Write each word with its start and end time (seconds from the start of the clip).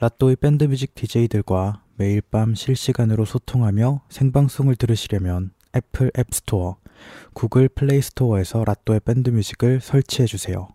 라또의 0.00 0.36
밴드뮤직 0.36 0.94
DJ들과 0.94 1.82
매일 1.96 2.22
밤 2.22 2.54
실시간으로 2.54 3.26
소통하며 3.26 4.00
생방송을 4.08 4.76
들으시려면 4.76 5.50
애플 5.76 6.10
앱스토어, 6.18 6.78
구글 7.34 7.68
플레이스토어에서 7.68 8.64
라또의 8.64 9.00
밴드뮤직을 9.00 9.82
설치해주세요. 9.82 10.68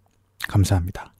감사합니다. 0.48 1.15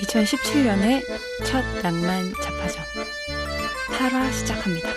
(2017년의) 0.00 1.02
첫 1.44 1.62
낭만 1.82 2.32
자파점 2.42 2.84
8화 3.98 4.32
시작합니다.' 4.32 4.88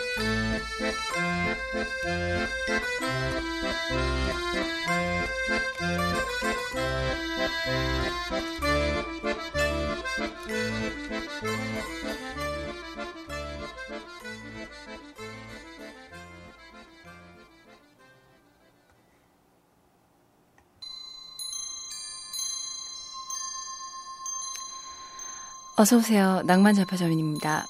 어서오세요. 25.80 26.42
낭만잡화점입니다. 26.44 27.66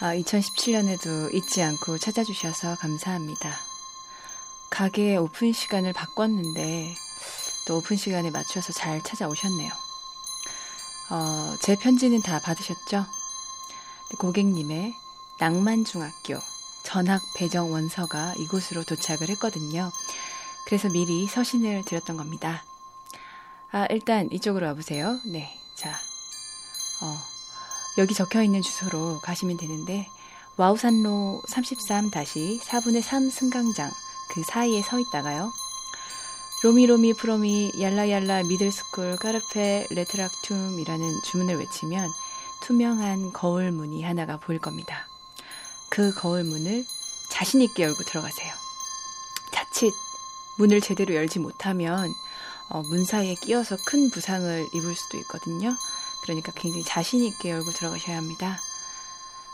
아, 0.00 0.14
2017년에도 0.14 1.34
잊지 1.34 1.62
않고 1.62 1.98
찾아주셔서 1.98 2.76
감사합니다. 2.76 3.54
가게 4.70 5.18
오픈 5.18 5.52
시간을 5.52 5.92
바꿨는데 5.92 6.94
또 7.66 7.76
오픈 7.76 7.98
시간에 7.98 8.30
맞춰서 8.30 8.72
잘 8.72 9.02
찾아오셨네요. 9.02 9.91
어, 11.10 11.56
제 11.60 11.76
편지는 11.76 12.22
다 12.22 12.40
받으셨죠? 12.40 13.06
고객님의 14.18 14.94
낭만중학교 15.38 16.38
전학 16.84 17.22
배정 17.36 17.72
원서가 17.72 18.34
이곳으로 18.38 18.84
도착을 18.84 19.28
했거든요. 19.30 19.90
그래서 20.66 20.88
미리 20.88 21.26
서신을 21.26 21.84
드렸던 21.84 22.16
겁니다. 22.16 22.64
아, 23.70 23.86
일단 23.90 24.28
이쪽으로 24.30 24.66
와보세요. 24.66 25.18
네. 25.26 25.58
자, 25.74 25.90
어, 27.02 27.16
여기 27.98 28.14
적혀 28.14 28.42
있는 28.42 28.62
주소로 28.62 29.20
가시면 29.20 29.56
되는데 29.56 30.08
와우산로 30.56 31.42
33-4분의 31.48 33.00
3 33.00 33.30
승강장 33.30 33.90
그 34.30 34.42
사이에 34.44 34.82
서 34.82 35.00
있다가요. 35.00 35.52
로미로미 36.62 37.14
프로미 37.14 37.72
얄라얄라 37.80 38.44
middle 38.44 38.80
school 38.80 39.16
Carpe 39.16 39.88
Retractum이라는 39.90 41.22
주문을 41.24 41.58
외치면 41.58 42.08
투명한 42.62 43.32
거울 43.32 43.72
문이 43.72 44.04
하나가 44.04 44.36
보일 44.36 44.60
겁니다. 44.60 45.08
그 45.90 46.14
거울 46.14 46.44
문을 46.44 46.84
자신 47.32 47.62
있게 47.62 47.82
열고 47.82 48.04
들어가세요. 48.04 48.54
자칫 49.50 49.92
문을 50.56 50.80
제대로 50.80 51.16
열지 51.16 51.40
못하면 51.40 52.08
어, 52.68 52.82
문 52.82 53.04
사이에 53.04 53.34
끼어서 53.34 53.76
큰 53.84 54.08
부상을 54.10 54.68
입을 54.72 54.94
수도 54.94 55.18
있거든요. 55.18 55.72
그러니까 56.22 56.52
굉장히 56.54 56.84
자신 56.84 57.24
있게 57.24 57.50
열고 57.50 57.72
들어가셔야 57.72 58.16
합니다. 58.16 58.60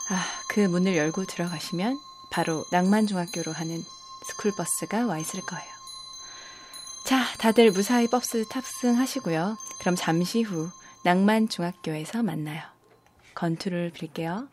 아, 0.09 0.25
그 0.47 0.59
문을 0.59 0.95
열고 0.95 1.25
들어가시면 1.25 1.99
바로 2.29 2.65
낭만중학교로 2.69 3.51
하는 3.51 3.83
스쿨버스가 4.27 5.07
와 5.07 5.17
있을 5.17 5.41
거예요. 5.41 5.78
자, 7.05 7.23
다들 7.39 7.71
무사히 7.71 8.07
버스 8.07 8.47
탑승하시고요. 8.49 9.57
그럼 9.79 9.95
잠시 9.95 10.41
후 10.41 10.69
낭만중학교에서 11.05 12.23
만나요. 12.23 12.61
건투를 13.33 13.91
빌게요. 13.93 14.47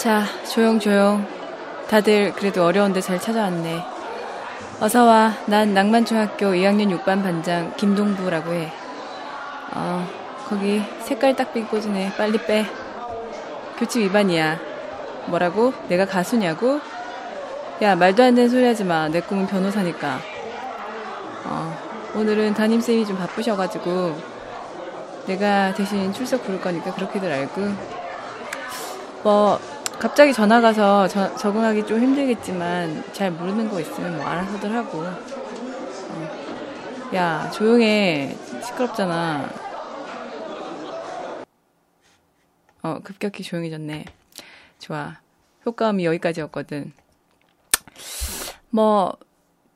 자, 0.00 0.24
조용조용. 0.50 1.26
다들 1.90 2.32
그래도 2.32 2.64
어려운데 2.64 3.02
잘 3.02 3.20
찾아왔네. 3.20 3.84
어서 4.80 5.04
와. 5.04 5.34
난 5.44 5.74
낭만중학교 5.74 6.46
2학년 6.46 6.88
6반 6.98 7.22
반장 7.22 7.74
김동부라고 7.76 8.50
해. 8.54 8.72
어, 9.74 10.08
거기 10.48 10.82
색깔 11.00 11.36
딱빛 11.36 11.68
꽂으네. 11.68 12.14
빨리 12.16 12.38
빼. 12.38 12.64
교칙 13.78 14.00
위반이야. 14.04 14.58
뭐라고? 15.26 15.74
내가 15.88 16.06
가수냐고? 16.06 16.80
야, 17.82 17.94
말도 17.94 18.22
안 18.22 18.34
되는 18.34 18.48
소리 18.48 18.64
하지 18.64 18.84
마. 18.84 19.06
내 19.08 19.20
꿈은 19.20 19.48
변호사니까. 19.48 20.18
어, 21.44 21.76
오늘은 22.14 22.54
담임쌤이 22.54 23.04
좀 23.04 23.18
바쁘셔가지고, 23.18 24.18
내가 25.26 25.74
대신 25.74 26.10
출석 26.14 26.42
부를 26.42 26.58
거니까 26.58 26.90
그렇게들 26.94 27.30
알고. 27.30 27.60
뭐, 29.22 29.60
갑자기 30.00 30.32
전화 30.32 30.60
가서 30.60 31.06
저, 31.08 31.36
적응하기 31.36 31.86
좀 31.86 32.00
힘들겠지만 32.00 33.04
잘 33.12 33.30
모르는 33.30 33.68
거 33.68 33.80
있으면 33.80 34.16
뭐 34.16 34.26
알아서들 34.26 34.74
하고. 34.74 35.00
어. 35.02 35.14
야 37.14 37.50
조용해. 37.50 38.34
시끄럽잖아. 38.64 39.50
어 42.82 42.98
급격히 43.04 43.42
조용해졌네. 43.42 44.06
좋아. 44.78 45.18
효과음이 45.66 46.04
여기까지였거든. 46.06 46.92
뭐 48.70 49.12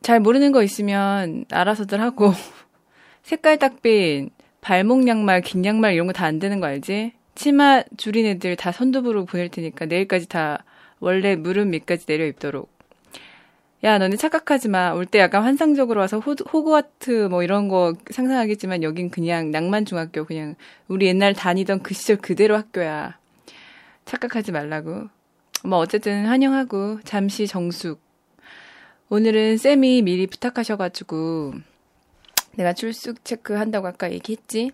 잘 0.03 0.21
모르는 0.21 0.53
거 0.53 0.62
있으면 0.62 1.47
알아서들 1.51 2.01
하고. 2.01 2.33
색깔 3.23 3.59
딱빛 3.59 4.31
발목 4.61 5.06
양말 5.09 5.41
긴 5.41 5.65
양말 5.65 5.94
이런 5.94 6.06
거 6.06 6.12
다 6.12 6.27
안 6.27 6.38
되는 6.38 6.61
거 6.61 6.67
알지? 6.67 7.12
치마 7.34 7.82
줄인 7.96 8.26
애들 8.26 8.56
다 8.56 8.72
선두부로 8.72 9.25
보낼 9.25 9.48
테니까 9.48 9.86
내일까지 9.86 10.28
다 10.28 10.64
원래 11.00 11.36
무릎 11.36 11.69
밑까지 11.69 12.06
내려 12.06 12.25
입도록. 12.26 12.72
야, 13.84 13.98
너네 13.98 14.16
착각하지 14.16 14.69
마. 14.69 14.92
올 14.92 15.04
때 15.04 15.19
약간 15.19 15.42
환상적으로 15.42 16.00
와서 16.00 16.19
호, 16.19 16.32
호그와트 16.32 17.28
뭐 17.28 17.42
이런 17.42 17.69
거 17.69 17.94
상상하겠지만 18.10 18.82
여긴 18.82 19.10
그냥 19.10 19.50
낭만 19.50 19.84
중학교 19.84 20.25
그냥 20.25 20.54
우리 20.88 21.06
옛날 21.06 21.34
다니던 21.34 21.82
그 21.82 21.92
시절 21.92 22.16
그대로 22.16 22.56
학교야. 22.56 23.19
착각하지 24.06 24.52
말라고. 24.52 25.08
뭐 25.64 25.78
어쨌든 25.78 26.26
환영하고 26.26 27.00
잠시 27.04 27.46
정숙. 27.46 28.00
오늘은 29.10 29.58
쌤이 29.58 30.02
미리 30.02 30.26
부탁하셔가지고 30.26 31.54
내가 32.56 32.72
출석 32.72 33.22
체크한다고 33.25 33.86
아까 33.86 34.10
얘기했지. 34.12 34.70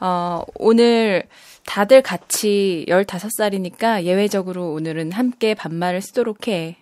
어, 0.00 0.42
오늘 0.54 1.24
다들 1.64 2.02
같이 2.02 2.84
15살이니까 2.88 4.04
예외적으로 4.04 4.72
오늘은 4.72 5.12
함께 5.12 5.54
반말을 5.54 6.00
쓰도록 6.00 6.48
해. 6.48 6.76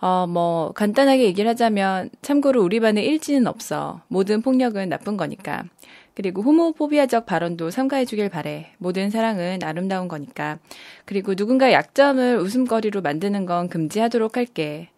어, 0.00 0.26
뭐, 0.28 0.72
간단하게 0.72 1.24
얘기를 1.24 1.50
하자면, 1.50 2.10
참고로 2.22 2.62
우리 2.62 2.78
반에 2.78 3.02
일지는 3.02 3.48
없어. 3.48 4.00
모든 4.06 4.42
폭력은 4.42 4.88
나쁜 4.88 5.16
거니까. 5.16 5.64
그리고 6.14 6.42
호모포비아적 6.42 7.26
발언도 7.26 7.70
삼가해주길 7.70 8.28
바래. 8.28 8.72
모든 8.78 9.10
사랑은 9.10 9.60
아름다운 9.62 10.06
거니까. 10.06 10.58
그리고 11.04 11.34
누군가 11.34 11.72
약점을 11.72 12.38
웃음거리로 12.38 13.02
만드는 13.02 13.46
건 13.46 13.68
금지하도록 13.68 14.36
할게. 14.36 14.88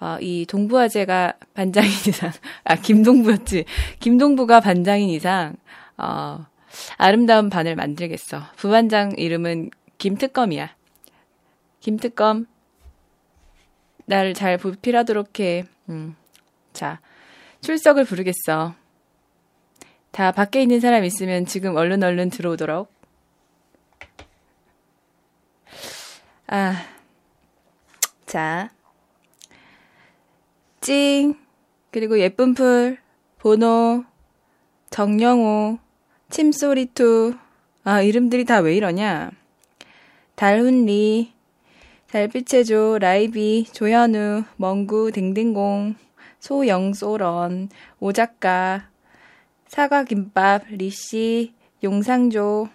어, 0.00 0.16
이 0.20 0.46
동부화제가 0.46 1.34
반장인 1.54 1.90
이상, 2.08 2.30
아, 2.64 2.76
김동부였지. 2.76 3.64
김동부가 4.00 4.60
반장인 4.60 5.10
이상, 5.10 5.56
어, 5.98 6.46
아름다운 6.96 7.50
반을 7.50 7.76
만들겠어. 7.76 8.42
부반장 8.56 9.12
이름은 9.16 9.70
김특검이야. 9.98 10.74
김특검, 11.80 12.46
날잘 14.06 14.58
보필하도록 14.58 15.40
해. 15.40 15.64
음. 15.88 16.16
자, 16.72 17.00
출석을 17.60 18.04
부르겠어. 18.04 18.74
다 20.10 20.32
밖에 20.32 20.60
있는 20.62 20.80
사람 20.80 21.04
있으면 21.04 21.46
지금 21.46 21.76
얼른 21.76 22.02
얼른 22.02 22.30
들어오도록. 22.30 22.92
아, 26.48 26.74
자, 28.26 28.70
찡, 30.80 31.34
그리고 31.92 32.18
예쁜 32.18 32.54
풀, 32.54 32.98
보노, 33.38 34.04
정영호, 34.90 35.78
침소리투. 36.30 37.34
아, 37.82 38.02
이름들이 38.02 38.44
다 38.44 38.60
왜 38.60 38.76
이러냐? 38.76 39.32
달훈리, 40.36 41.32
달빛의 42.10 42.64
조, 42.64 42.98
라이비, 42.98 43.66
조현우, 43.72 44.44
멍구, 44.56 45.12
댕댕공, 45.12 45.96
소영소런, 46.38 47.68
오작가, 47.98 48.88
사과김밥, 49.66 50.68
리씨, 50.70 51.52
용상조, 51.84 52.68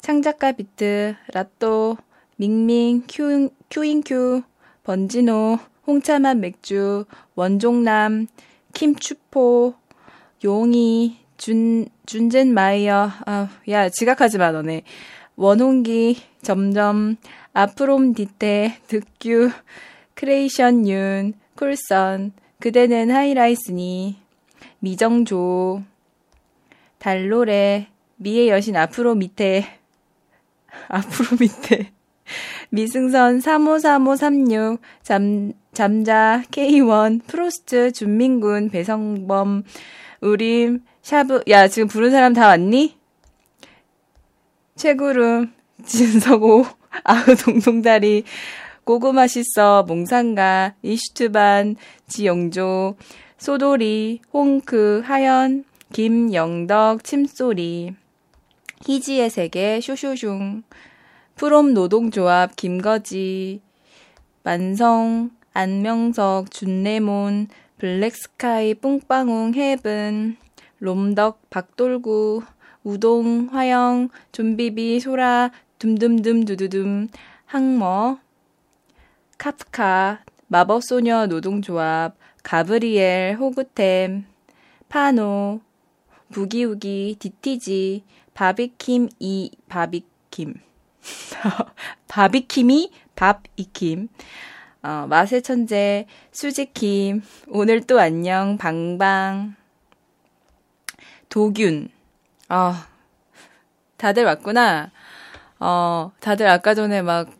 창작가 0.00 0.52
비트, 0.52 1.14
라또, 1.32 1.96
밍밍, 2.36 3.04
큐, 3.08 3.50
큐인큐, 3.70 4.42
번지노, 4.82 5.58
홍차맛 5.86 6.38
맥주, 6.38 7.04
원종남, 7.34 8.26
킴추포, 8.72 9.74
용이, 10.42 11.19
준, 11.40 11.88
준젠마이어, 12.04 13.10
아, 13.24 13.48
야, 13.70 13.88
지각하지 13.88 14.36
마, 14.36 14.52
너네. 14.52 14.82
원홍기, 15.36 16.20
점점, 16.42 17.16
아프롬 17.54 18.12
디테, 18.12 18.76
득규, 18.88 19.50
크레이션 20.12 20.86
윤, 20.86 21.32
쿨선, 21.54 22.32
그대는 22.58 23.10
하이라이스니, 23.10 24.18
미정조, 24.80 25.82
달로레, 26.98 27.86
미의 28.16 28.50
여신 28.50 28.76
앞으로 28.76 29.14
밑에, 29.14 29.64
앞으로 30.88 31.38
밑에, 31.40 31.90
미승선 32.68 33.40
353536, 33.40 34.78
잠, 35.02 35.54
잠자, 35.72 36.42
K1, 36.50 37.22
프로스트, 37.26 37.92
준민군, 37.92 38.68
배성범, 38.68 39.64
우림, 40.20 40.82
샤브, 41.02 41.42
야, 41.48 41.66
지금 41.66 41.88
부른 41.88 42.10
사람 42.10 42.34
다 42.34 42.48
왔니? 42.48 42.96
최구름, 44.76 45.52
진석오, 45.84 46.66
아우 47.04 47.34
동동다리, 47.36 48.24
고구마 48.84 49.26
시서, 49.26 49.84
몽상가, 49.84 50.74
이슈트반, 50.82 51.76
지영조, 52.06 52.96
소돌이, 53.38 54.20
홍크, 54.32 55.02
하연, 55.04 55.64
김영덕, 55.92 57.02
침소리, 57.02 57.94
희지의 58.86 59.30
세계, 59.30 59.80
슈슈슝, 59.80 60.62
프롬 61.36 61.72
노동조합, 61.74 62.54
김거지, 62.56 63.60
만성, 64.42 65.30
안명석, 65.52 66.50
준레몬, 66.50 67.48
블랙스카이, 67.78 68.74
뿡빵웅, 68.74 69.54
헤븐, 69.54 70.36
롬덕, 70.80 71.48
박돌구, 71.50 72.42
우동, 72.82 73.48
화영, 73.52 74.08
좀비비, 74.32 75.00
소라, 75.00 75.50
둠둠둠, 75.78 76.44
두두둠, 76.46 77.08
항머, 77.44 78.18
카프카, 79.38 80.20
마법소녀 80.48 81.26
노동조합, 81.26 82.16
가브리엘, 82.42 83.36
호구템, 83.36 84.24
파노, 84.88 85.60
부기우기, 86.32 87.16
디티지, 87.18 88.04
바비킴, 88.34 89.08
이, 89.18 89.50
바비킴. 89.68 90.54
바비킴이 92.08 92.90
밥이킴. 93.14 94.08
어, 94.82 95.06
맛의 95.08 95.42
천재, 95.42 96.06
수지킴, 96.32 97.22
오늘 97.48 97.82
또 97.82 98.00
안녕, 98.00 98.56
방방, 98.56 99.56
도균. 101.30 101.88
아, 102.48 102.86
다들 103.96 104.24
왔구나. 104.24 104.90
어, 105.58 106.12
다들 106.20 106.48
아까 106.48 106.74
전에 106.74 107.00
막 107.00 107.30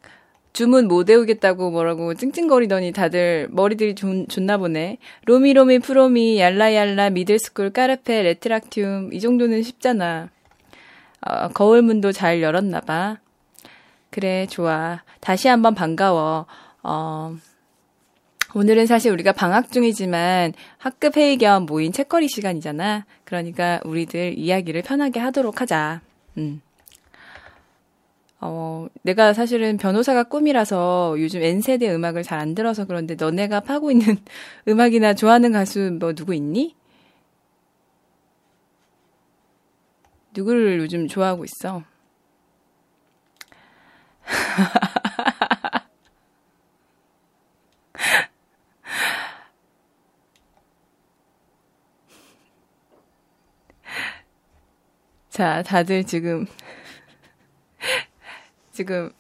주문 0.53 0.89
못 0.89 1.09
외우겠다고 1.09 1.71
뭐라고 1.71 2.15
찡찡거리더니 2.15 2.93
다들 2.93 3.49
머리들이 3.51 3.95
좋, 3.95 4.27
좋나 4.29 4.57
보네. 4.59 4.99
로미로미 5.27 5.81
프로미 5.81 6.41
얄라얄라 6.41 7.11
middle 7.11 7.41
school 7.41 7.71
Carpe 7.71 8.23
Retractum 8.23 9.11
이 9.13 9.21
정도는 9.21 9.63
쉽잖아. 9.63 10.29
어, 11.27 11.49
거울 11.49 11.83
문도 11.83 12.13
잘 12.13 12.43
열었나 12.43 12.81
봐. 12.81 13.19
그래 14.11 14.47
좋아. 14.49 15.03
다시 15.21 15.49
한번 15.49 15.75
반가워. 15.75 16.47
어, 16.83 17.37
오늘은 18.55 18.87
사실 18.87 19.13
우리가 19.13 19.33
방학 19.33 19.71
중이지만 19.71 20.53
학급 20.79 21.17
회의 21.17 21.37
겸 21.37 21.67
모인 21.67 21.93
책거리 21.93 22.29
시간이잖아. 22.29 23.07
그러니까 23.25 23.81
우리들 23.85 24.37
이야기를 24.39 24.83
편하게 24.83 25.21
하도록 25.21 25.61
하자. 25.61 26.01
음. 26.39 26.61
어, 28.41 28.87
내가 29.03 29.35
사실은 29.35 29.77
변호사가 29.77 30.25
꿈이라서 30.25 31.17
요즘 31.19 31.43
N세대 31.43 31.95
음악을 31.95 32.23
잘 32.23 32.41
안 32.41 32.55
들어서 32.55 32.87
그런데 32.87 33.15
너네가 33.15 33.61
파고 33.61 33.91
있는 33.91 34.17
음악이나 34.67 35.15
좋아하는 35.15 35.53
가수 35.53 35.97
뭐 36.01 36.15
누구 36.15 36.35
있니? 36.35 36.75
누구를 40.35 40.79
요즘 40.81 41.07
좋아하고 41.09 41.45
있어? 41.45 41.83
자, 55.41 55.63
다들 55.63 56.05
지금 56.05 56.45
지금 58.73 59.11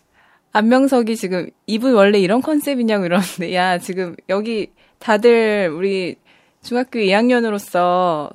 안명석이 0.53 1.17
지금 1.17 1.49
이분 1.67 1.95
원래 1.95 2.19
이런 2.19 2.43
컨셉이냐고 2.43 3.07
이러는데 3.07 3.55
야 3.55 3.79
지금 3.79 4.15
여기 4.29 4.71
다들 4.99 5.73
우리 5.75 6.17
중학교 6.61 6.99
2학년으로서 6.99 8.31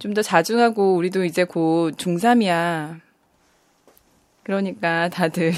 좀 0.00 0.14
더 0.14 0.20
자중하고 0.20 0.96
우리도 0.96 1.24
이제 1.24 1.44
곧 1.44 1.92
중3이야. 1.96 3.00
그러니까 4.42 5.08
다들 5.10 5.52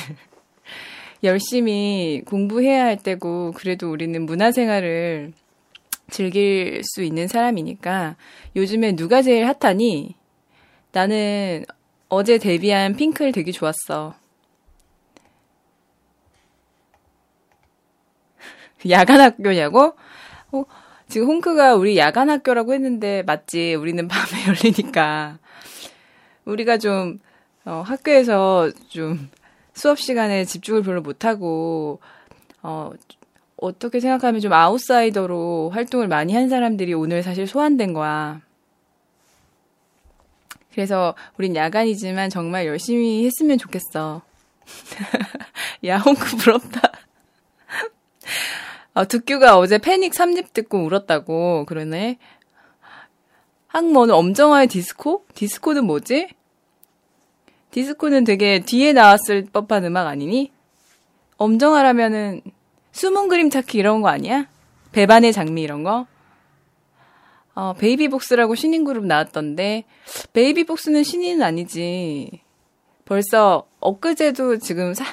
열심히 1.25 2.21
공부해야 2.26 2.85
할 2.85 2.99
때고 2.99 3.52
그래도 3.52 3.90
우리는 3.90 4.21
문화생활을 4.26 5.33
즐길 6.11 6.83
수 6.85 7.02
있는 7.02 7.26
사람이니까 7.26 8.16
요즘에 8.55 8.97
누가 8.97 9.23
제일 9.23 9.47
핫하니? 9.47 10.15
나는 10.96 11.62
어제 12.08 12.38
데뷔한 12.38 12.96
핑클 12.96 13.32
되게 13.32 13.52
좋았어. 13.52 14.14
야간 18.88 19.20
학교냐고? 19.20 19.94
어, 20.52 20.64
지금 21.06 21.26
홍크가 21.26 21.74
우리 21.74 21.98
야간 21.98 22.30
학교라고 22.30 22.72
했는데 22.72 23.22
맞지? 23.24 23.74
우리는 23.74 24.08
밤에 24.08 24.46
열리니까. 24.48 25.38
우리가 26.46 26.78
좀 26.78 27.18
어, 27.66 27.82
학교에서 27.84 28.70
좀 28.88 29.28
수업 29.74 29.98
시간에 29.98 30.46
집중을 30.46 30.82
별로 30.82 31.02
못하고 31.02 32.00
어, 32.62 32.90
어떻게 33.58 34.00
생각하면 34.00 34.40
좀 34.40 34.50
아웃사이더로 34.54 35.72
활동을 35.74 36.08
많이 36.08 36.32
한 36.32 36.48
사람들이 36.48 36.94
오늘 36.94 37.22
사실 37.22 37.46
소환된 37.46 37.92
거야. 37.92 38.45
그래서 40.76 41.14
우린 41.38 41.56
야간이지만 41.56 42.28
정말 42.28 42.66
열심히 42.66 43.25
했으면 43.25 43.56
좋겠어. 43.56 44.21
야, 45.87 45.97
홍크 45.97 46.37
부럽다. 46.37 46.92
아, 48.92 49.04
득규가 49.04 49.56
어제 49.56 49.78
패닉 49.78 50.12
3집 50.12 50.52
듣고 50.52 50.85
울었다고 50.85 51.64
그러네. 51.64 52.18
항모는 53.68 54.14
엄정화의 54.14 54.66
디스코? 54.66 55.25
디스코는 55.35 55.87
뭐지? 55.87 56.28
디스코는 57.71 58.25
되게 58.25 58.61
뒤에 58.61 58.92
나왔을 58.92 59.47
법한 59.50 59.83
음악 59.87 60.06
아니니? 60.06 60.52
엄정화라면은 61.38 62.42
숨은 62.92 63.28
그림 63.28 63.49
찾기 63.49 63.78
이런 63.78 64.02
거 64.02 64.09
아니야? 64.09 64.47
배반의 64.92 65.33
장미 65.33 65.62
이런 65.62 65.85
거? 65.85 66.06
어, 67.56 67.72
베이비복스라고 67.72 68.54
신인 68.54 68.84
그룹 68.84 69.06
나왔던데 69.06 69.84
베이비복스는 70.34 71.02
신인은 71.02 71.42
아니지. 71.42 72.42
벌써 73.06 73.66
엊그제도 73.80 74.58
지금 74.58 74.92
사, 74.92 75.04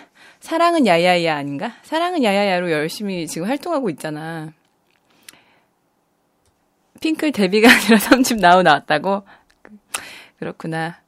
사랑은 0.42 0.86
야야야 0.86 1.36
아닌가? 1.38 1.72
사랑은 1.84 2.22
야야야로 2.22 2.70
열심히 2.70 3.28
지금 3.28 3.48
활동하고 3.48 3.90
있잖아. 3.92 4.52
핑클 7.00 7.32
데뷔가 7.32 7.70
아니라 7.72 7.98
3집 8.10 8.42
나오 8.42 8.62
나왔다고? 8.62 9.24
그렇구나. 10.38 11.03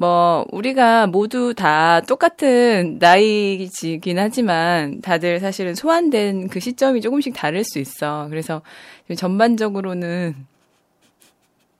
뭐, 0.00 0.46
우리가 0.52 1.08
모두 1.08 1.54
다 1.54 2.00
똑같은 2.02 2.98
나이이긴 3.00 4.16
하지만 4.16 5.00
다들 5.00 5.40
사실은 5.40 5.74
소환된 5.74 6.46
그 6.50 6.60
시점이 6.60 7.00
조금씩 7.00 7.34
다를 7.34 7.64
수 7.64 7.80
있어. 7.80 8.28
그래서 8.30 8.62
전반적으로는, 9.16 10.36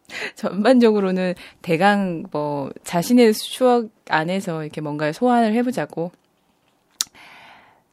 전반적으로는 0.34 1.34
대강 1.62 2.24
뭐 2.32 2.72
자신의 2.82 3.34
추억 3.34 3.88
안에서 4.08 4.64
이렇게 4.64 4.80
뭔가 4.80 5.12
소환을 5.12 5.54
해보자고. 5.54 6.10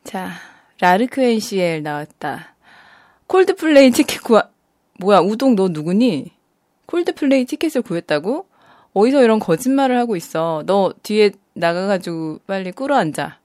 자, 0.05 0.32
라르크엔 0.79 1.39
시엘 1.39 1.84
나왔다. 1.84 2.55
콜드플레이 3.27 3.91
티켓 3.91 4.24
구하, 4.24 4.50
뭐야, 5.00 5.20
우동 5.20 5.55
너 5.55 5.67
누구니? 5.67 6.32
콜드플레이 6.88 7.46
티켓을 7.46 7.84
구했다고? 7.84 8.55
어디서 8.96 9.24
이런 9.24 9.40
거짓말을 9.40 9.98
하고 9.98 10.16
있어. 10.16 10.64
너 10.66 10.94
뒤에 11.04 11.32
나가가지고 11.54 12.40
빨리 12.48 12.72
꿇어 12.72 12.96
앉아. 12.96 13.40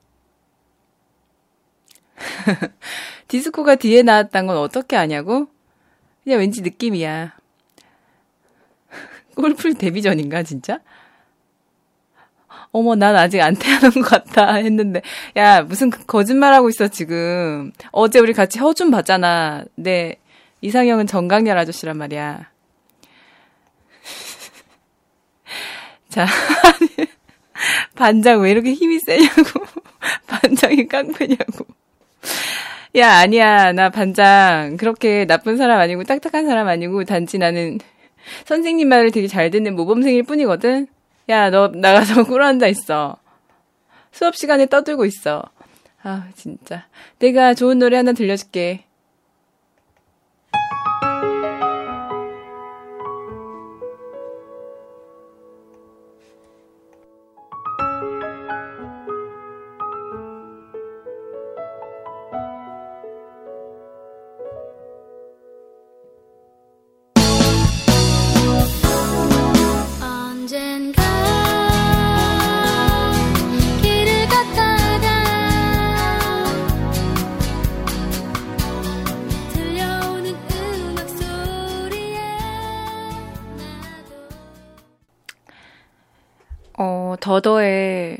디스코가 3.28 3.74
뒤에 3.74 4.02
나왔단 4.02 4.46
건 4.46 4.56
어떻게 4.56 4.96
아냐고? 4.96 5.48
그냥 6.22 6.38
왠지 6.38 6.62
느낌이야. 6.62 7.34
골프 9.34 9.74
데뷔 9.74 10.02
전인가, 10.02 10.44
진짜? 10.44 10.78
어머, 12.70 12.94
난 12.94 13.16
아직 13.16 13.40
안 13.40 13.56
태어난 13.56 13.90
것 13.90 14.02
같다 14.02 14.54
했는데, 14.54 15.02
야, 15.36 15.62
무슨 15.62 15.90
거짓말하고 15.90 16.68
있어, 16.68 16.86
지금. 16.86 17.72
어제 17.90 18.20
우리 18.20 18.32
같이 18.32 18.60
허준 18.60 18.92
봤잖아. 18.92 19.64
네. 19.74 20.16
이상형은 20.60 21.08
정강렬 21.08 21.58
아저씨란 21.58 21.96
말이야. 21.96 22.49
자, 26.10 26.26
반장 27.94 28.40
왜 28.40 28.50
이렇게 28.50 28.74
힘이 28.74 28.98
세냐고. 28.98 29.64
반장이 30.26 30.86
깡패냐고. 30.88 31.66
야, 32.96 33.18
아니야. 33.18 33.72
나 33.72 33.90
반장. 33.90 34.76
그렇게 34.76 35.24
나쁜 35.24 35.56
사람 35.56 35.78
아니고 35.78 36.02
딱딱한 36.04 36.46
사람 36.46 36.66
아니고 36.66 37.04
단지 37.04 37.38
나는 37.38 37.78
선생님 38.44 38.88
말을 38.88 39.12
되게 39.12 39.28
잘 39.28 39.50
듣는 39.50 39.76
모범생일 39.76 40.24
뿐이거든. 40.24 40.88
야, 41.28 41.50
너 41.50 41.68
나가서 41.68 42.24
꿇어 42.26 42.44
앉아 42.44 42.66
있어. 42.66 43.16
수업 44.10 44.34
시간에 44.34 44.66
떠들고 44.66 45.04
있어. 45.04 45.44
아, 46.02 46.28
진짜. 46.34 46.86
내가 47.20 47.54
좋은 47.54 47.78
노래 47.78 47.96
하나 47.96 48.12
들려줄게. 48.12 48.84
더더의 87.20 88.18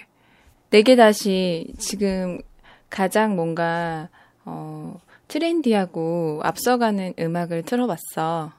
내게 0.70 0.96
다시 0.96 1.72
지금 1.78 2.40
가장 2.88 3.36
뭔가 3.36 4.08
어 4.44 5.00
트렌디하고 5.28 6.40
앞서가는 6.44 7.14
음악을 7.18 7.62
틀어봤어. 7.62 8.52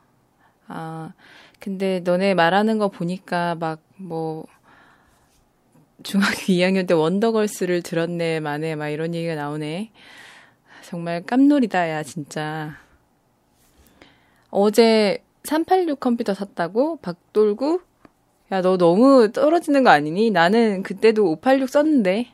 아 0.68 1.14
근데 1.60 2.00
너네 2.02 2.34
말하는 2.34 2.78
거 2.78 2.90
보니까 2.90 3.56
막 3.56 3.80
뭐 4.02 4.46
중학교 6.04 6.32
2학년 6.54 6.88
때 6.88 6.94
원더걸스를 6.94 7.82
들었네 7.84 8.40
만에 8.40 8.76
막 8.76 8.90
이런 8.90 9.14
얘기가 9.14 9.36
나오네. 9.36 9.92
정말 10.84 11.24
깜놀이다 11.24 11.90
야 11.90 12.04
진짜. 12.04 12.78
어제 14.50 15.24
386 15.44 16.00
컴퓨터 16.00 16.34
샀다고 16.34 16.98
박돌구 16.98 17.82
야, 18.52 18.62
너 18.62 18.78
너무 18.78 19.32
떨어지는 19.32 19.84
거 19.84 19.92
아니니? 19.92 20.30
나는 20.30 20.84
그때도 20.84 21.26
586 21.32 21.70
썼는데. 21.70 22.28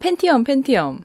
펜티엄, 0.00 0.42
펜티엄. 0.42 1.04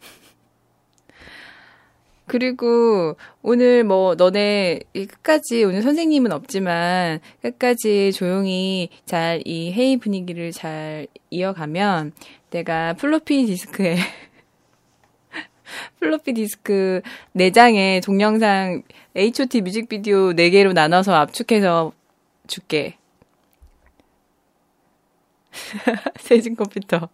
그리고 2.26 3.16
오늘 3.42 3.84
뭐 3.84 4.14
너네 4.14 4.80
끝까지 4.94 5.64
오늘 5.64 5.82
선생님은 5.82 6.32
없지만 6.32 7.20
끝까지 7.42 8.12
조용히 8.12 8.88
잘 9.04 9.42
이 9.44 9.70
회의 9.72 9.98
분위기를 9.98 10.50
잘 10.50 11.06
이어가면 11.30 12.12
내가 12.50 12.94
플로피 12.94 13.44
디스크에 13.46 13.96
플로피 16.00 16.32
디스크 16.32 17.02
4장에 17.36 18.02
동영상 18.02 18.82
HOT 19.14 19.60
뮤직비디오 19.62 20.32
4개로 20.32 20.72
나눠서 20.72 21.14
압축해서 21.14 21.92
줄게. 22.48 22.98
세진 26.18 26.56
컴퓨터. 26.56 27.08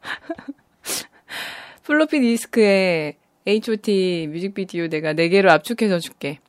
플로피 1.84 2.20
디스크에 2.20 3.18
H.O.T 3.46 4.28
뮤직비디오 4.32 4.88
내가 4.88 5.12
4개로 5.12 5.50
압축해서 5.50 5.98
줄게. 5.98 6.40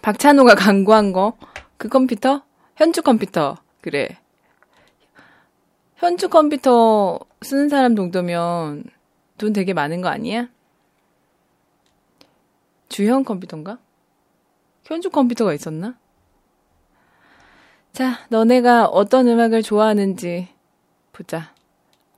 박찬호가 0.00 0.54
광고한 0.56 1.12
거? 1.12 1.36
그 1.76 1.88
컴퓨터? 1.88 2.42
현주 2.76 3.02
컴퓨터. 3.02 3.58
그래. 3.80 4.18
현주 5.96 6.28
컴퓨터 6.28 7.20
쓰는 7.42 7.68
사람 7.68 7.94
정도면 7.94 8.84
돈 9.38 9.52
되게 9.52 9.72
많은 9.72 10.00
거 10.00 10.08
아니야? 10.08 10.48
주현 12.88 13.24
컴퓨터인가? 13.24 13.78
현주 14.84 15.10
컴퓨터가 15.10 15.54
있었나? 15.54 15.96
자, 17.92 18.24
너네가 18.30 18.86
어떤 18.86 19.28
음악을 19.28 19.62
좋아하는지 19.62 20.48
보자. 21.12 21.54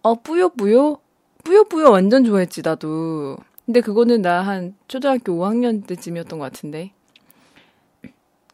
어, 0.02 0.14
뿌요뿌요? 0.14 0.99
뿌요뿌요 1.43 1.90
완전 1.90 2.25
좋아했지, 2.25 2.62
나도. 2.62 3.37
근데 3.66 3.81
그거는 3.81 4.23
나 4.23 4.43
한 4.43 4.76
초등학교 4.88 5.33
5학년 5.35 5.87
때쯤이었던 5.87 6.38
것 6.38 6.45
같은데. 6.45 6.93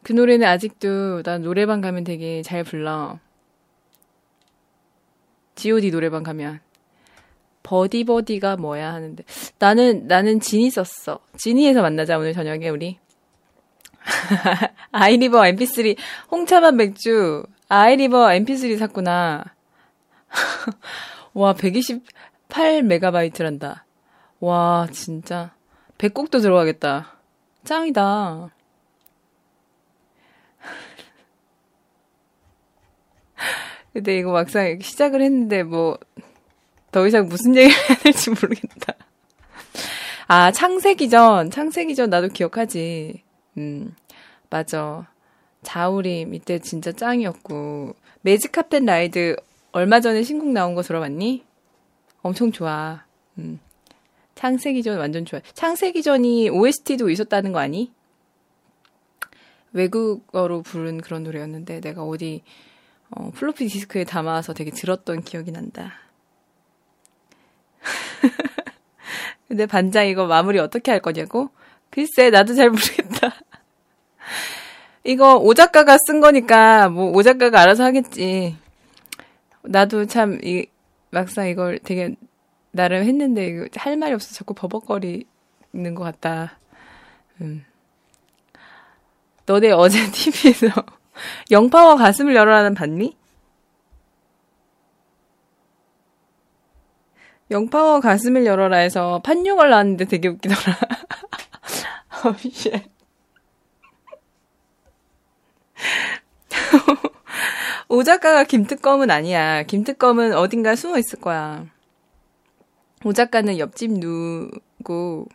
그 0.03 0.13
노래는 0.13 0.47
아직도 0.47 1.21
나 1.23 1.37
노래방 1.37 1.79
가면 1.81 2.03
되게 2.05 2.41
잘 2.41 2.63
불러. 2.63 3.19
G.O.D 5.55 5.91
노래방 5.91 6.23
가면. 6.23 6.59
버디버디가 7.61 8.57
뭐야 8.57 8.93
하는데. 8.93 9.23
나는, 9.59 10.07
나는 10.07 10.39
진이 10.39 10.71
썼어. 10.71 11.19
진이에서 11.37 11.83
만나자, 11.83 12.17
오늘 12.17 12.33
저녁에 12.33 12.69
우리. 12.69 12.97
아이리버 14.91 15.41
mp3 15.41 15.95
홍차만 16.31 16.77
맥주 16.77 17.43
아이리버 17.69 18.27
mp3 18.27 18.79
샀구나. 18.79 19.43
와 21.33 21.53
128메가바이트란다. 21.53 23.83
와 24.39 24.87
진짜 24.91 25.53
100곡도 25.97 26.41
들어가겠다. 26.41 27.17
짱이다. 27.63 28.49
근데 33.93 34.17
이거 34.17 34.31
막상 34.31 34.79
시작을 34.79 35.21
했는데 35.21 35.63
뭐 35.63 35.99
더 36.91 37.07
이상 37.07 37.27
무슨 37.27 37.55
얘기를 37.55 37.75
해야 37.89 37.97
될지 37.97 38.29
모르겠다. 38.29 38.93
아, 40.27 40.51
창세기 40.51 41.09
전. 41.09 41.49
창세기 41.49 41.95
전 41.95 42.09
나도 42.09 42.29
기억하지. 42.29 43.23
음, 43.57 43.95
맞아. 44.49 45.07
자우림, 45.63 46.33
이때 46.33 46.59
진짜 46.59 46.91
짱이었고. 46.91 47.95
매직 48.21 48.51
카펫 48.51 48.83
라이드 48.83 49.35
얼마 49.71 49.99
전에 49.99 50.23
신곡 50.23 50.49
나온 50.49 50.75
거 50.75 50.81
들어봤니? 50.81 51.43
엄청 52.21 52.51
좋아. 52.51 53.03
음. 53.37 53.59
창세기전 54.35 54.97
완전 54.97 55.25
좋아. 55.25 55.39
창세기전이 55.53 56.49
OST도 56.49 57.09
있었다는 57.09 57.51
거 57.51 57.59
아니? 57.59 57.91
외국어로 59.73 60.61
부른 60.61 61.01
그런 61.01 61.23
노래였는데 61.23 61.79
내가 61.81 62.03
어디 62.03 62.43
어, 63.09 63.31
플로피 63.31 63.67
디스크에 63.67 64.03
담아서 64.03 64.53
되게 64.53 64.71
들었던 64.71 65.23
기억이 65.23 65.51
난다. 65.51 65.93
근데 69.47 69.65
반장 69.65 70.07
이거 70.07 70.27
마무리 70.27 70.59
어떻게 70.59 70.91
할 70.91 71.01
거냐고? 71.01 71.49
글쎄, 71.91 72.29
나도 72.29 72.53
잘 72.55 72.69
모르겠다. 72.69 73.33
이거 75.03 75.35
오 75.37 75.53
작가가 75.53 75.97
쓴 76.07 76.21
거니까 76.21 76.89
뭐 76.89 77.11
오 77.11 77.23
작가가 77.23 77.61
알아서 77.61 77.83
하겠지. 77.83 78.55
나도 79.63 80.05
참 80.07 80.39
이, 80.43 80.65
막상 81.11 81.47
이걸 81.47 81.79
되게 81.79 82.15
나름 82.71 83.03
했는데 83.03 83.67
할 83.75 83.97
말이 83.97 84.13
없어 84.13 84.33
자꾸 84.33 84.53
버벅거리는 84.53 85.25
것 85.95 86.03
같다. 86.03 86.57
음. 87.41 87.65
너네 89.45 89.71
어제 89.71 89.99
TV에서 90.11 90.67
영파워 91.51 91.95
가슴을 91.97 92.35
열어라는 92.35 92.73
봤니? 92.75 93.15
영파워 97.51 97.99
가슴을 97.99 98.45
열어라에서 98.45 99.19
판유걸 99.23 99.69
나왔는데 99.69 100.05
되게 100.05 100.29
웃기더라. 100.29 100.57
어, 102.23 102.35
shit. 102.51 102.71
오 107.89 108.03
작가가 108.03 108.43
김특검은 108.43 109.11
아니야. 109.11 109.63
김특검은 109.63 110.33
어딘가 110.33 110.75
숨어 110.75 110.97
있을 110.97 111.19
거야. 111.19 111.65
오 113.03 113.13
작가는 113.13 113.57
옆집 113.57 113.91
누구. 113.99 115.25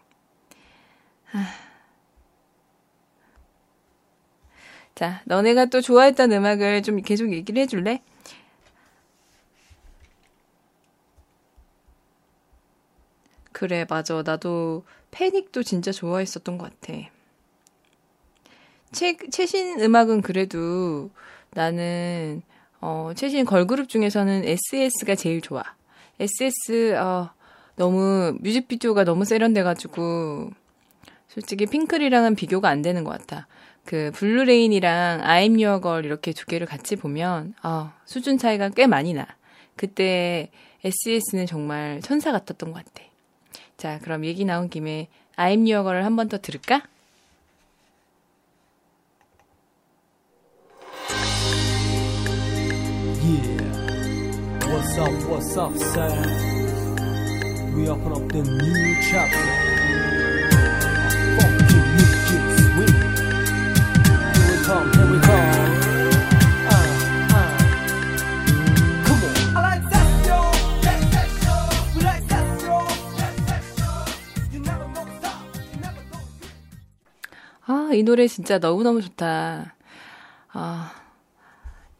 자, 4.94 5.20
너네가 5.26 5.66
또 5.66 5.80
좋아했던 5.80 6.32
음악을 6.32 6.82
좀 6.82 7.00
계속 7.02 7.32
얘기를 7.32 7.60
해줄래? 7.62 8.00
그래, 13.52 13.86
맞아. 13.88 14.22
나도 14.24 14.84
패닉도 15.16 15.62
진짜 15.62 15.92
좋아했었던 15.92 16.58
것 16.58 16.70
같아. 16.80 16.98
최, 18.92 19.16
최신 19.30 19.80
음악은 19.80 20.20
그래도 20.20 21.10
나는, 21.52 22.42
어, 22.82 23.12
최신 23.16 23.46
걸그룹 23.46 23.88
중에서는 23.88 24.44
SES가 24.44 25.14
제일 25.14 25.40
좋아. 25.40 25.62
SES, 26.20 26.96
어, 26.96 27.30
너무, 27.76 28.36
뮤직비디오가 28.40 29.04
너무 29.04 29.24
세련돼가지고, 29.24 30.50
솔직히 31.28 31.64
핑클이랑은 31.64 32.34
비교가 32.34 32.68
안 32.68 32.82
되는 32.82 33.02
것 33.02 33.10
같아. 33.18 33.46
그 33.86 34.10
Blue 34.14 34.48
Rain이랑 34.48 35.22
I'm 35.22 35.62
Your 35.62 35.80
Girl 35.80 36.04
이렇게 36.04 36.32
두 36.32 36.44
개를 36.46 36.66
같이 36.66 36.96
보면 36.96 37.54
아, 37.62 37.94
수준 38.04 38.36
차이가 38.36 38.68
꽤 38.68 38.86
많이 38.86 39.14
나. 39.14 39.26
그때 39.76 40.50
SES는 40.84 41.46
정말 41.46 42.00
천사 42.02 42.32
같았던 42.32 42.72
것 42.72 42.84
같아. 42.84 43.06
자, 43.76 43.98
그럼 44.02 44.24
얘기 44.24 44.44
나온 44.44 44.68
김에 44.70 45.08
I'm 45.36 45.70
Your 45.70 45.82
Girl을 45.84 46.04
한번 46.04 46.28
더 46.28 46.38
들을까? 46.38 46.82
아, 77.88 77.94
이 77.94 78.02
노래 78.02 78.26
진짜 78.26 78.58
너무너무 78.58 79.00
좋다. 79.00 79.74
아, 80.52 80.92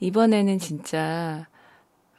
이번에는 0.01 0.59
진짜, 0.59 1.46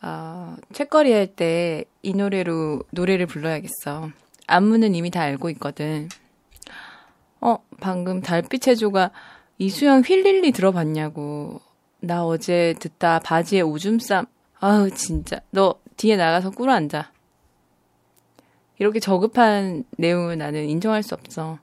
아, 0.02 0.56
책거리 0.74 1.12
할 1.12 1.36
때 1.36 1.86
이 2.02 2.14
노래로 2.14 2.84
노래를 2.92 3.26
불러야겠어. 3.26 4.10
안무는 4.48 4.96
이미 4.96 5.12
다 5.12 5.22
알고 5.22 5.50
있거든. 5.52 6.08
어, 7.42 7.58
방금 7.82 8.22
달빛 8.22 8.66
해조가 8.68 9.12
이수영 9.58 10.02
휠릴리 10.02 10.54
들어봤냐고. 10.54 11.60
나 12.00 12.26
어제 12.26 12.74
듣다 12.80 13.20
바지에 13.20 13.60
오줌 13.62 14.00
쌈. 14.00 14.26
아우, 14.60 14.90
진짜. 14.92 15.42
너 15.52 15.76
뒤에 15.98 16.16
나가서 16.16 16.52
꿇어 16.52 16.72
앉아. 16.72 17.12
이렇게 18.80 19.00
저급한 19.02 19.84
내용을 19.98 20.38
나는 20.38 20.70
인정할 20.70 21.04
수 21.04 21.14
없어. 21.16 21.60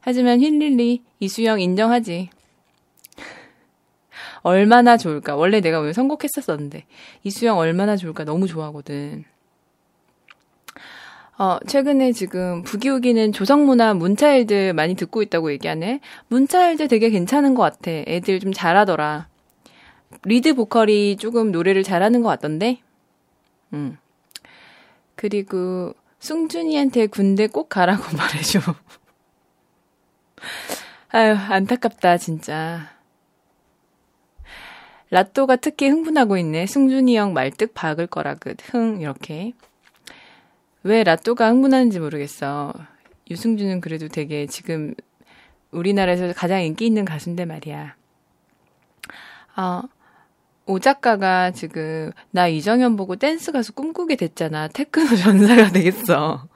하지만 0.00 0.40
힐릴리 0.40 1.02
이수영 1.20 1.60
인정하지. 1.60 2.30
얼마나 4.42 4.96
좋을까. 4.96 5.36
원래 5.36 5.60
내가 5.60 5.80
오늘 5.80 5.92
선곡했었었는데 5.94 6.84
이수영 7.24 7.58
얼마나 7.58 7.96
좋을까 7.96 8.24
너무 8.24 8.46
좋아하거든. 8.46 9.24
어, 11.38 11.58
최근에 11.66 12.12
지금 12.12 12.62
부기우기는 12.62 13.32
조성모나 13.32 13.94
문차일드 13.94 14.72
많이 14.76 14.94
듣고 14.94 15.22
있다고 15.22 15.50
얘기하네. 15.52 16.00
문차일드 16.28 16.88
되게 16.88 17.08
괜찮은 17.08 17.54
것 17.54 17.62
같아. 17.62 17.90
애들 17.90 18.40
좀 18.40 18.52
잘하더라. 18.52 19.28
리드 20.24 20.54
보컬이 20.54 21.16
조금 21.16 21.50
노래를 21.50 21.82
잘하는 21.82 22.22
것 22.22 22.28
같던데. 22.28 22.80
음. 23.72 23.96
그리고 25.14 25.94
승준이한테 26.18 27.06
군대 27.06 27.46
꼭 27.46 27.70
가라고 27.70 28.02
말해줘. 28.16 28.60
아유, 31.08 31.34
안타깝다, 31.34 32.18
진짜. 32.18 32.88
라또가 35.10 35.56
특히 35.56 35.88
흥분하고 35.88 36.36
있네. 36.38 36.66
승준이 36.66 37.16
형 37.16 37.32
말뜻 37.32 37.74
박을 37.74 38.06
거라, 38.06 38.34
그, 38.34 38.54
흥, 38.62 39.00
이렇게. 39.00 39.52
왜 40.82 41.02
라또가 41.02 41.48
흥분하는지 41.50 41.98
모르겠어. 41.98 42.72
유승준은 43.30 43.80
그래도 43.80 44.08
되게 44.08 44.46
지금 44.46 44.94
우리나라에서 45.70 46.32
가장 46.32 46.62
인기 46.62 46.86
있는 46.86 47.04
가수인데 47.04 47.44
말이야. 47.44 47.94
아, 49.56 49.82
오 50.66 50.78
작가가 50.78 51.50
지금 51.50 52.12
나 52.30 52.46
이정현 52.48 52.96
보고 52.96 53.16
댄스 53.16 53.52
가수 53.52 53.72
꿈꾸게 53.72 54.16
됐잖아. 54.16 54.68
테크노 54.68 55.16
전사가 55.16 55.70
되겠어. 55.70 56.46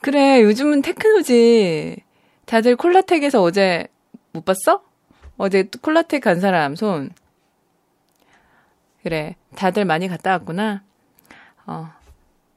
그래, 0.00 0.42
요즘은 0.42 0.82
테크노지. 0.82 1.96
다들 2.46 2.76
콜라텍에서 2.76 3.42
어제 3.42 3.86
못 4.32 4.44
봤어? 4.44 4.82
어제 5.36 5.68
콜라텍 5.80 6.22
간 6.22 6.40
사람 6.40 6.76
손. 6.76 7.10
그래, 9.02 9.36
다들 9.54 9.84
많이 9.84 10.08
갔다 10.08 10.30
왔구나. 10.32 10.82
어. 11.66 11.90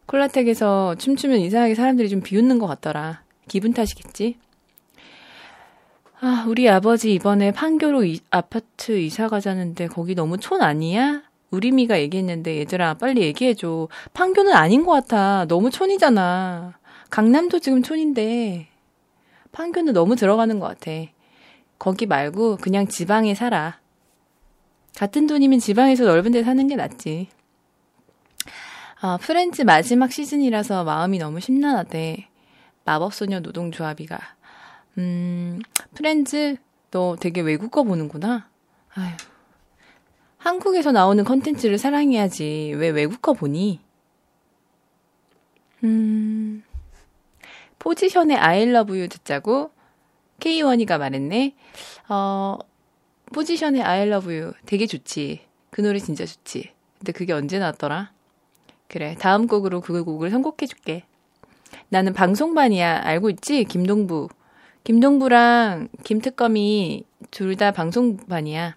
콜라텍에서 0.06 0.96
춤추면 0.96 1.40
이상하게 1.40 1.76
사람들이 1.76 2.10
좀 2.10 2.22
비웃는 2.22 2.60
것 2.60 2.68
같더라. 2.68 3.24
기분 3.48 3.74
탓이겠지? 3.74 4.38
아, 6.20 6.46
우리 6.48 6.70
아버지 6.70 7.14
이번에 7.14 7.52
판교로 7.52 8.06
이, 8.06 8.20
아파트 8.32 8.98
이사 8.98 9.28
가자는데 9.28 9.88
거기 9.88 10.16
너무 10.16 10.38
촌 10.38 10.62
아니야? 10.62 11.22
우리미가 11.52 12.00
얘기했는데 12.00 12.58
얘들아 12.60 12.96
빨리 12.96 13.22
얘기해줘. 13.22 13.88
판교는 14.14 14.54
아닌 14.54 14.86
것 14.86 14.92
같아. 14.94 15.46
너무 15.48 15.70
촌이잖아. 15.70 16.78
강남도 17.10 17.60
지금 17.60 17.84
촌인데 17.84 18.68
판교는 19.52 19.94
너무 19.94 20.16
들어가는 20.16 20.60
것 20.60 20.68
같아. 20.68 20.92
거기 21.80 22.06
말고 22.06 22.58
그냥 22.58 22.88
지방에 22.88 23.36
살아. 23.36 23.80
같은 24.96 25.28
돈이면 25.28 25.60
지방에서 25.60 26.06
넓은 26.06 26.32
데 26.32 26.44
사는 26.44 26.68
게 26.68 26.76
낫지. 26.76 27.30
아, 29.00 29.18
프렌즈 29.22 29.62
마지막 29.62 30.12
시즌이라서 30.12 30.84
마음이 30.84 31.20
너무 31.20 31.40
심란하대. 31.40 32.28
마법소녀 32.84 33.42
노동조합이가. 33.42 34.18
음, 34.98 35.60
프렌즈, 35.94 36.56
너 36.90 37.16
되게 37.20 37.42
외국 37.42 37.68
거 37.68 37.84
보는구나? 37.84 38.50
아휴. 38.96 39.16
한국에서 40.38 40.92
나오는 40.92 41.24
컨텐츠를 41.24 41.78
사랑해야지. 41.78 42.74
왜 42.78 42.90
외국 42.90 43.17
거 43.17 43.34
보니? 43.34 43.82
음, 45.84 46.64
포지션의 47.88 48.36
I 48.36 48.64
love 48.64 48.94
you 48.94 49.08
듣자고 49.08 49.72
K1이가 50.42 51.00
말했네. 51.00 51.56
어, 52.10 52.58
포지션의 53.34 53.82
I 53.82 54.10
love 54.10 54.36
you 54.36 54.52
되게 54.66 54.86
좋지. 54.86 55.40
그 55.70 55.80
노래 55.80 55.98
진짜 55.98 56.26
좋지. 56.26 56.74
근데 56.98 57.14
그게 57.14 57.32
언제 57.32 57.60
나왔더라? 57.60 58.12
그래, 58.90 59.16
다음 59.18 59.48
곡으로 59.48 59.80
그 59.80 60.04
곡을 60.04 60.32
선곡해줄게. 60.32 61.06
나는 61.88 62.12
방송반이야. 62.12 63.04
알고 63.06 63.30
있지? 63.30 63.64
김동부. 63.64 64.28
김동부랑 64.84 65.88
김특검이 66.04 67.06
둘 67.32 67.56
다 67.56 67.72
방송반이야. 67.72 68.76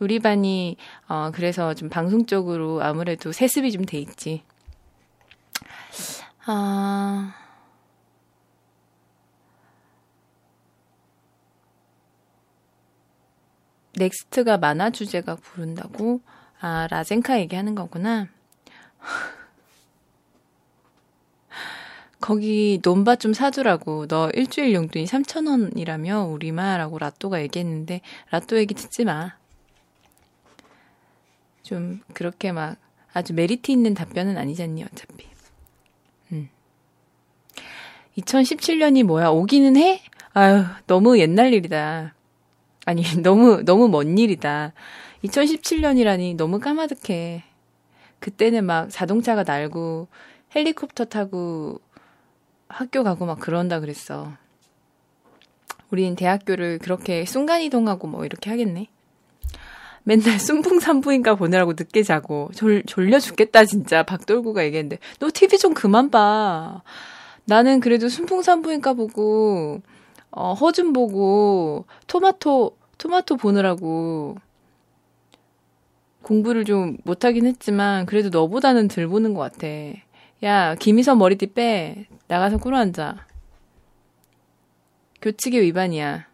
우리 0.00 0.18
반이, 0.18 0.76
어, 1.08 1.30
그래서 1.32 1.72
좀 1.72 1.88
방송 1.88 2.26
쪽으로 2.26 2.82
아무래도 2.82 3.32
세습이 3.32 3.72
좀 3.72 3.86
돼 3.86 3.96
있지. 3.98 4.42
아, 6.44 7.34
넥스트가 13.96 14.58
만화 14.58 14.90
주제가 14.90 15.36
부른다고? 15.36 16.20
아, 16.60 16.86
라젠카 16.90 17.40
얘기하는 17.40 17.74
거구나. 17.74 18.28
거기 22.20 22.80
논밭 22.82 23.20
좀 23.20 23.34
사주라고. 23.34 24.06
너 24.06 24.30
일주일 24.30 24.72
용돈이 24.74 25.06
3,000원이라며, 25.06 26.32
우리마라고 26.32 26.98
라또가 26.98 27.42
얘기했는데, 27.42 28.00
라또 28.30 28.56
얘기 28.58 28.74
듣지 28.74 29.04
마. 29.04 29.34
좀, 31.62 32.00
그렇게 32.14 32.52
막, 32.52 32.76
아주 33.12 33.34
메리트 33.34 33.70
있는 33.72 33.92
답변은 33.94 34.38
아니잖니, 34.38 34.84
어차피. 34.84 35.26
음. 36.30 36.48
2017년이 38.16 39.02
뭐야? 39.02 39.28
오기는 39.28 39.76
해? 39.76 40.02
아유, 40.32 40.64
너무 40.86 41.18
옛날 41.18 41.52
일이다. 41.52 42.14
아니, 42.84 43.02
너무, 43.22 43.64
너무 43.64 43.88
먼 43.88 44.18
일이다. 44.18 44.72
2017년이라니 45.24 46.36
너무 46.36 46.58
까마득해. 46.58 47.44
그때는 48.18 48.64
막 48.64 48.88
자동차가 48.90 49.42
날고 49.42 50.08
헬리콥터 50.54 51.06
타고 51.06 51.80
학교 52.68 53.02
가고 53.02 53.26
막 53.26 53.38
그런다 53.38 53.80
그랬어. 53.80 54.32
우린 55.90 56.16
대학교를 56.16 56.78
그렇게 56.78 57.24
순간이동하고 57.24 58.06
뭐 58.06 58.24
이렇게 58.24 58.50
하겠네. 58.50 58.86
맨날 60.04 60.40
순풍산부인가 60.40 61.36
보느라고 61.36 61.72
늦게 61.72 62.02
자고 62.02 62.50
졸, 62.54 62.82
졸려 62.86 63.20
죽겠다 63.20 63.64
진짜 63.64 64.02
박돌구가 64.02 64.64
얘기했는데 64.64 64.98
너 65.20 65.30
TV 65.32 65.58
좀 65.58 65.74
그만 65.74 66.10
봐. 66.10 66.82
나는 67.44 67.80
그래도 67.80 68.08
순풍산부인가 68.08 68.94
보고 68.94 69.80
어, 70.32 70.54
허준 70.54 70.92
보고 70.92 71.84
토마토 72.06 72.76
토마토 72.98 73.36
보느라고 73.36 74.36
공부를 76.22 76.64
좀 76.64 76.96
못하긴 77.04 77.46
했지만 77.46 78.06
그래도 78.06 78.30
너보다는 78.30 78.88
덜 78.88 79.08
보는 79.08 79.34
것 79.34 79.40
같아. 79.40 79.66
야 80.42 80.74
김희선 80.76 81.18
머리띠 81.18 81.48
빼 81.48 82.06
나가서 82.28 82.58
꿇어 82.58 82.78
앉아. 82.78 83.26
교칙의 85.20 85.62
위반이야. 85.62 86.26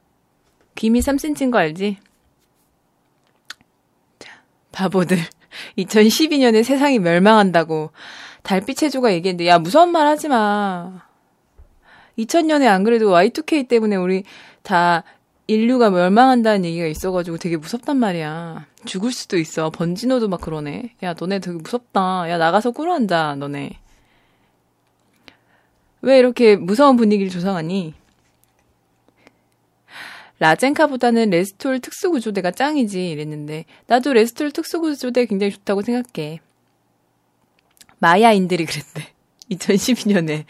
김이 0.74 1.00
3cm인 1.00 1.50
거 1.50 1.58
알지? 1.58 1.98
자, 4.18 4.42
바보들. 4.72 5.18
2012년에 5.76 6.62
세상이 6.62 7.00
멸망한다고 7.00 7.90
달빛 8.42 8.82
해주가 8.82 9.12
얘기했는데 9.12 9.48
야 9.48 9.58
무서운 9.58 9.90
말 9.90 10.06
하지 10.06 10.28
마. 10.28 11.07
2000년에 12.18 12.66
안 12.66 12.84
그래도 12.84 13.10
Y2K 13.10 13.68
때문에 13.68 13.96
우리 13.96 14.24
다 14.62 15.04
인류가 15.46 15.88
멸망한다는 15.90 16.64
얘기가 16.64 16.86
있어가지고 16.86 17.38
되게 17.38 17.56
무섭단 17.56 17.96
말이야. 17.96 18.66
죽을 18.84 19.12
수도 19.12 19.38
있어. 19.38 19.70
번지노도 19.70 20.28
막 20.28 20.40
그러네. 20.40 20.94
야, 21.02 21.14
너네 21.14 21.38
되게 21.38 21.56
무섭다. 21.56 22.28
야, 22.28 22.36
나가서 22.36 22.72
꿇어앉아, 22.72 23.36
너네. 23.36 23.70
왜 26.02 26.18
이렇게 26.18 26.56
무서운 26.56 26.96
분위기를 26.96 27.30
조성하니? 27.30 27.94
라젠카보다는 30.38 31.30
레스톨 31.30 31.80
특수구조대가 31.80 32.52
짱이지 32.52 33.10
이랬는데 33.10 33.64
나도 33.86 34.12
레스톨 34.12 34.52
특수구조대 34.52 35.26
굉장히 35.26 35.52
좋다고 35.52 35.82
생각해. 35.82 36.40
마야인들이 37.98 38.64
그랬대. 38.64 39.12
2012년에 39.50 40.44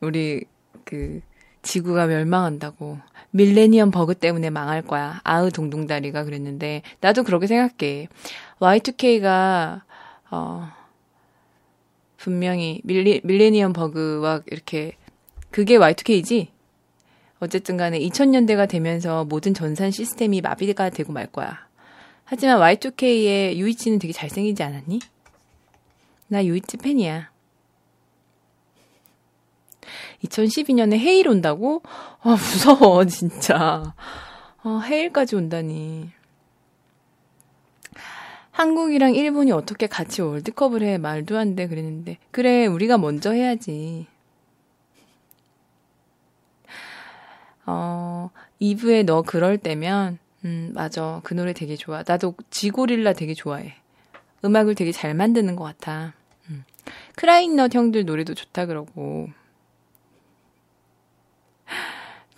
우리 0.00 0.44
그 0.84 1.20
지구가 1.62 2.06
멸망한다고 2.06 2.98
밀레니엄 3.30 3.90
버그 3.90 4.14
때문에 4.14 4.50
망할 4.50 4.82
거야. 4.82 5.20
아으 5.24 5.50
동동다리가 5.50 6.24
그랬는데 6.24 6.82
나도 7.00 7.24
그렇게 7.24 7.46
생각해. 7.46 8.08
Y2K가 8.60 9.82
어 10.30 10.68
분명히 12.16 12.80
밀리, 12.84 13.20
밀레니엄 13.24 13.72
버그와 13.72 14.42
이렇게 14.46 14.92
그게 15.50 15.76
Y2K지? 15.78 16.48
어쨌든 17.40 17.76
간에 17.76 17.98
2000년대가 18.00 18.68
되면서 18.68 19.24
모든 19.24 19.54
전산 19.54 19.90
시스템이 19.90 20.40
마비가 20.40 20.90
되고 20.90 21.12
말 21.12 21.26
거야. 21.26 21.68
하지만 22.24 22.58
Y2K의 22.58 23.56
유이치는 23.56 23.98
되게 23.98 24.12
잘생기지 24.12 24.62
않았니? 24.62 24.98
나 26.26 26.44
유이치 26.44 26.76
팬이야. 26.78 27.30
2012년에 30.24 30.98
헤일 30.98 31.28
온다고? 31.28 31.82
아, 32.22 32.30
무서워, 32.30 33.04
진짜. 33.06 33.94
아, 34.62 34.82
헤일까지 34.84 35.36
온다니. 35.36 36.10
한국이랑 38.50 39.14
일본이 39.14 39.52
어떻게 39.52 39.86
같이 39.86 40.20
월드컵을 40.20 40.82
해? 40.82 40.98
말도 40.98 41.38
안 41.38 41.54
돼. 41.54 41.68
그랬는데. 41.68 42.18
그래, 42.32 42.66
우리가 42.66 42.98
먼저 42.98 43.30
해야지. 43.30 44.06
어, 47.66 48.30
2부에 48.60 49.04
너 49.04 49.22
그럴 49.22 49.58
때면, 49.58 50.18
음, 50.44 50.72
맞아. 50.74 51.20
그 51.22 51.34
노래 51.34 51.52
되게 51.52 51.76
좋아. 51.76 52.02
나도 52.04 52.34
지고릴라 52.50 53.12
되게 53.12 53.34
좋아해. 53.34 53.74
음악을 54.44 54.74
되게 54.74 54.90
잘 54.90 55.14
만드는 55.14 55.54
것 55.54 55.64
같아. 55.64 56.14
음. 56.50 56.64
크라잉넛 57.14 57.74
형들 57.74 58.04
노래도 58.06 58.34
좋다 58.34 58.66
그러고. 58.66 59.28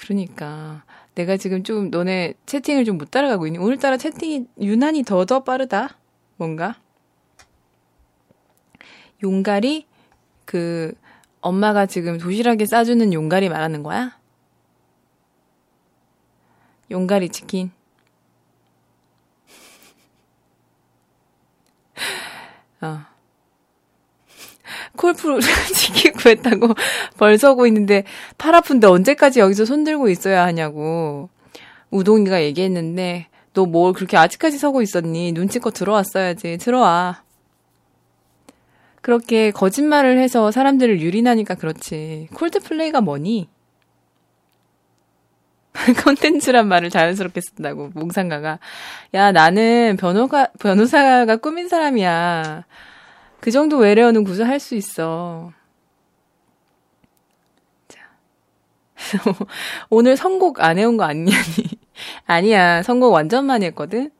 그러니까. 0.00 0.82
내가 1.14 1.36
지금 1.36 1.62
좀 1.62 1.90
너네 1.90 2.34
채팅을 2.46 2.84
좀 2.84 2.96
못 2.98 3.10
따라가고 3.10 3.46
있니? 3.46 3.58
오늘따라 3.58 3.96
채팅이 3.98 4.46
유난히 4.60 5.02
더더 5.04 5.44
빠르다? 5.44 5.98
뭔가? 6.36 6.76
용가리? 9.22 9.86
그, 10.46 10.94
엄마가 11.42 11.86
지금 11.86 12.18
도시락에 12.18 12.64
싸주는 12.66 13.12
용가리 13.12 13.48
말하는 13.48 13.82
거야? 13.82 14.18
용가리 16.90 17.28
치킨. 17.28 17.70
어. 22.80 23.09
콜프로 25.00 25.40
치킨 25.74 26.12
구했다고 26.12 26.74
벌 27.16 27.38
서고 27.38 27.66
있는데 27.66 28.04
팔 28.38 28.54
아픈데 28.54 28.86
언제까지 28.86 29.40
여기서 29.40 29.64
손 29.64 29.84
들고 29.84 30.08
있어야 30.08 30.44
하냐고 30.44 31.30
우동이가 31.90 32.42
얘기했는데 32.42 33.30
너 33.52 33.66
뭘 33.66 33.92
그렇게 33.92 34.16
아직까지 34.16 34.58
서고 34.58 34.82
있었니? 34.82 35.32
눈치껏 35.32 35.74
들어왔어야지. 35.74 36.58
들어와. 36.58 37.22
그렇게 39.02 39.50
거짓말을 39.50 40.18
해서 40.18 40.50
사람들을 40.50 41.00
유린하니까 41.00 41.54
그렇지. 41.54 42.28
콜드플레이가 42.34 43.00
뭐니? 43.00 43.48
컨텐츠란 46.04 46.68
말을 46.68 46.90
자연스럽게 46.90 47.40
쓴다고 47.40 47.90
몽상가가 47.94 48.58
야 49.14 49.32
나는 49.32 49.96
변호가 49.98 50.48
변호사가 50.58 51.36
꾸민 51.36 51.68
사람이야 51.68 52.64
그 53.40 53.50
정도 53.50 53.78
외래어는 53.78 54.24
구사할 54.24 54.60
수 54.60 54.74
있어 54.74 55.52
자 57.88 58.00
오늘 59.90 60.16
선곡 60.16 60.60
안 60.60 60.78
해온 60.78 60.96
거 60.96 61.04
아니냐니 61.04 61.78
아니야 62.26 62.82
선곡 62.82 63.12
완전 63.12 63.46
많이 63.46 63.64
했거든 63.66 64.10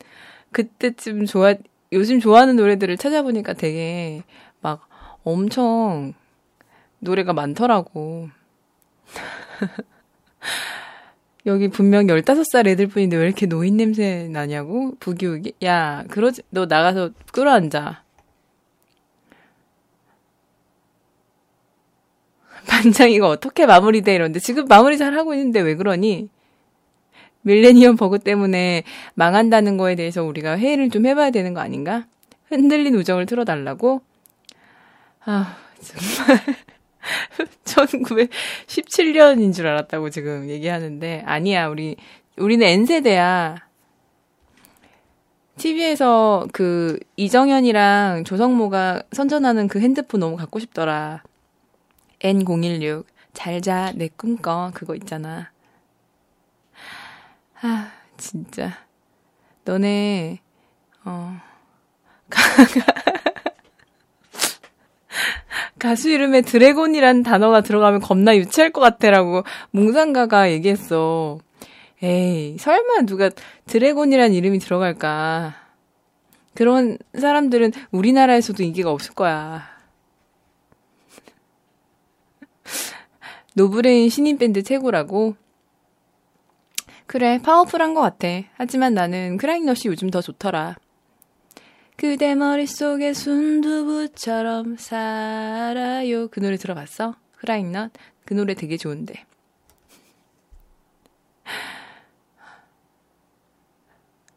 그때쯤 0.52 1.26
좋아 1.26 1.54
요즘 1.92 2.20
좋아하는 2.20 2.56
노래들을 2.56 2.96
찾아보니까 2.96 3.52
되게 3.54 4.22
막 4.60 4.88
엄청 5.24 6.14
노래가 6.98 7.32
많더라고 7.32 8.28
여기 11.46 11.68
분명 11.68 12.06
15살 12.06 12.66
애들 12.66 12.88
뿐인데 12.88 13.16
왜 13.16 13.24
이렇게 13.24 13.46
노인 13.46 13.76
냄새 13.78 14.28
나냐고? 14.30 14.94
부기우기? 15.00 15.54
야, 15.64 16.04
그러지, 16.10 16.42
너 16.50 16.66
나가서 16.66 17.10
끌어앉아. 17.32 18.04
반장 22.66 23.10
이거 23.10 23.28
어떻게 23.28 23.66
마무리돼 23.66 24.14
이러는데 24.14 24.40
지금 24.40 24.66
마무리 24.66 24.98
잘 24.98 25.14
하고 25.14 25.34
있는데 25.34 25.60
왜 25.60 25.74
그러니? 25.74 26.28
밀레니엄 27.42 27.96
버그 27.96 28.18
때문에 28.18 28.84
망한다는 29.14 29.76
거에 29.76 29.94
대해서 29.94 30.22
우리가 30.22 30.58
회의를 30.58 30.90
좀 30.90 31.06
해봐야 31.06 31.30
되는 31.30 31.54
거 31.54 31.60
아닌가? 31.60 32.06
흔들린 32.48 32.94
우정을 32.94 33.26
틀어달라고? 33.26 34.02
아, 35.24 35.56
정말. 35.80 36.40
1917년인 37.64 39.54
줄 39.54 39.66
알았다고 39.66 40.10
지금 40.10 40.50
얘기하는데, 40.50 41.22
아니야, 41.24 41.68
우리, 41.68 41.96
우리는 42.36 42.66
N세대야. 42.66 43.56
TV에서 45.56 46.46
그 46.52 46.98
이정현이랑 47.16 48.24
조성모가 48.24 49.02
선전하는 49.12 49.68
그 49.68 49.80
핸드폰 49.80 50.20
너무 50.20 50.36
갖고 50.36 50.58
싶더라. 50.58 51.22
N016. 52.20 53.04
잘자, 53.32 53.92
내 53.94 54.08
꿈꿔. 54.08 54.70
그거 54.74 54.94
있잖아. 54.94 55.50
아, 57.60 57.92
진짜. 58.16 58.72
너네, 59.64 60.40
어, 61.04 61.36
가수 65.78 66.10
이름에 66.10 66.42
드래곤이란 66.42 67.22
단어가 67.22 67.60
들어가면 67.60 68.00
겁나 68.00 68.36
유치할 68.36 68.70
것 68.70 68.80
같아라고 68.80 69.44
몽상가가 69.70 70.50
얘기했어. 70.50 71.38
에이, 72.02 72.56
설마 72.58 73.02
누가 73.06 73.30
드래곤이란 73.66 74.32
이름이 74.32 74.58
들어갈까. 74.58 75.54
그런 76.54 76.98
사람들은 77.18 77.72
우리나라에서도 77.90 78.62
인기가 78.62 78.90
없을 78.90 79.14
거야. 79.14 79.79
노브레인 83.54 84.08
신인 84.08 84.38
밴드 84.38 84.62
최고라고? 84.62 85.36
그래, 87.06 87.40
파워풀한 87.42 87.94
것 87.94 88.00
같아. 88.00 88.28
하지만 88.54 88.94
나는 88.94 89.36
크라잉넛이 89.36 89.80
요즘 89.86 90.10
더 90.10 90.20
좋더라. 90.20 90.76
그대 91.96 92.34
머릿속에 92.34 93.12
순두부처럼 93.12 94.76
살아요. 94.78 96.28
그 96.28 96.40
노래 96.40 96.56
들어봤어? 96.56 97.16
크라잉넛? 97.36 97.90
그 98.24 98.34
노래 98.34 98.54
되게 98.54 98.76
좋은데. 98.76 99.24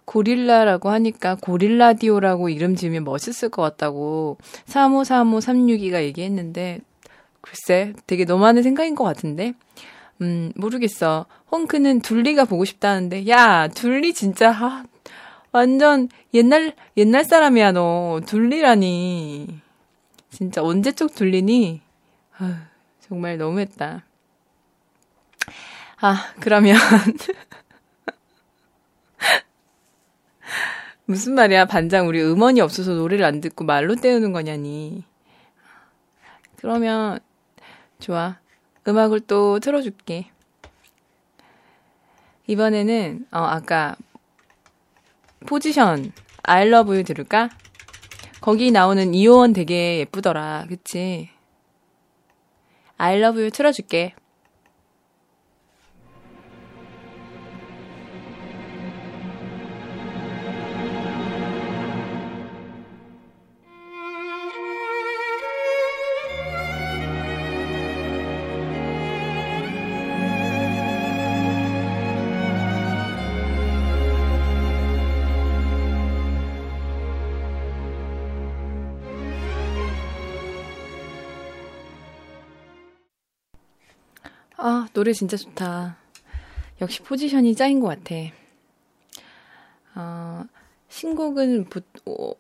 고릴라라고 0.06 0.89
하니까 0.89 1.36
고릴라디오라고 1.36 2.50
이름 2.50 2.76
지으면 2.76 3.04
멋있을 3.04 3.50
것 3.50 3.62
같다고 3.62 4.38
353536이가 4.65 6.04
얘기했는데 6.04 6.82
글쎄 7.43 7.93
되게 8.08 8.25
너만의 8.25 8.63
생각인 8.63 8.95
것 8.95 9.03
같은데. 9.03 9.53
음 10.21 10.51
모르겠어. 10.56 11.25
헝크는 11.51 12.01
둘리가 12.01 12.45
보고 12.45 12.65
싶다는데. 12.65 13.27
야 13.27 13.67
둘리 13.67 14.13
진짜 14.13 14.51
아, 14.51 14.84
완전 15.51 16.10
옛날 16.34 16.73
옛날 16.97 17.25
사람이야 17.25 17.73
너. 17.73 18.21
둘리라니. 18.25 19.62
진짜 20.29 20.63
언제적 20.63 21.13
둘리니? 21.13 21.82
아, 22.39 22.67
정말 22.99 23.38
너무했다. 23.38 24.03
아 26.01 26.34
그러면 26.39 26.75
무슨 31.06 31.36
말이야, 31.36 31.65
반장. 31.65 32.08
우리 32.08 32.21
음원이 32.23 32.62
없어서 32.62 32.93
노래를 32.93 33.25
안 33.25 33.41
듣고 33.41 33.65
말로 33.65 33.95
때우는 33.95 34.32
거냐니. 34.32 35.03
그러면, 36.56 37.19
좋아. 38.04 38.38
음악을 38.86 39.22
또 39.22 39.60
틀어줄게. 39.60 40.30
이번에는, 42.48 43.28
어, 43.32 43.39
아까, 43.39 43.96
포지션, 45.48 46.12
I 46.44 46.68
love 46.68 46.92
you 46.92 47.06
들을까? 47.06 47.50
거기 48.42 48.72
나오는 48.72 49.13
이호원 49.13 49.54
되게 49.54 50.00
예쁘더라. 50.00 50.66
그치? 50.68 51.30
I 52.98 53.18
love 53.20 53.42
you 53.42 53.50
틀어줄게. 53.50 54.13
아, 84.65 84.88
노래 84.93 85.12
진짜 85.12 85.36
좋다. 85.36 85.97
역시 86.80 87.02
포지션이 87.02 87.54
짱인 87.54 87.82
것 87.82 87.88
같아. 87.88 88.15
어, 89.93 90.45
신곡은 90.88 91.65
보, 91.65 91.82
어, 92.06 92.34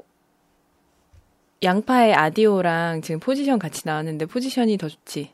양파의 1.61 2.13
아디오랑 2.13 3.01
지금 3.01 3.19
포지션 3.19 3.59
같이 3.59 3.81
나왔는데 3.83 4.27
포지션이 4.27 4.77
더 4.77 4.87
좋지. 4.87 5.33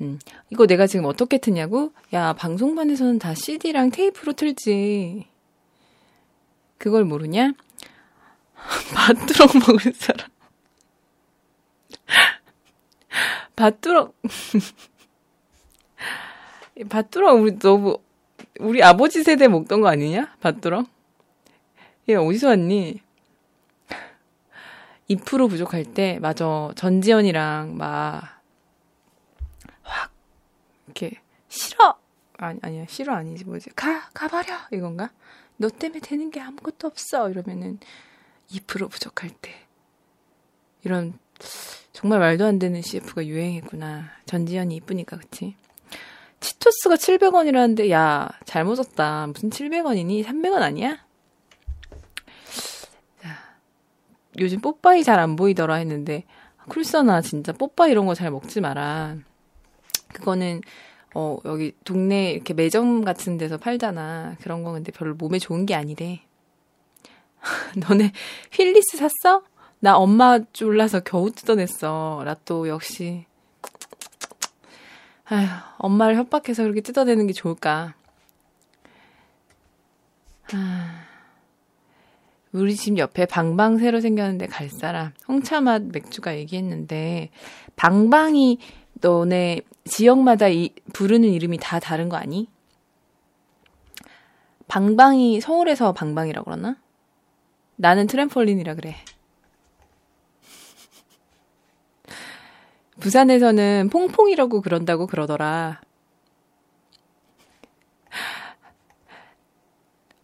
음, 0.00 0.18
이거 0.48 0.66
내가 0.66 0.86
지금 0.86 1.04
어떻게 1.04 1.36
트냐고? 1.36 1.92
야, 2.14 2.32
방송반에서는 2.32 3.18
다 3.18 3.34
CD랑 3.34 3.90
테이프로 3.90 4.32
틀지. 4.32 5.26
그걸 6.78 7.04
모르냐? 7.04 7.52
밭두렁 8.94 9.48
먹을 9.60 9.92
사람. 9.92 10.26
밭두렁. 13.56 14.14
밭두렁 16.88 17.42
우리 17.42 17.58
너무 17.58 17.98
우리 18.60 18.82
아버지 18.82 19.22
세대 19.22 19.48
먹던 19.48 19.80
거 19.80 19.88
아니냐? 19.88 20.36
밭두렁? 20.40 20.86
얘 22.08 22.14
어디서 22.14 22.48
왔니? 22.48 23.00
2% 25.10 25.48
부족할 25.48 25.84
때 25.84 26.18
맞아 26.20 26.70
전지현이랑 26.76 27.76
막 27.76 28.38
확 29.88 30.12
이렇게 30.86 31.20
싫어 31.48 31.98
아니 32.36 32.58
아니야 32.62 32.84
싫어 32.88 33.14
아니지 33.14 33.44
뭐지 33.44 33.70
가 33.70 34.08
가버려 34.12 34.54
이건가? 34.72 35.10
너 35.56 35.68
때문에 35.68 36.00
되는 36.00 36.30
게 36.30 36.40
아무것도 36.40 36.86
없어 36.86 37.30
이러면은 37.30 37.80
2% 38.50 38.90
부족할 38.90 39.30
때 39.30 39.54
이런 40.84 41.18
정말 41.92 42.20
말도 42.20 42.44
안 42.44 42.58
되는 42.58 42.80
CF가 42.80 43.26
유행했구나 43.26 44.10
전지현이 44.26 44.76
이쁘니까 44.76 45.16
그치? 45.16 45.56
치토스가 46.40 46.94
700원이라는데, 46.96 47.90
야, 47.90 48.28
잘못 48.44 48.76
썼다. 48.76 49.26
무슨 49.28 49.50
700원이니? 49.50 50.24
300원 50.24 50.62
아니야? 50.62 50.98
자, 53.20 53.28
요즘 54.38 54.60
뽀빠이 54.60 55.02
잘 55.04 55.18
안 55.18 55.36
보이더라 55.36 55.74
했는데, 55.76 56.24
쿨서나 56.68 57.22
진짜 57.22 57.52
뽀빠이 57.52 57.90
이런 57.90 58.06
거 58.06 58.14
잘 58.14 58.30
먹지 58.30 58.60
마라. 58.60 59.16
그거는, 60.12 60.60
어, 61.14 61.38
여기 61.46 61.72
동네 61.84 62.32
이렇게 62.32 62.54
매점 62.54 63.04
같은 63.04 63.38
데서 63.38 63.56
팔잖아. 63.56 64.36
그런 64.40 64.62
거 64.62 64.72
근데 64.72 64.92
별로 64.92 65.14
몸에 65.14 65.38
좋은 65.38 65.66
게 65.66 65.74
아니래. 65.74 66.22
너네 67.88 68.12
휠리스 68.52 68.96
샀어? 68.98 69.42
나 69.80 69.96
엄마 69.96 70.38
졸라서 70.52 71.00
겨우 71.00 71.30
뜯어냈어. 71.30 72.22
라또 72.24 72.68
역시. 72.68 73.24
아휴, 75.30 75.46
엄마를 75.78 76.16
협박해서 76.16 76.62
그렇게 76.62 76.80
뜯어내는 76.80 77.26
게 77.26 77.32
좋을까? 77.32 77.94
아, 80.54 81.04
우리 82.52 82.74
집 82.74 82.96
옆에 82.96 83.26
방방 83.26 83.78
새로 83.78 84.00
생겼는데 84.00 84.46
갈 84.46 84.70
사람. 84.70 85.12
홍차맛 85.28 85.82
맥주가 85.92 86.36
얘기했는데, 86.36 87.30
방방이 87.76 88.58
너네 89.00 89.60
지역마다 89.84 90.48
이, 90.48 90.70
부르는 90.94 91.28
이름이 91.28 91.58
다 91.60 91.78
다른 91.78 92.08
거 92.08 92.16
아니? 92.16 92.48
방방이 94.66 95.40
서울에서 95.40 95.92
방방이라고 95.92 96.44
그러나? 96.44 96.76
나는 97.76 98.06
트램폴린이라 98.06 98.74
그래. 98.74 98.96
부산에서는 103.00 103.90
퐁퐁이라고 103.90 104.60
그런다고 104.60 105.06
그러더라. 105.06 105.80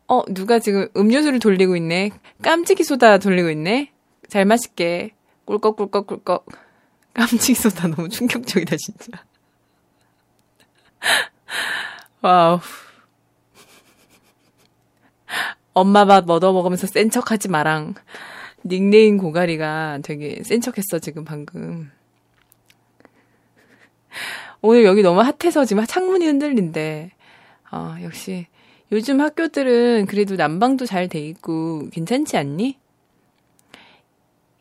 어, 0.06 0.22
누가 0.28 0.58
지금 0.58 0.88
음료수를 0.96 1.38
돌리고 1.38 1.76
있네. 1.76 2.10
깜찍이 2.42 2.84
소다 2.84 3.18
돌리고 3.18 3.50
있네. 3.50 3.92
잘 4.28 4.44
마실게. 4.44 5.12
꿀꺽꿀꺽꿀꺽. 5.46 6.46
깜찍이 7.14 7.54
소다 7.54 7.88
너무 7.88 8.08
충격적이다, 8.08 8.76
진짜. 8.76 9.24
와우. 12.20 12.60
엄마 15.72 16.04
밥 16.04 16.28
얻어 16.30 16.52
먹으면서 16.52 16.86
센 16.86 17.10
척하지 17.10 17.48
마랑. 17.48 17.94
닉네임 18.64 19.18
고가리가 19.18 20.00
되게 20.02 20.42
센 20.44 20.60
척했어 20.60 20.98
지금 20.98 21.24
방금. 21.24 21.90
오늘 24.60 24.84
여기 24.84 25.02
너무 25.02 25.20
핫해서 25.20 25.64
지금 25.64 25.84
창문이 25.84 26.26
흔들린대. 26.26 27.10
어, 27.72 27.96
역시 28.02 28.46
요즘 28.92 29.20
학교들은 29.20 30.06
그래도 30.06 30.36
난방도 30.36 30.86
잘 30.86 31.08
돼 31.08 31.20
있고 31.20 31.88
괜찮지 31.90 32.36
않니? 32.36 32.78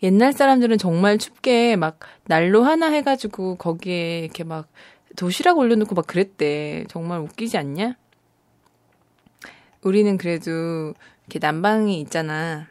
옛날 0.03 0.33
사람들은 0.33 0.77
정말 0.77 1.17
춥게 1.17 1.77
막 1.77 1.99
난로 2.25 2.63
하나 2.63 2.87
해가지고 2.87 3.55
거기에 3.55 4.19
이렇게 4.19 4.43
막 4.43 4.67
도시락 5.15 5.57
올려놓고 5.57 5.95
막 5.95 6.05
그랬대. 6.07 6.85
정말 6.89 7.19
웃기지 7.19 7.57
않냐? 7.57 7.95
우리는 9.81 10.17
그래도 10.17 10.93
이렇게 11.27 11.39
난방이 11.39 11.99
있잖아. 12.01 12.67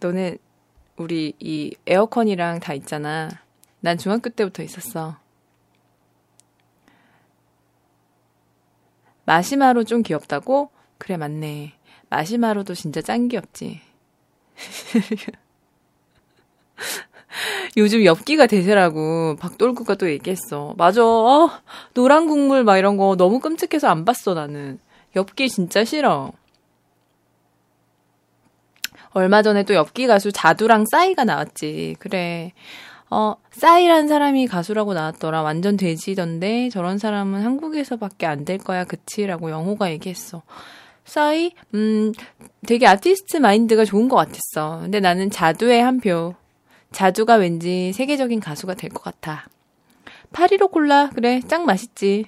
너네 0.00 0.36
우리 0.96 1.34
이 1.38 1.74
에어컨이랑 1.86 2.60
다 2.60 2.74
있잖아. 2.74 3.28
난 3.80 3.98
중학교 3.98 4.30
때부터 4.30 4.62
있었어. 4.62 5.21
마시마로 9.24 9.84
좀 9.84 10.02
귀엽다고? 10.02 10.70
그래 10.98 11.16
맞네. 11.16 11.72
마시마로도 12.08 12.74
진짜 12.74 13.00
짱 13.00 13.28
귀엽지. 13.28 13.80
요즘 17.76 18.04
엽기가 18.04 18.46
대세라고 18.46 19.36
박돌구가 19.40 19.94
또 19.94 20.10
얘기했어. 20.10 20.74
맞아. 20.76 21.02
어, 21.04 21.50
노란 21.94 22.26
국물 22.26 22.64
막 22.64 22.76
이런 22.78 22.96
거 22.96 23.16
너무 23.16 23.40
끔찍해서 23.40 23.88
안 23.88 24.04
봤어 24.04 24.34
나는. 24.34 24.78
엽기 25.16 25.48
진짜 25.48 25.84
싫어. 25.84 26.32
얼마 29.12 29.42
전에 29.42 29.62
또 29.64 29.74
엽기 29.74 30.06
가수 30.06 30.32
자두랑 30.32 30.86
싸이가 30.90 31.24
나왔지. 31.24 31.96
그래. 31.98 32.52
어, 33.14 33.36
싸이란 33.50 34.08
사람이 34.08 34.46
가수라고 34.46 34.94
나왔더라. 34.94 35.42
완전 35.42 35.76
돼지던데 35.76 36.70
저런 36.70 36.96
사람은 36.96 37.42
한국에서밖에 37.42 38.24
안 38.24 38.46
될 38.46 38.56
거야. 38.56 38.84
그치라고 38.84 39.50
영호가 39.50 39.90
얘기했어. 39.90 40.40
싸이? 41.04 41.52
음, 41.74 42.12
되게 42.66 42.86
아티스트 42.86 43.36
마인드가 43.36 43.84
좋은 43.84 44.08
것 44.08 44.16
같았어. 44.16 44.80
근데 44.80 44.98
나는 45.00 45.30
자두에 45.30 45.78
한 45.80 46.00
표. 46.00 46.34
자두가 46.92 47.34
왠지 47.34 47.92
세계적인 47.92 48.40
가수가 48.40 48.74
될 48.74 48.88
것 48.90 49.02
같아. 49.02 49.46
파리로 50.32 50.68
콜라 50.68 51.10
그래 51.14 51.40
짱 51.46 51.66
맛있지. 51.66 52.24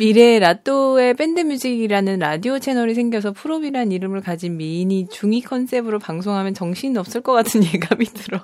미래의 0.00 0.40
라또의 0.40 1.12
밴드뮤직이라는 1.12 2.20
라디오 2.20 2.58
채널이 2.58 2.94
생겨서 2.94 3.32
프로비란 3.32 3.92
이름을 3.92 4.22
가진 4.22 4.56
미인이 4.56 5.08
중이 5.08 5.42
컨셉으로 5.42 5.98
방송하면 5.98 6.54
정신이 6.54 6.96
없을 6.96 7.20
것 7.20 7.34
같은 7.34 7.62
예감이 7.74 8.06
들어. 8.06 8.42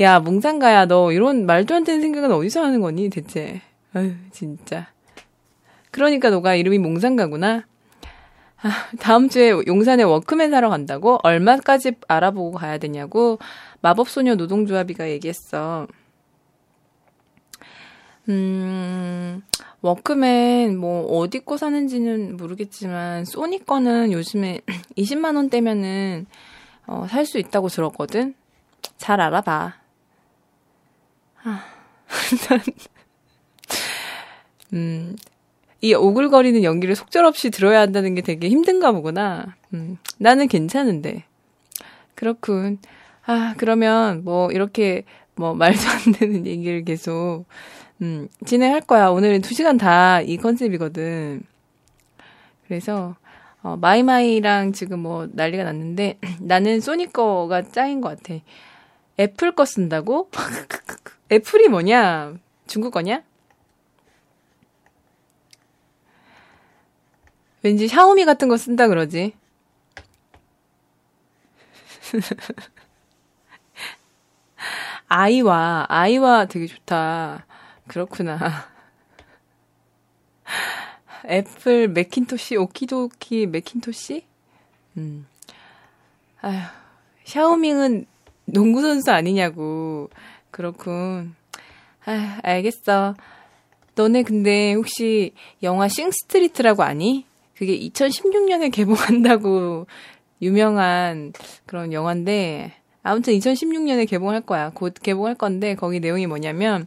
야, 0.00 0.20
몽상가야, 0.20 0.86
너 0.86 1.12
이런 1.12 1.44
말도 1.44 1.74
안 1.74 1.84
되는 1.84 2.00
생각은 2.00 2.32
어디서 2.32 2.64
하는 2.64 2.80
거니, 2.80 3.10
대체? 3.10 3.60
아유, 3.92 4.14
진짜. 4.32 4.88
그러니까 5.90 6.30
너가 6.30 6.54
이름이 6.54 6.78
몽상가구나. 6.78 7.66
아, 8.62 8.70
다음 9.00 9.28
주에 9.28 9.50
용산에 9.66 10.02
워크맨 10.02 10.50
사러 10.50 10.70
간다고? 10.70 11.18
얼마까지 11.22 11.92
알아보고 12.08 12.52
가야 12.52 12.78
되냐고? 12.78 13.38
마법소녀 13.82 14.36
노동조합이가 14.36 15.10
얘기했어. 15.10 15.86
음, 18.30 19.42
워크맨 19.84 20.78
뭐 20.78 21.04
어디 21.18 21.40
거 21.40 21.58
사는지는 21.58 22.38
모르겠지만 22.38 23.26
소니 23.26 23.66
거는 23.66 24.12
요즘에 24.12 24.60
20만 24.96 25.36
원대면은 25.36 26.24
어, 26.86 27.06
살 27.08 27.26
수 27.26 27.38
있다고 27.38 27.68
들었거든. 27.68 28.34
잘 28.96 29.20
알아봐. 29.20 29.74
아, 31.44 31.64
음, 34.72 35.16
이 35.82 35.92
오글거리는 35.92 36.62
연기를 36.62 36.96
속절없이 36.96 37.50
들어야 37.50 37.80
한다는 37.80 38.14
게 38.14 38.22
되게 38.22 38.48
힘든가 38.48 38.90
보구나. 38.92 39.54
음, 39.74 39.98
나는 40.16 40.48
괜찮은데. 40.48 41.24
그렇군. 42.14 42.78
아, 43.26 43.52
그러면 43.58 44.24
뭐 44.24 44.50
이렇게 44.50 45.04
뭐 45.34 45.54
말도 45.54 45.80
안 46.06 46.12
되는 46.12 46.44
얘기를 46.46 46.84
계속 46.84 47.44
음, 48.02 48.28
진행할 48.44 48.80
거야. 48.82 49.08
오늘은 49.08 49.40
두 49.42 49.54
시간 49.54 49.76
다 49.78 50.20
이 50.22 50.36
컨셉이거든. 50.36 51.42
그래서, 52.66 53.16
어, 53.62 53.76
마이마이랑 53.76 54.72
지금 54.72 55.00
뭐 55.00 55.28
난리가 55.32 55.64
났는데, 55.64 56.18
나는 56.40 56.80
소니 56.80 57.12
거가 57.12 57.62
짱인 57.62 58.00
것 58.00 58.16
같아. 58.16 58.40
애플 59.18 59.52
거 59.54 59.64
쓴다고? 59.64 60.30
애플이 61.32 61.68
뭐냐? 61.68 62.34
중국 62.66 62.92
거냐? 62.92 63.22
왠지 67.62 67.88
샤오미 67.88 68.24
같은 68.24 68.48
거 68.48 68.56
쓴다 68.56 68.88
그러지. 68.88 69.32
아이와, 75.08 75.86
아이와 75.88 76.46
되게 76.46 76.66
좋다. 76.66 77.46
그렇구나. 77.86 78.38
애플 81.26 81.88
맥킨토시 81.88 82.56
오키도키 82.56 83.46
맥킨토시? 83.46 84.24
음. 84.96 85.26
아휴, 86.40 86.60
샤오밍은 87.24 88.06
농구 88.46 88.82
선수 88.82 89.10
아니냐고. 89.10 90.10
그렇군. 90.50 91.34
아, 92.04 92.38
알겠어. 92.42 93.14
너네 93.94 94.22
근데 94.24 94.74
혹시 94.74 95.32
영화 95.62 95.88
싱스트리트라고 95.88 96.82
아니? 96.82 97.24
그게 97.56 97.78
2016년에 97.78 98.72
개봉한다고 98.72 99.86
유명한 100.42 101.32
그런 101.64 101.92
영화인데 101.92 102.72
아무튼 103.02 103.34
2016년에 103.34 104.08
개봉할 104.08 104.40
거야. 104.42 104.70
곧 104.70 104.94
개봉할 105.00 105.36
건데 105.36 105.74
거기 105.74 106.00
내용이 106.00 106.26
뭐냐면 106.26 106.86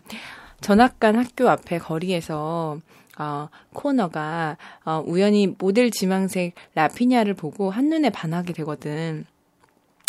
전학간 0.62 1.16
학교 1.16 1.50
앞에 1.50 1.78
거리에서 1.80 2.80
어, 3.20 3.50
코너가 3.74 4.58
어, 4.86 5.04
우연히 5.06 5.56
모델 5.58 5.90
지망생 5.92 6.52
라피냐를 6.76 7.34
보고 7.34 7.72
한눈에 7.72 8.10
반하게 8.10 8.54
되거든. 8.54 9.26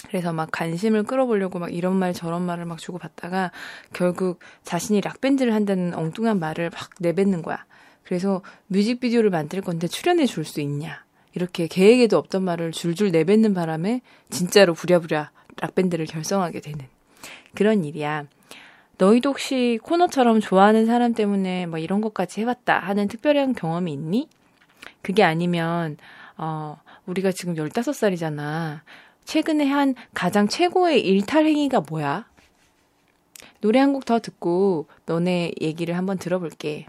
그래서 0.06 0.32
막 0.32 0.48
관심을 0.52 1.02
끌어보려고 1.02 1.58
막 1.58 1.72
이런 1.72 1.96
말 1.96 2.12
저런 2.12 2.42
말을 2.42 2.64
막 2.66 2.78
주고 2.78 2.98
받다가 2.98 3.50
결국 3.92 4.38
자신이 4.62 5.00
락밴드를 5.00 5.52
한다는 5.54 5.94
엉뚱한 5.94 6.38
말을 6.38 6.70
막 6.70 6.90
내뱉는 7.00 7.42
거야. 7.42 7.64
그래서 8.04 8.42
뮤직비디오를 8.68 9.30
만들 9.30 9.60
건데 9.60 9.86
출연해 9.86 10.26
줄 10.26 10.44
수 10.44 10.60
있냐. 10.60 11.04
이렇게 11.34 11.66
계획에도 11.66 12.16
없던 12.16 12.42
말을 12.42 12.72
줄줄 12.72 13.10
내뱉는 13.10 13.54
바람에 13.54 14.00
진짜로 14.30 14.74
부랴부랴 14.74 15.30
락밴드를 15.60 16.06
결성하게 16.06 16.60
되는 16.60 16.86
그런 17.54 17.84
일이야. 17.84 18.26
너희도 18.98 19.30
혹시 19.30 19.78
코너처럼 19.82 20.40
좋아하는 20.40 20.86
사람 20.86 21.14
때문에 21.14 21.66
뭐 21.66 21.78
이런 21.78 22.00
것까지 22.00 22.40
해봤다 22.40 22.78
하는 22.80 23.08
특별한 23.08 23.54
경험이 23.54 23.92
있니? 23.92 24.28
그게 25.02 25.22
아니면, 25.22 25.96
어, 26.36 26.80
우리가 27.06 27.32
지금 27.32 27.54
15살이잖아. 27.56 28.80
최근에 29.24 29.66
한 29.66 29.94
가장 30.14 30.48
최고의 30.48 31.00
일탈 31.06 31.46
행위가 31.46 31.80
뭐야? 31.88 32.26
노래 33.60 33.78
한 33.80 33.92
곡 33.92 34.04
더 34.04 34.18
듣고 34.20 34.86
너네 35.06 35.52
얘기를 35.60 35.96
한번 35.96 36.18
들어볼게. 36.18 36.86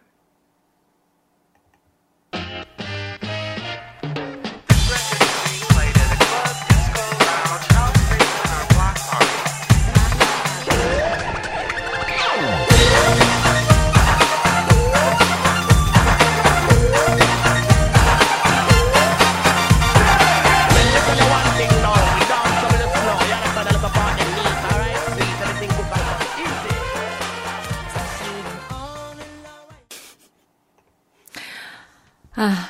아, 32.42 32.70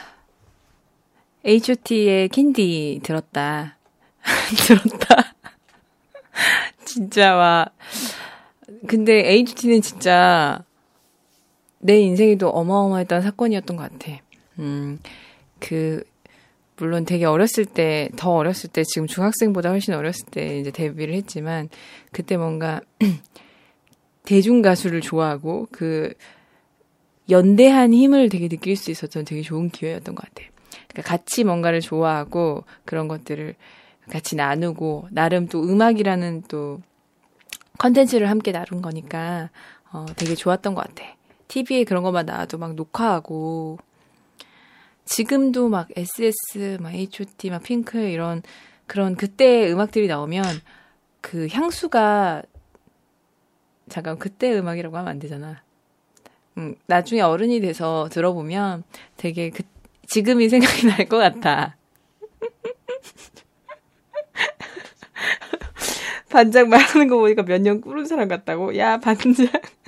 H.O.T의 1.45 2.29
캔디 2.29 3.01
들었다. 3.03 3.77
들었다. 4.65 5.35
진짜 6.83 7.35
와. 7.35 7.67
근데 8.87 9.31
HT는 9.31 9.83
진짜 9.83 10.63
내 11.77 11.99
인생에도 11.99 12.49
어마어마했던 12.49 13.21
사건이었던 13.21 13.77
것 13.77 13.91
같아. 13.91 14.19
음, 14.57 14.97
그 15.59 16.03
물론 16.77 17.05
되게 17.05 17.25
어렸을 17.25 17.65
때, 17.65 18.09
더 18.15 18.31
어렸을 18.31 18.71
때, 18.71 18.83
지금 18.83 19.05
중학생보다 19.05 19.69
훨씬 19.69 19.93
어렸을 19.93 20.25
때 20.31 20.57
이제 20.57 20.71
데뷔를 20.71 21.13
했지만, 21.13 21.69
그때 22.11 22.37
뭔가, 22.37 22.81
대중 24.25 24.63
가수를 24.63 25.01
좋아하고, 25.01 25.67
그, 25.71 26.15
연대한 27.29 27.93
힘을 27.93 28.29
되게 28.29 28.47
느낄 28.47 28.75
수 28.75 28.91
있었던 28.91 29.25
되게 29.25 29.41
좋은 29.41 29.69
기회였던 29.69 30.15
것 30.15 30.27
같아요. 30.27 30.49
그러니까 30.87 31.09
같이 31.09 31.43
뭔가를 31.43 31.81
좋아하고, 31.81 32.63
그런 32.85 33.07
것들을 33.07 33.55
같이 34.09 34.35
나누고, 34.35 35.07
나름 35.11 35.47
또 35.47 35.63
음악이라는 35.63 36.43
또, 36.47 36.81
컨텐츠를 37.77 38.29
함께 38.29 38.51
나눈 38.51 38.81
거니까, 38.81 39.49
어, 39.91 40.05
되게 40.15 40.35
좋았던 40.35 40.73
것 40.73 40.87
같아. 40.87 41.03
TV에 41.47 41.83
그런 41.83 42.03
것만 42.03 42.25
나와도 42.25 42.57
막 42.57 42.75
녹화하고, 42.75 43.77
지금도 45.05 45.69
막 45.69 45.87
SS, 45.95 46.77
막 46.81 46.93
H.O.T, 46.93 47.49
막 47.49 47.63
핑크 47.63 47.97
이런 47.97 48.43
그런 48.85 49.15
그때 49.15 49.71
음악들이 49.71 50.07
나오면 50.07 50.43
그 51.21 51.47
향수가 51.51 52.43
잠깐 53.89 54.19
그때 54.19 54.55
음악이라고 54.57 54.95
하면 54.97 55.09
안 55.09 55.19
되잖아. 55.19 55.63
음, 56.59 56.75
나중에 56.87 57.21
어른이 57.21 57.61
돼서 57.61 58.09
들어보면 58.11 58.83
되게 59.17 59.49
그 59.49 59.63
지금이 60.07 60.49
생각이 60.49 60.87
날 60.87 61.07
것 61.07 61.17
같아. 61.17 61.75
반장 66.29 66.69
말하는 66.69 67.07
거 67.07 67.17
보니까 67.17 67.43
몇 67.43 67.59
년 67.61 67.81
꾸른 67.81 68.05
사람 68.05 68.27
같다고? 68.27 68.77
야, 68.77 68.99
반장. 68.99 69.47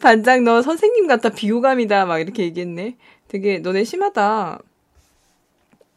반장 0.00 0.44
너 0.44 0.62
선생님 0.62 1.06
같다 1.06 1.30
비호감이다 1.30 2.06
막 2.06 2.18
이렇게 2.18 2.42
얘기했네. 2.44 2.96
되게 3.28 3.58
너네 3.58 3.84
심하다. 3.84 4.58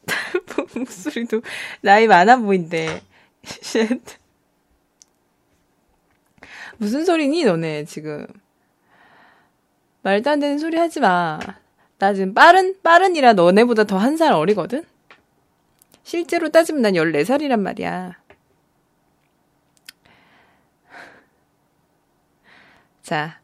목소리도 0.76 1.42
나이 1.82 2.08
많아 2.08 2.38
보인대. 2.38 3.02
Shit. 3.44 4.02
무슨 6.78 7.06
소리니 7.06 7.44
너네 7.46 7.86
지금. 7.86 8.26
말도 10.04 10.30
안 10.30 10.40
되는 10.40 10.58
소리 10.58 10.78
하지 10.78 11.00
마. 11.00 11.40
나 12.00 12.14
지금 12.14 12.34
빠른 12.34 12.76
빠른이라 12.84 13.34
너네보다 13.34 13.84
더 13.86 13.98
한 13.98 14.18
살 14.18 14.34
어리거든. 14.34 14.84
실제로 16.04 16.50
따지면 16.50 16.82
난 16.84 16.94
14살이란 16.94 17.60
말이야. 17.60 18.14
자, 23.02 23.40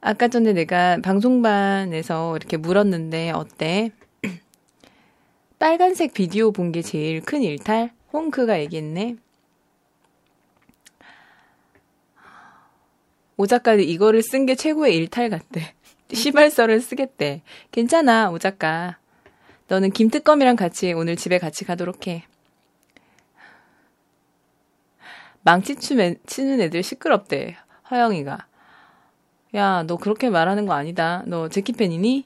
아까 0.00 0.28
전에 0.28 0.52
내가 0.52 0.98
방송반에서 1.02 2.36
이렇게 2.36 2.56
물었는데 2.56 3.30
어때? 3.32 3.90
빨간색 5.58 6.12
비디오 6.14 6.52
본 6.52 6.70
게 6.72 6.82
제일 6.82 7.20
큰 7.22 7.42
일탈? 7.42 7.90
홍크가 8.12 8.60
얘기했네. 8.60 9.16
오 13.36 13.46
작가는 13.46 13.84
이거를 13.84 14.22
쓴 14.22 14.46
게 14.46 14.54
최고의 14.54 14.96
일탈 14.96 15.28
같대. 15.30 15.74
시발설을 16.12 16.80
쓰겠대. 16.80 17.42
괜찮아, 17.70 18.30
오 18.30 18.38
작가. 18.38 18.98
너는 19.68 19.90
김특검이랑 19.90 20.56
같이 20.56 20.92
오늘 20.92 21.16
집에 21.16 21.38
같이 21.38 21.64
가도록 21.64 22.06
해. 22.06 22.24
망치 25.42 25.76
치는 25.76 26.60
애들 26.60 26.82
시끄럽대. 26.82 27.56
허영이가. 27.90 28.46
야, 29.54 29.84
너 29.86 29.96
그렇게 29.96 30.30
말하는 30.30 30.66
거 30.66 30.72
아니다. 30.74 31.22
너 31.26 31.48
젝키 31.48 31.72
팬이니? 31.72 32.24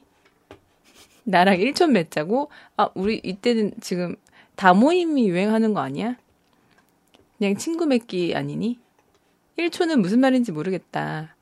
나랑 1.25 1.57
1촌 1.59 1.91
맺자고? 1.91 2.51
아, 2.77 2.91
우리 2.95 3.21
이때는 3.23 3.73
지금 3.81 4.17
다모임이 4.57 5.29
유행하는 5.29 5.75
거 5.75 5.81
아니야? 5.81 6.17
그냥 7.39 7.57
친구 7.57 7.87
맺기 7.87 8.35
아니니? 8.35 8.79
1촌은 9.61 10.01
무슨 10.01 10.21
말인지 10.21 10.53
모르겠다. 10.53 11.35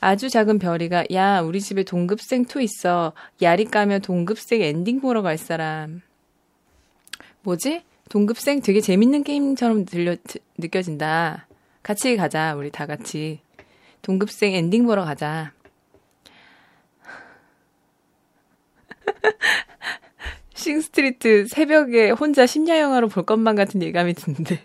아주 0.00 0.28
작은 0.28 0.58
별이가 0.58 1.04
야 1.12 1.40
우리 1.40 1.60
집에 1.60 1.82
동급생 1.82 2.44
2 2.44 2.62
있어. 2.62 3.12
야리 3.40 3.64
까며 3.64 4.00
동급생 4.00 4.60
엔딩 4.60 5.00
보러 5.00 5.22
갈 5.22 5.38
사람. 5.38 6.02
뭐지? 7.42 7.82
동급생 8.10 8.60
되게 8.60 8.80
재밌는 8.80 9.24
게임처럼 9.24 9.86
들려 9.86 10.16
드- 10.26 10.38
느껴진다. 10.58 11.46
같이 11.82 12.16
가자 12.16 12.54
우리 12.54 12.70
다 12.70 12.86
같이. 12.86 13.40
동급생 14.02 14.52
엔딩 14.52 14.84
보러 14.86 15.04
가자. 15.04 15.52
싱스트리트 20.54 21.46
새벽에 21.48 22.10
혼자 22.10 22.46
심야 22.46 22.78
영화로 22.78 23.08
볼 23.08 23.24
것만 23.24 23.56
같은 23.56 23.82
예감이 23.82 24.12
드는데. 24.14 24.60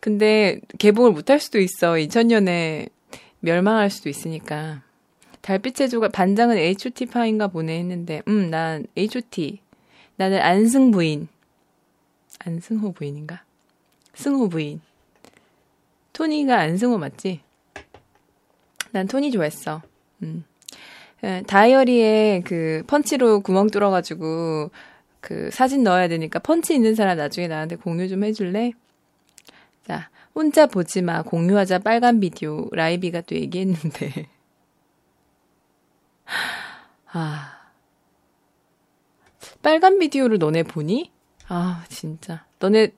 근데 0.00 0.60
개봉을 0.78 1.12
못할 1.12 1.40
수도 1.40 1.58
있어. 1.58 1.92
2000년에 1.92 2.90
멸망할 3.40 3.90
수도 3.90 4.08
있으니까. 4.08 4.82
달빛의 5.40 5.88
조각 5.88 6.12
반장은 6.12 6.58
H.O.T 6.58 7.06
파인가 7.06 7.48
보네 7.48 7.78
했는데, 7.78 8.22
음, 8.28 8.50
난 8.50 8.86
H.O.T. 8.96 9.60
나는 10.16 10.40
안승 10.40 10.90
부인. 10.90 11.28
안승호 12.40 12.92
부인인가? 12.92 13.42
승호 14.14 14.48
부인. 14.48 14.80
토니가 16.12 16.58
안승호 16.58 16.98
맞지? 16.98 17.40
난 18.90 19.06
토니 19.06 19.30
좋아했어. 19.30 19.82
음. 20.22 20.44
에, 21.22 21.42
다이어리에 21.42 22.42
그 22.44 22.82
펀치로 22.86 23.40
구멍 23.40 23.68
뚫어가지고 23.68 24.70
그 25.20 25.50
사진 25.52 25.82
넣어야 25.82 26.08
되니까 26.08 26.38
펀치 26.38 26.74
있는 26.74 26.94
사람 26.94 27.16
나중에 27.16 27.48
나한테 27.48 27.76
공유 27.76 28.08
좀 28.08 28.24
해줄래? 28.24 28.72
자, 29.88 30.10
혼자 30.34 30.66
보지 30.66 31.00
마. 31.00 31.22
공유하자 31.22 31.78
빨간 31.78 32.20
비디오. 32.20 32.68
라이비가 32.72 33.22
또 33.22 33.34
얘기했는데. 33.34 34.28
아. 37.10 37.54
빨간 39.62 39.98
비디오를 39.98 40.36
너네 40.38 40.64
보니? 40.64 41.10
아, 41.48 41.86
진짜. 41.88 42.44
너네 42.58 42.88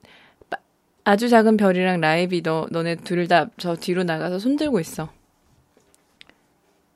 빠- 0.49 0.57
아주 1.05 1.29
작은 1.29 1.55
별이랑 1.55 2.01
라이비 2.01 2.41
너 2.43 2.67
너네 2.71 2.95
둘 2.97 3.25
다 3.29 3.47
저 3.57 3.77
뒤로 3.77 4.03
나가서 4.03 4.37
손 4.39 4.57
들고 4.57 4.81
있어. 4.81 5.09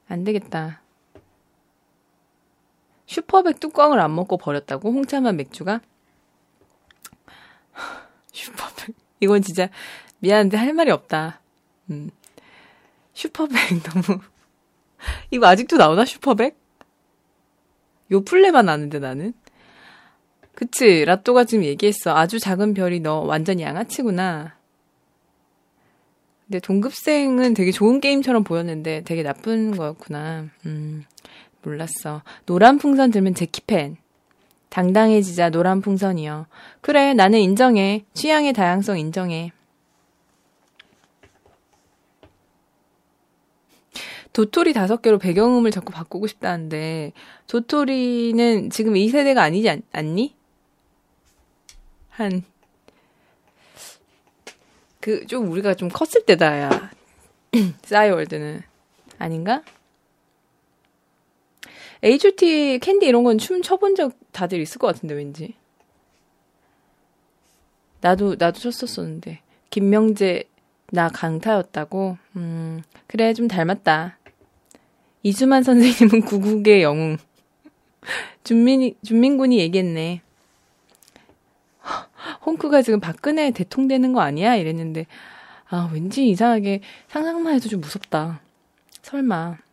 안 0.09 0.25
되겠다. 0.25 0.81
슈퍼백 3.05 3.61
뚜껑을 3.61 4.01
안 4.01 4.13
먹고 4.13 4.35
버렸다고? 4.35 4.91
홍차만 4.91 5.37
맥주가? 5.37 5.79
슈퍼백. 8.33 8.93
이건 9.19 9.41
진짜 9.41 9.69
미안한데 10.19 10.57
할 10.57 10.73
말이 10.73 10.91
없다. 10.91 11.41
음. 11.89 12.09
슈퍼백 13.13 13.55
너무. 13.83 14.19
이거 15.31 15.47
아직도 15.47 15.77
나오나, 15.77 16.05
슈퍼백? 16.05 16.57
요 18.11 18.23
플레만 18.23 18.69
아는데 18.69 18.99
나는? 18.99 19.33
그치, 20.53 21.03
라또가 21.05 21.43
지금 21.43 21.63
얘기했어. 21.65 22.15
아주 22.15 22.39
작은 22.39 22.73
별이 22.73 23.01
너 23.01 23.19
완전 23.19 23.59
양아치구나. 23.59 24.55
근데 26.47 26.59
동급생은 26.59 27.55
되게 27.55 27.71
좋은 27.71 27.99
게임처럼 27.99 28.43
보였는데 28.43 29.03
되게 29.03 29.23
나쁜 29.23 29.75
거였구나. 29.75 30.47
음, 30.65 31.03
몰랐어. 31.63 32.21
노란 32.45 32.77
풍선 32.77 33.11
들면 33.11 33.33
제키팬. 33.33 33.97
당당해지자 34.75 35.51
노란 35.51 35.79
풍선이요. 35.79 36.47
그래, 36.81 37.13
나는 37.13 37.39
인정해. 37.39 38.03
취향의 38.13 38.51
다양성 38.51 38.99
인정해. 38.99 39.53
도토리 44.33 44.73
다섯 44.73 45.01
개로 45.01 45.17
배경음을 45.17 45.71
자꾸 45.71 45.93
바꾸고 45.93 46.27
싶다는데, 46.27 47.13
도토리는 47.47 48.69
지금 48.69 48.97
이 48.97 49.07
세대가 49.07 49.43
아니지 49.43 49.69
않, 49.69 49.81
않니? 49.93 50.35
한, 52.09 52.43
그, 54.99 55.25
좀 55.25 55.49
우리가 55.51 55.75
좀 55.75 55.87
컸을 55.87 56.25
때다, 56.25 56.59
야. 56.59 56.91
싸이월드는. 57.83 58.61
아닌가? 59.19 59.63
H.O.T. 62.05 62.79
캔디 62.79 63.07
이런 63.07 63.23
건 63.23 63.39
춤 63.39 63.63
춰본 63.63 63.95
적 63.95 64.13
다들 64.31 64.59
있을 64.61 64.77
것 64.77 64.87
같은데, 64.87 65.15
왠지. 65.15 65.55
나도, 68.01 68.35
나도 68.37 68.59
췄었었는데. 68.59 69.41
김명재, 69.71 70.43
나 70.91 71.09
강타였다고? 71.09 72.17
음, 72.35 72.83
그래, 73.07 73.33
좀 73.33 73.47
닮았다. 73.47 74.19
이수만 75.23 75.63
선생님은 75.63 76.21
구국의 76.29 76.83
영웅. 76.83 77.17
준민이, 78.43 78.97
준민군이 79.03 79.57
얘기했네. 79.57 80.21
홍크가 82.45 82.83
지금 82.83 82.99
박근혜 82.99 83.49
대통령 83.49 83.87
되는 83.87 84.13
거 84.13 84.21
아니야? 84.21 84.55
이랬는데, 84.55 85.07
아, 85.67 85.89
왠지 85.91 86.29
이상하게 86.29 86.81
상상만 87.07 87.55
해도 87.55 87.67
좀 87.67 87.81
무섭다. 87.81 88.41
설마. 89.01 89.64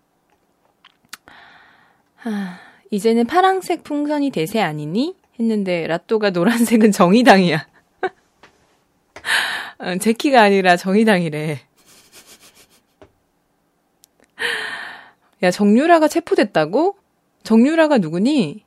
아, 2.25 2.59
이제는 2.91 3.27
파랑색 3.27 3.85
풍선이 3.85 4.31
대세 4.31 4.61
아니니? 4.61 5.17
했는데, 5.39 5.87
라또가 5.87 6.31
노란색은 6.31 6.93
정의당이야. 6.93 7.67
어, 9.79 9.97
제키가 9.99 10.43
아니라 10.43 10.77
정의당이래. 10.77 11.61
야, 15.43 15.51
정유라가 15.51 16.09
체포됐다고? 16.09 16.97
정유라가 17.43 17.99
누구니? 17.99 18.65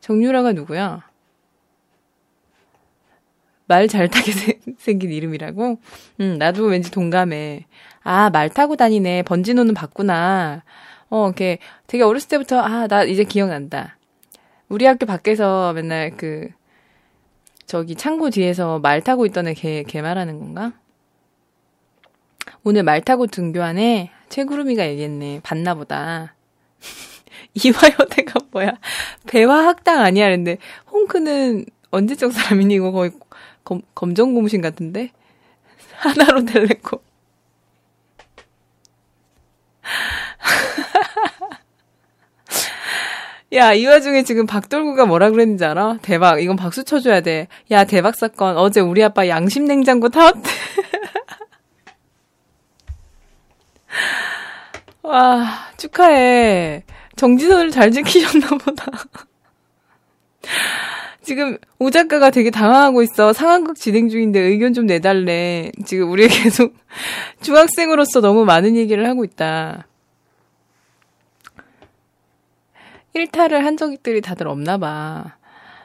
정유라가 0.00 0.52
누구야? 0.52 1.08
말 3.66 3.88
잘 3.88 4.08
타게 4.08 4.32
생- 4.32 4.60
생긴 4.78 5.10
이름이라고? 5.10 5.78
응, 6.20 6.38
나도 6.38 6.64
왠지 6.66 6.90
동감해. 6.90 7.64
아, 8.04 8.28
말 8.30 8.50
타고 8.50 8.76
다니네. 8.76 9.22
번지노는 9.22 9.74
봤구나. 9.74 10.62
어, 11.08 11.26
이렇게 11.26 11.58
되게 11.86 12.04
어렸을 12.04 12.28
때부터, 12.28 12.60
아, 12.60 12.86
나 12.86 13.02
이제 13.02 13.24
기억난다. 13.24 13.96
우리 14.68 14.84
학교 14.84 15.06
밖에서 15.06 15.72
맨날 15.72 16.10
그, 16.16 16.50
저기 17.66 17.94
창고 17.96 18.28
뒤에서 18.28 18.78
말 18.78 19.02
타고 19.02 19.24
있던 19.26 19.48
애 19.48 19.54
걔, 19.54 19.84
걔 19.84 20.02
말하는 20.02 20.38
건가? 20.38 20.72
오늘 22.62 22.82
말 22.82 23.00
타고 23.00 23.26
등교하네. 23.26 24.10
최구름이가 24.28 24.86
얘기했네. 24.86 25.40
봤나 25.42 25.74
보다. 25.74 26.34
이화여대가 27.54 28.40
뭐야? 28.50 28.72
배화학당 29.26 30.00
아니야? 30.02 30.26
그랬는데, 30.26 30.58
홍크는 30.92 31.64
언제적 31.90 32.32
사람이니? 32.32 32.74
이거 32.74 32.92
거의 32.92 33.12
검, 33.64 33.80
검정고무신 33.94 34.60
같은데? 34.60 35.10
하나로 35.96 36.44
될래고. 36.44 37.00
야, 43.54 43.72
이 43.72 43.86
와중에 43.86 44.24
지금 44.24 44.46
박돌구가 44.46 45.06
뭐라 45.06 45.30
그랬는지 45.30 45.64
알아? 45.64 45.98
대박. 46.02 46.42
이건 46.42 46.56
박수 46.56 46.82
쳐줘야 46.82 47.20
돼. 47.20 47.46
야, 47.70 47.84
대박 47.84 48.16
사건. 48.16 48.56
어제 48.56 48.80
우리 48.80 49.04
아빠 49.04 49.28
양심 49.28 49.66
냉장고 49.66 50.08
타왔대. 50.08 50.42
와, 55.02 55.68
축하해. 55.76 56.82
정지선을 57.16 57.70
잘 57.70 57.92
지키셨나 57.92 58.48
보다. 58.58 58.86
지금 61.24 61.56
오 61.78 61.90
작가가 61.90 62.30
되게 62.30 62.50
당황하고 62.50 63.02
있어. 63.02 63.32
상황극 63.32 63.76
진행 63.76 64.08
중인데 64.08 64.38
의견 64.40 64.74
좀 64.74 64.86
내달래. 64.86 65.72
지금 65.84 66.10
우리 66.10 66.28
계속 66.28 66.74
중학생으로서 67.40 68.20
너무 68.20 68.44
많은 68.44 68.76
얘기를 68.76 69.08
하고 69.08 69.24
있다. 69.24 69.86
일탈을 73.14 73.64
한 73.64 73.76
적들이 73.76 74.20
다들 74.20 74.48
없나 74.48 74.76
봐. 74.78 75.36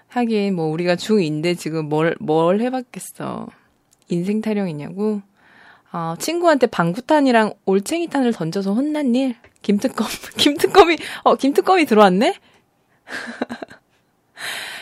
하긴 0.07 0.55
뭐 0.55 0.65
우리가 0.67 0.95
중2인데 0.95 1.57
지금 1.57 1.87
뭘, 1.87 2.15
뭘 2.19 2.59
해봤겠어. 2.61 3.47
인생 4.09 4.41
타령이냐고? 4.41 5.21
어, 5.91 6.15
친구한테 6.19 6.67
방구탄이랑 6.67 7.53
올챙이탄을 7.65 8.33
던져서 8.33 8.73
혼난 8.73 9.15
일? 9.15 9.35
김특검, 9.61 10.07
김특검이, 10.37 10.97
어, 11.23 11.35
김특검이 11.35 11.85
들어왔네? 11.85 12.35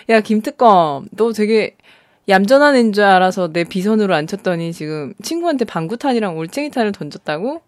야, 0.09 0.21
김특검, 0.21 1.09
너 1.11 1.31
되게 1.33 1.75
얌전한 2.29 2.75
애인 2.75 2.93
줄 2.93 3.03
알아서 3.03 3.51
내 3.51 3.63
비선으로 3.63 4.13
앉혔더니 4.15 4.73
지금 4.73 5.13
친구한테 5.21 5.65
방구탄이랑 5.65 6.37
올챙이탄을 6.37 6.91
던졌다고? 6.93 7.61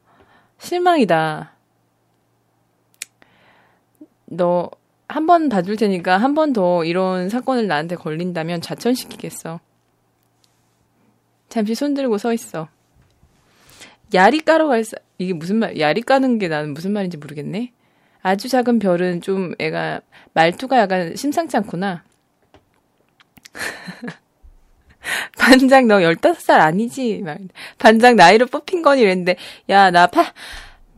실망이다. 0.60 1.54
너 4.32 4.70
한 5.12 5.26
번 5.26 5.50
봐줄 5.50 5.76
테니까 5.76 6.18
한 6.20 6.36
번 6.36 6.54
더 6.54 6.86
이런 6.86 7.30
사건을 7.30 7.66
나한테 7.68 7.96
걸린다면 7.96 8.62
좌천시키겠어. 8.62 9.60
잠시 11.50 11.74
손 11.74 11.96
들고 11.96 12.20
서 12.20 12.32
있어. 12.32 12.68
야리 14.14 14.40
까러 14.42 14.68
갈 14.68 14.84
사, 14.84 14.98
이게 15.18 15.34
무슨 15.34 15.58
말, 15.58 15.80
야리 15.80 16.02
까는 16.02 16.38
게 16.38 16.48
나는 16.48 16.76
무슨 16.76 16.94
말인지 16.94 17.18
모르겠네. 17.18 17.72
아주 18.22 18.50
작은 18.50 18.78
별은 18.80 19.22
좀 19.22 19.56
애가, 19.58 20.02
말투가 20.34 20.78
약간 20.78 21.16
심상치 21.16 21.58
않구나. 21.58 22.04
반장 25.38 25.88
너 25.88 26.02
15살 26.02 26.60
아니지? 26.60 27.22
막 27.24 27.38
반장 27.78 28.16
나이로 28.16 28.48
뽑힌 28.48 28.82
거니 28.82 29.02
이랬는데, 29.02 29.36
야, 29.70 29.92
나 29.92 30.08
파, 30.08 30.34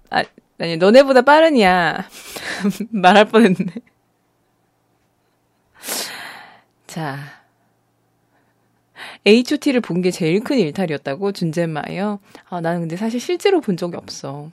아, 0.10 0.24
아니, 0.60 0.78
너네보다 0.78 1.22
빠르냐. 1.22 2.08
말할 2.92 3.26
뻔 3.26 3.44
했네. 3.46 3.66
자. 6.88 7.18
H.O.T를 9.26 9.82
본 9.82 10.02
게 10.02 10.12
제일 10.12 10.44
큰 10.44 10.58
일탈이었다고? 10.58 11.32
준젠마예요? 11.32 12.20
아, 12.50 12.62
나는 12.62 12.82
근데 12.82 12.98
사실 12.98 13.20
실제로 13.20 13.62
본 13.62 13.78
적이 13.78 13.98
없어. 13.98 14.50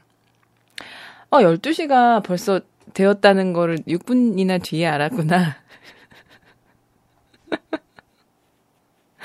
어, 1.31 1.41
12시가 1.43 2.21
벌써 2.23 2.61
되었다는 2.95 3.53
거를 3.53 3.79
6분이나 3.87 4.63
뒤에 4.63 4.87
알았구나. 4.87 5.57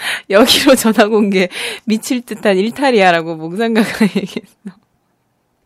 여기로 0.30 0.76
전화 0.76 1.06
온게 1.06 1.50
미칠 1.86 2.22
듯한 2.22 2.58
일탈이야라고 2.58 3.36
몽상가가 3.36 4.06
얘기했어. 4.16 4.54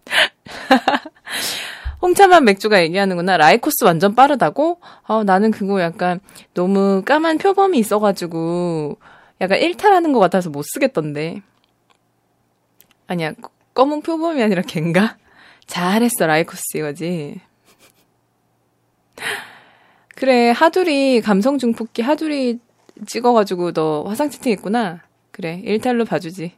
홍차만 2.02 2.46
맥주가 2.46 2.82
얘기하는구나. 2.84 3.38
라이코스 3.38 3.84
완전 3.84 4.16
빠르다고? 4.16 4.80
아, 5.06 5.24
나는 5.26 5.52
그거 5.52 5.82
약간 5.82 6.20
너무 6.54 7.02
까만 7.04 7.38
표범이 7.38 7.78
있어가지고 7.80 8.98
약간 9.42 9.60
일탈하는 9.60 10.14
것 10.14 10.20
같아서 10.20 10.50
못 10.50 10.64
쓰겠던데. 10.64 11.42
아니야, 13.08 13.34
검은 13.74 14.02
표범이 14.02 14.42
아니라 14.42 14.62
걘가? 14.62 15.18
잘했어, 15.66 16.28
라이코스 16.28 16.78
이거지. 16.78 17.42
그래, 20.16 20.52
하두리, 20.52 21.22
감성 21.22 21.58
중폭기 21.58 22.02
하두리 22.02 22.60
찍어가지고 23.06 23.74
너 23.74 24.04
화상 24.04 24.30
채팅했구나. 24.30 25.02
그래, 25.32 25.62
일탈로 25.64 26.06
봐주지. 26.06 26.54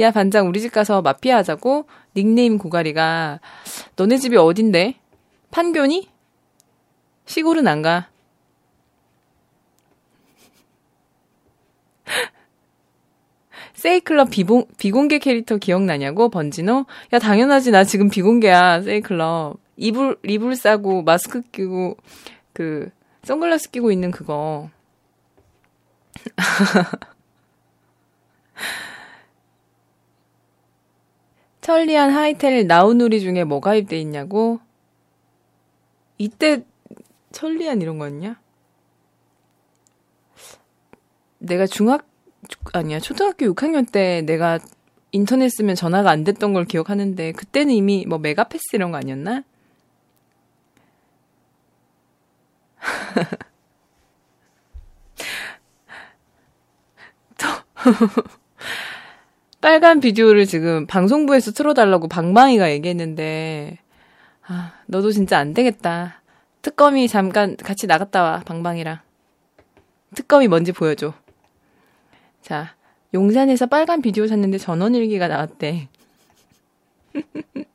야, 0.00 0.10
반장, 0.10 0.48
우리 0.48 0.60
집 0.60 0.72
가서 0.72 1.00
마피아 1.02 1.36
하자고? 1.38 1.86
닉네임 2.16 2.58
고가리가, 2.58 3.38
너네 3.96 4.16
집이 4.18 4.36
어딘데? 4.36 4.96
판교니? 5.52 6.08
시골은 7.26 7.68
안 7.68 7.80
가. 7.82 8.08
세이클럽 13.74 14.30
비봉, 14.30 14.66
비공개 14.78 15.18
캐릭터 15.20 15.58
기억나냐고? 15.58 16.28
번지노? 16.28 16.86
야, 17.12 17.18
당연하지. 17.18 17.70
나 17.70 17.84
지금 17.84 18.10
비공개야, 18.10 18.82
세이클럽. 18.82 19.58
이불, 19.76 20.18
이불 20.24 20.56
싸고, 20.56 21.02
마스크 21.02 21.42
끼고, 21.42 21.96
그, 22.52 22.90
선글라스 23.24 23.70
끼고 23.70 23.90
있는 23.90 24.10
그거. 24.10 24.70
천리안 31.60 32.10
하이텔 32.10 32.66
나우누리 32.66 33.20
중에 33.20 33.44
뭐 33.44 33.60
가입돼 33.60 33.98
있냐고? 34.00 34.60
이때 36.18 36.64
천리안 37.32 37.80
이런 37.80 37.98
거였냐? 37.98 38.38
내가 41.38 41.66
중학 41.66 42.06
아니야 42.72 43.00
초등학교 43.00 43.46
6학년 43.46 43.90
때 43.90 44.22
내가 44.22 44.58
인터넷 45.12 45.48
쓰면 45.48 45.74
전화가 45.76 46.10
안 46.10 46.24
됐던 46.24 46.52
걸 46.52 46.66
기억하는데 46.66 47.32
그때는 47.32 47.72
이미 47.72 48.04
뭐 48.06 48.18
메가패스 48.18 48.74
이런 48.74 48.90
거 48.90 48.98
아니었나? 48.98 49.44
빨간 59.60 60.00
비디오를 60.00 60.46
지금 60.46 60.86
방송부에서 60.86 61.52
틀어달라고 61.52 62.08
방망이가 62.08 62.70
얘기했는데, 62.70 63.78
아, 64.46 64.72
너도 64.86 65.12
진짜 65.12 65.38
안 65.38 65.54
되겠다. 65.54 66.22
특검이 66.62 67.08
잠깐 67.08 67.56
같이 67.56 67.86
나갔다 67.86 68.22
와, 68.22 68.40
방방이랑. 68.44 68.98
특검이 70.14 70.48
뭔지 70.48 70.72
보여줘. 70.72 71.14
자, 72.40 72.74
용산에서 73.12 73.66
빨간 73.66 74.00
비디오 74.02 74.26
샀는데 74.26 74.58
전원일기가 74.58 75.28
나왔대. 75.28 75.88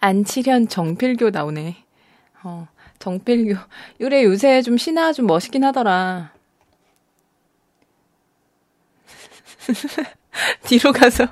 안치현 0.00 0.68
정필교 0.68 1.30
나오네. 1.30 1.76
어, 2.44 2.66
정필교. 3.02 3.56
요래 4.00 4.22
요새 4.22 4.62
좀 4.62 4.76
신화 4.76 5.12
좀 5.12 5.26
멋있긴 5.26 5.64
하더라. 5.64 6.32
뒤로 10.66 10.92
가서 10.92 11.26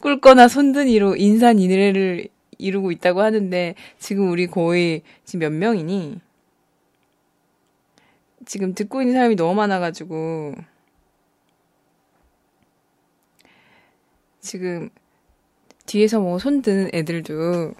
꿇거나 0.00 0.48
손든 0.48 0.88
이로 0.88 1.16
인산인해를 1.16 2.28
이루고 2.56 2.90
있다고 2.92 3.20
하는데 3.20 3.74
지금 3.98 4.30
우리 4.30 4.46
거의 4.46 5.02
지금 5.24 5.40
몇 5.40 5.52
명이니? 5.52 6.20
지금 8.46 8.74
듣고 8.74 9.02
있는 9.02 9.14
사람이 9.14 9.36
너무 9.36 9.54
많아가지고 9.54 10.54
지금 14.40 14.88
뒤에서 15.84 16.18
뭐 16.18 16.38
손드는 16.38 16.90
애들도 16.94 17.74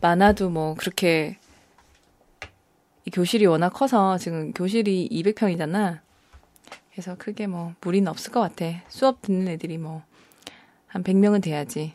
많아도 0.00 0.50
뭐 0.50 0.74
그렇게 0.74 1.38
이 3.04 3.10
교실이 3.10 3.46
워낙 3.46 3.70
커서 3.70 4.18
지금 4.18 4.52
교실이 4.52 5.08
200평이잖아. 5.10 6.00
그래서 6.92 7.16
크게 7.16 7.46
뭐 7.46 7.74
무리는 7.80 8.08
없을 8.08 8.32
것 8.32 8.40
같아. 8.40 8.66
수업 8.88 9.22
듣는 9.22 9.48
애들이 9.48 9.78
뭐 9.78 10.02
한 10.94 11.02
100명은 11.02 11.42
돼야지. 11.42 11.92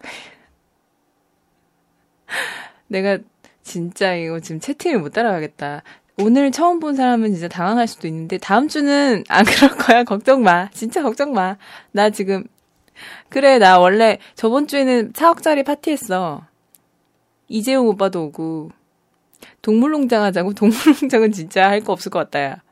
내가 2.86 3.18
진짜 3.64 4.14
이거 4.14 4.38
지금 4.38 4.60
채팅을 4.60 5.00
못 5.00 5.12
따라가겠다. 5.12 5.82
오늘 6.18 6.52
처음 6.52 6.78
본 6.78 6.94
사람은 6.94 7.32
진짜 7.32 7.48
당황할 7.48 7.88
수도 7.88 8.06
있는데 8.06 8.38
다음 8.38 8.68
주는 8.68 9.24
안 9.28 9.44
그럴 9.44 9.76
거야. 9.76 10.04
걱정 10.04 10.44
마. 10.44 10.70
진짜 10.70 11.02
걱정 11.02 11.32
마. 11.32 11.56
나 11.90 12.10
지금 12.10 12.44
그래 13.28 13.58
나 13.58 13.80
원래 13.80 14.18
저번 14.36 14.68
주에는 14.68 15.12
4억짜리 15.12 15.66
파티했어. 15.66 16.46
이재용 17.50 17.86
오빠도 17.88 18.24
오고 18.26 18.70
동물농장 19.62 20.22
하자고 20.24 20.54
동물농장은 20.56 21.32
진짜 21.32 21.68
할 21.70 21.82
거 21.82 21.92
없을 21.92 22.10
것 22.10 22.20
같다 22.20 22.42
야. 22.42 22.62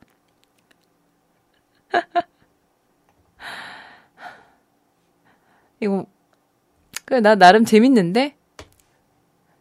이거 5.81 6.07
그래 7.05 7.20
나 7.20 7.35
나름 7.35 7.64
재밌는데 7.64 8.37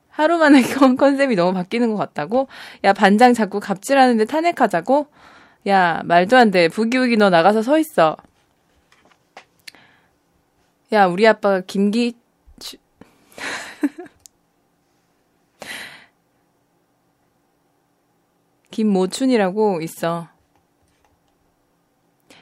하루 0.10 0.38
만에 0.38 0.62
컨- 0.64 0.98
컨셉이 0.98 1.36
너무 1.36 1.54
바뀌는 1.54 1.90
것 1.92 1.98
같다고? 1.98 2.48
야, 2.84 2.94
반장 2.94 3.34
자꾸 3.34 3.60
갑질하는데 3.60 4.26
탄핵하자고? 4.26 5.08
야, 5.68 6.02
말도 6.06 6.38
안 6.38 6.50
돼. 6.52 6.70
부기우기 6.70 7.18
너 7.18 7.30
나가서 7.30 7.62
서 7.62 7.78
있어. 7.78 8.18
야, 10.94 11.06
우리 11.06 11.28
아빠가 11.28 11.62
김기, 11.62 12.14
김모춘이라고 18.78 19.82
있어. 19.82 20.28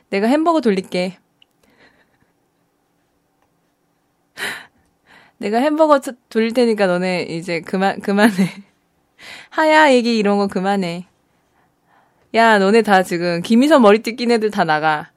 내가 0.10 0.28
햄버거 0.28 0.60
돌릴게. 0.60 1.18
내가 5.40 5.60
햄버거 5.60 6.02
트- 6.02 6.18
돌릴 6.28 6.54
테니까 6.54 6.88
너네 6.88 7.22
이제 7.24 7.62
그만, 7.62 8.02
그만해. 8.02 8.50
하야 9.50 9.94
얘기 9.94 10.18
이런 10.18 10.38
거 10.38 10.48
그만해. 10.48 11.08
야, 12.34 12.60
너네 12.60 12.82
다 12.82 13.02
지금 13.02 13.42
김희선 13.42 13.82
머리띠 13.82 14.18
낀 14.18 14.30
애들 14.32 14.52
다 14.52 14.66
나가. 14.66 15.12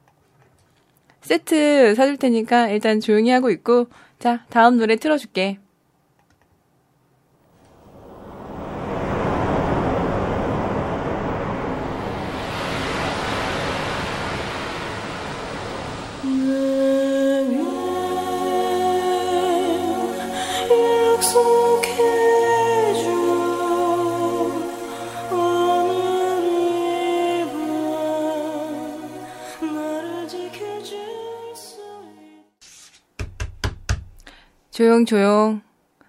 세트 1.19 1.95
사줄 1.95 2.15
테니까 2.15 2.69
일단 2.69 3.01
조용히 3.01 3.29
하고 3.29 3.49
있고, 3.49 3.87
자, 4.19 4.45
다음 4.49 4.77
노래 4.77 4.95
틀어줄게. 4.95 5.59
조용, 34.79 35.03
조용. 35.03 35.59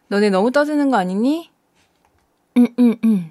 너네 0.07 0.31
너무 0.31 0.53
떠드는 0.53 0.91
거 0.91 0.97
아니니? 0.97 1.51
음, 2.57 2.69
음, 2.79 2.95
음. 3.03 3.31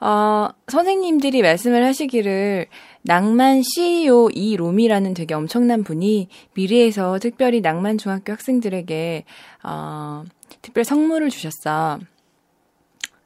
어, 0.00 0.48
선생님들이 0.68 1.42
말씀을 1.42 1.84
하시기를 1.84 2.64
낭만 3.02 3.60
CEO 3.62 4.30
이 4.32 4.56
롬이라는 4.56 5.12
되게 5.12 5.34
엄청난 5.34 5.84
분이 5.84 6.28
미래에서 6.54 7.18
특별히 7.18 7.60
낭만 7.60 7.98
중학교 7.98 8.32
학생들에게 8.32 9.24
어, 9.64 10.24
특별 10.62 10.84
선물을 10.84 11.30
주셨어. 11.30 11.98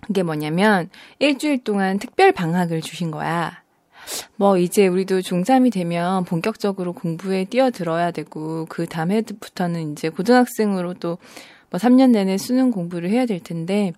그게 0.01 0.23
뭐냐면 0.23 0.91
일주일 1.19 1.63
동안 1.63 1.99
특별 1.99 2.33
방학을 2.33 2.81
주신 2.81 3.11
거야. 3.11 3.63
뭐 4.37 4.59
이제 4.59 4.87
우리도 4.87 5.21
중3이 5.21 5.73
되면 5.73 6.25
본격적으로 6.25 6.93
공부에 6.93 7.45
뛰어들어야 7.45 8.11
되고 8.11 8.67
그 8.69 8.87
다음 8.87 9.13
해부터는 9.13 9.93
이제 9.93 10.09
고등학생으로 10.09 10.95
또뭐 10.95 11.19
3년 11.73 12.11
내내 12.11 12.39
수능 12.39 12.71
공부를 12.71 13.11
해야 13.11 13.27
될 13.27 13.41
텐데 13.41 13.93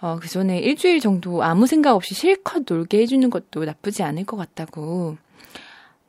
어, 0.00 0.18
그 0.20 0.28
전에 0.28 0.58
일주일 0.58 1.00
정도 1.00 1.42
아무 1.42 1.66
생각 1.66 1.94
없이 1.94 2.14
실컷 2.14 2.64
놀게 2.68 2.98
해주는 2.98 3.30
것도 3.30 3.64
나쁘지 3.64 4.02
않을 4.02 4.26
것 4.26 4.36
같다고. 4.36 5.16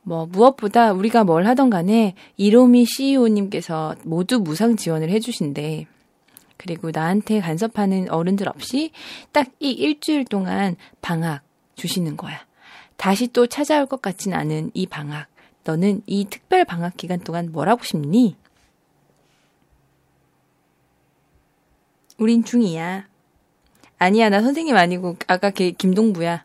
뭐, 0.02 0.26
무엇보다 0.26 0.92
우리가 0.92 1.24
뭘 1.24 1.46
하던 1.46 1.70
간에 1.70 2.14
이로미 2.36 2.84
CEO님께서 2.84 3.96
모두 4.04 4.38
무상 4.38 4.76
지원을 4.76 5.08
해주신대. 5.08 5.86
그리고 6.56 6.90
나한테 6.90 7.40
간섭하는 7.40 8.10
어른들 8.10 8.48
없이 8.48 8.92
딱 9.32 9.46
이 9.60 9.70
일주일 9.72 10.24
동안 10.24 10.76
방학 11.00 11.42
주시는 11.74 12.16
거야. 12.16 12.46
다시 12.96 13.26
또 13.28 13.46
찾아올 13.46 13.86
것 13.86 14.00
같진 14.02 14.32
않은 14.34 14.70
이 14.74 14.86
방학. 14.86 15.28
너는 15.64 16.02
이 16.06 16.26
특별 16.26 16.64
방학 16.64 16.96
기간 16.96 17.18
동안 17.20 17.50
뭘 17.52 17.68
하고 17.68 17.82
싶니? 17.84 18.36
우린 22.18 22.44
중2야. 22.44 23.04
아니야, 23.98 24.28
나 24.30 24.40
선생님 24.42 24.76
아니고, 24.76 25.16
아까 25.26 25.50
걔 25.50 25.70
김동부야. 25.72 26.44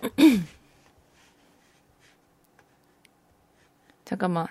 잠깐만. 4.04 4.46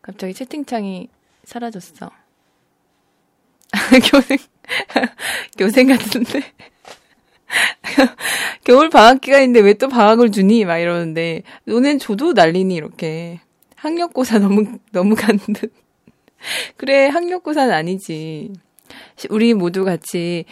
갑자기 0.00 0.32
채팅창이 0.34 1.08
사라졌어. 1.44 2.10
교생, 4.10 4.38
교생 5.58 5.88
같은데. 5.88 6.42
겨울 8.64 8.90
방학 8.90 9.20
기간인데 9.20 9.60
왜 9.60 9.74
또 9.74 9.88
방학을 9.88 10.30
주니? 10.32 10.64
막 10.64 10.78
이러는데, 10.78 11.42
너넨 11.64 11.98
줘도 11.98 12.32
난리니, 12.32 12.74
이렇게. 12.74 13.40
학력고사 13.76 14.38
너무, 14.40 14.78
너무 14.92 15.14
간 15.14 15.38
듯. 15.54 15.72
그래, 16.76 17.08
학력고사는 17.08 17.72
아니지. 17.72 18.52
시- 19.16 19.28
우리 19.30 19.54
모두 19.54 19.84
같이, 19.84 20.44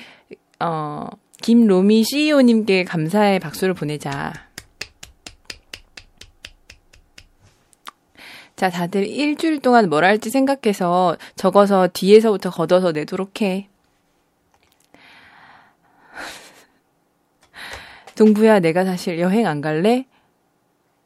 어, 0.61 1.07
김로미 1.43 2.05
CEO님께 2.05 2.85
감사의 2.85 3.41
박수를 3.41 3.75
보내자. 3.75 4.33
자, 8.57 8.71
다들 8.71 9.07
일주일 9.07 9.61
동안 9.61 9.91
뭘 9.91 10.05
할지 10.05 10.31
생각해서 10.31 11.19
적어서 11.35 11.89
뒤에서부터 11.93 12.49
걷어서 12.49 12.93
내도록 12.93 13.43
해. 13.43 13.69
동부야, 18.17 18.61
내가 18.61 18.87
사실 18.87 19.21
여행 19.21 19.47
안 19.47 19.61
갈래? 19.61 20.07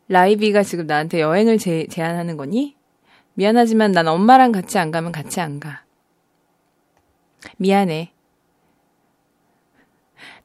라이비가 0.06 0.62
지금 0.62 0.86
나한테 0.86 1.20
여행을 1.20 1.58
제, 1.58 1.88
제안하는 1.88 2.36
거니? 2.36 2.76
미안하지만 3.34 3.90
난 3.90 4.06
엄마랑 4.06 4.52
같이 4.52 4.78
안 4.78 4.92
가면 4.92 5.10
같이 5.10 5.40
안 5.40 5.58
가. 5.58 5.82
미안해. 7.56 8.12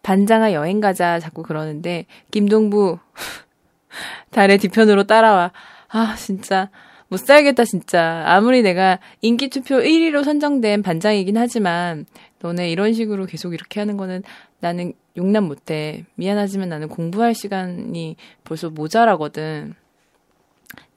반장아 0.01 0.53
여행 0.53 0.81
가자 0.81 1.19
자꾸 1.19 1.43
그러는데 1.43 2.07
김동부 2.31 2.97
달의 4.31 4.57
뒤편으로 4.57 5.03
따라와. 5.03 5.51
아 5.89 6.15
진짜 6.15 6.71
못 7.07 7.17
살겠다 7.17 7.65
진짜. 7.65 8.23
아무리 8.25 8.61
내가 8.61 8.99
인기 9.21 9.49
투표 9.49 9.75
1위로 9.77 10.23
선정된 10.23 10.81
반장이긴 10.81 11.37
하지만 11.37 12.05
너네 12.39 12.69
이런 12.71 12.93
식으로 12.93 13.25
계속 13.25 13.53
이렇게 13.53 13.79
하는 13.79 13.97
거는 13.97 14.23
나는 14.59 14.93
용납 15.17 15.41
못해. 15.41 16.05
미안하지만 16.15 16.69
나는 16.69 16.87
공부할 16.89 17.35
시간이 17.35 18.15
벌써 18.43 18.69
모자라거든. 18.69 19.75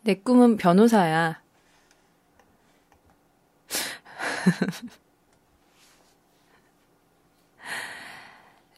내 0.02 0.14
꿈은 0.14 0.56
변호사야. 0.56 1.40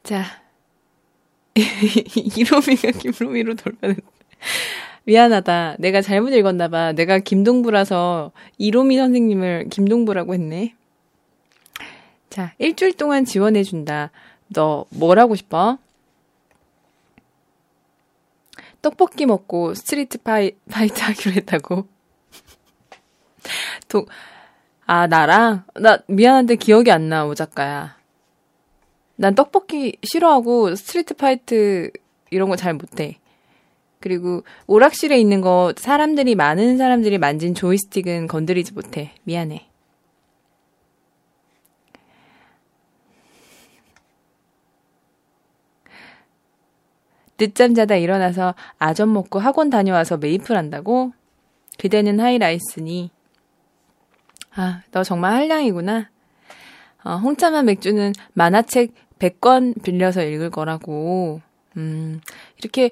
자, 0.03 0.25
이로미가 1.55 2.91
김로미로 2.93 3.55
돌변했. 3.55 3.99
미안하다. 5.05 5.77
내가 5.79 6.03
잘못 6.03 6.31
읽었나봐. 6.31 6.93
내가 6.93 7.19
김동부라서 7.19 8.33
이로미 8.59 8.97
선생님을 8.97 9.69
김동부라고 9.71 10.35
했네. 10.35 10.75
자, 12.31 12.53
일주일 12.59 12.97
동안 12.97 13.25
지원해준다. 13.25 14.11
너 14.53 14.87
뭘 14.91 15.19
하고 15.19 15.35
싶어? 15.37 15.79
떡볶이 18.83 19.27
먹고 19.27 19.75
street 19.75 20.19
fi-, 20.19 20.53
fight 20.71 21.01
하기로 21.03 21.33
했다고. 21.35 21.87
도, 23.89 24.07
아, 24.87 25.07
나랑? 25.07 25.65
나 25.75 25.99
미안한데 26.09 26.57
기억이 26.57 26.91
안 26.91 27.09
나, 27.09 27.27
오 27.27 27.35
작가야. 27.35 27.97
난 29.17 29.35
떡볶이 29.35 29.97
싫어하고 30.03 30.75
street 30.77 31.15
fight 31.15 31.91
이런 32.31 32.49
거 32.49 32.57
잘 32.57 32.73
못해. 32.75 33.19
그리고 34.01 34.43
오락실에 34.67 35.19
있는 35.19 35.43
거 35.43 35.75
사람들이 35.77 36.35
많은 36.35 36.79
사람들이 36.79 37.19
만진 37.19 37.55
조이스틱은 37.55 38.29
건드리지 38.29 38.73
못해. 38.73 39.13
미안해. 39.25 39.67
늦잠 47.37 47.75
자다 47.75 47.97
일어나서 47.97 48.55
아점 48.79 49.13
먹고 49.13 49.39
학원 49.39 49.71
다녀와서 49.71 50.19
메이플 50.19 50.57
한다고? 50.57 51.13
그대는 51.79 52.21
하이라이스니. 52.21 53.11
아, 54.55 54.83
너 54.91 55.03
정말 55.05 55.33
한량이구나. 55.35 56.11
어, 57.05 57.17
홍차만 57.17 57.65
맥주는 57.67 58.13
만화책 58.35 58.93
100권 59.19 59.83
빌려서 59.83 60.23
읽을 60.23 60.51
거라고. 60.51 61.41
음, 61.77 62.21
이렇게 62.59 62.91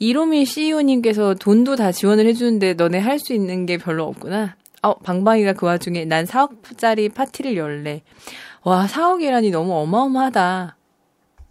이로미 0.00 0.46
CEO님께서 0.46 1.34
돈도 1.34 1.76
다 1.76 1.92
지원을 1.92 2.26
해주는데 2.26 2.72
너네 2.74 2.98
할 2.98 3.18
수 3.18 3.34
있는 3.34 3.66
게 3.66 3.76
별로 3.76 4.04
없구나. 4.06 4.56
어, 4.82 4.98
방방이가 4.98 5.52
그 5.52 5.66
와중에 5.66 6.06
난 6.06 6.24
4억짜리 6.24 7.12
파티를 7.12 7.54
열래. 7.56 8.02
와, 8.62 8.86
4억이라니 8.86 9.52
너무 9.52 9.74
어마어마하다. 9.74 10.76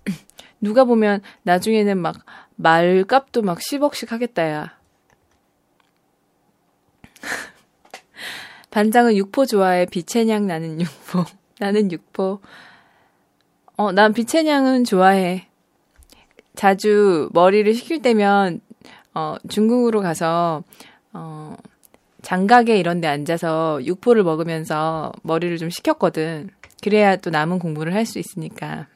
누가 0.62 0.84
보면 0.84 1.22
나중에는 1.43 1.95
막 2.00 2.16
말값도 2.56 3.43
막 3.43 3.60
10억씩 3.60 4.10
하겠다, 4.10 4.50
야. 4.50 4.74
반장은 8.72 9.16
육포 9.16 9.45
좋아해. 9.45 9.86
비채냥 9.86 10.47
나는 10.47 10.82
육포. 10.82 11.24
나는 11.60 11.91
육포. 11.91 12.41
어, 13.78 13.91
난 13.91 14.12
비채냥은 14.12 14.86
좋아해. 14.86 15.49
자주 16.60 17.30
머리를 17.32 17.74
식힐 17.74 18.01
때면, 18.01 18.60
어, 19.14 19.38
중국으로 19.47 20.01
가서, 20.01 20.62
어, 21.14 21.55
장가게 22.22 22.78
이런 22.78 22.99
데 22.99 23.07
앉아서 23.07 23.80
육포를 23.86 24.24
먹으면서 24.24 25.14
머리를 25.24 25.57
좀 25.57 25.70
식혔거든. 25.70 26.49
그래야 26.84 27.16
또 27.16 27.30
남은 27.30 27.60
공부를 27.60 27.93
할 27.93 28.05
수 28.05 28.20
있으니까. 28.20 28.88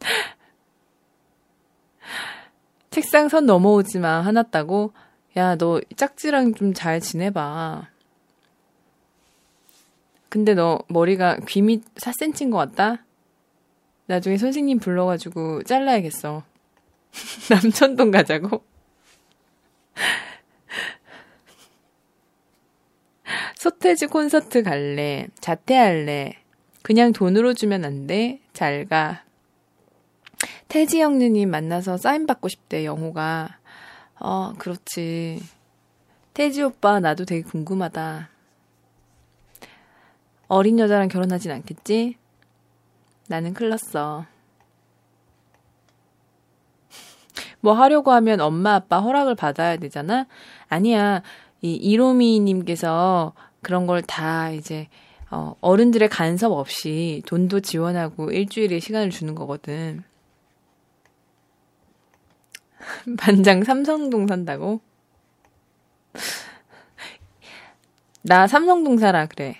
책상 2.90 3.28
선 3.28 3.46
넘어오지 3.46 4.00
마. 4.00 4.20
화났다고? 4.22 4.92
야, 5.36 5.54
너 5.54 5.80
짝지랑 5.94 6.54
좀 6.54 6.74
잘 6.74 7.00
지내봐. 7.00 7.86
근데 10.28 10.54
너 10.54 10.80
머리가 10.88 11.36
귀밑 11.46 11.84
4cm인 11.94 12.50
것 12.50 12.56
같다? 12.58 13.04
나중에 14.08 14.36
선생님 14.38 14.78
불러가지고 14.78 15.64
잘라야겠어. 15.64 16.42
남천동 17.50 18.10
가자고? 18.10 18.64
소태지 23.56 24.06
콘서트 24.06 24.62
갈래. 24.62 25.28
자퇴할래. 25.40 26.38
그냥 26.82 27.12
돈으로 27.12 27.52
주면 27.52 27.84
안 27.84 28.06
돼. 28.06 28.40
잘 28.54 28.86
가. 28.86 29.24
태지 30.68 31.02
형느님 31.02 31.50
만나서 31.50 31.98
사인 31.98 32.26
받고 32.26 32.48
싶대, 32.48 32.86
영호가. 32.86 33.58
어, 34.20 34.54
그렇지. 34.58 35.42
태지 36.32 36.62
오빠, 36.62 36.98
나도 37.00 37.26
되게 37.26 37.42
궁금하다. 37.42 38.30
어린 40.46 40.78
여자랑 40.78 41.08
결혼하진 41.08 41.50
않겠지? 41.50 42.16
나는 43.28 43.54
클 43.54 43.68
났어. 43.68 44.26
뭐 47.60 47.72
하려고 47.72 48.12
하면 48.12 48.40
엄마 48.40 48.74
아빠 48.74 48.98
허락을 49.00 49.34
받아야 49.34 49.76
되잖아? 49.76 50.26
아니야. 50.68 51.22
이 51.60 51.74
이로미 51.74 52.40
님께서 52.40 53.32
그런 53.62 53.86
걸 53.86 54.02
다 54.02 54.50
이제 54.50 54.88
어, 55.30 55.54
어른들의 55.60 56.08
간섭 56.08 56.52
없이 56.52 57.22
돈도 57.26 57.60
지원하고 57.60 58.30
일주일의 58.30 58.80
시간을 58.80 59.10
주는 59.10 59.34
거거든. 59.34 60.04
반장 63.18 63.64
삼성동 63.64 64.26
산다고? 64.26 64.80
나 68.22 68.46
삼성동 68.46 68.98
살아, 68.98 69.26
그래. 69.26 69.56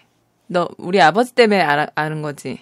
너 0.46 0.68
우리 0.78 1.00
아버지 1.00 1.34
때문에 1.34 1.60
알아, 1.60 1.88
아는 1.94 2.22
거지? 2.22 2.60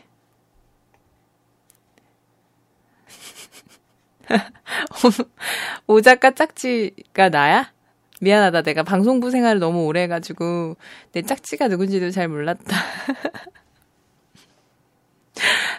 오작가 5.87 6.33
짝지가 6.33 7.31
나야? 7.31 7.73
미안하다. 8.21 8.63
내가 8.63 8.83
방송부 8.83 9.31
생활을 9.31 9.61
너무 9.61 9.85
오래 9.85 10.03
해가지고 10.03 10.77
내 11.13 11.23
짝지가 11.23 11.69
누군지도 11.69 12.11
잘 12.11 12.29
몰랐다. 12.29 12.65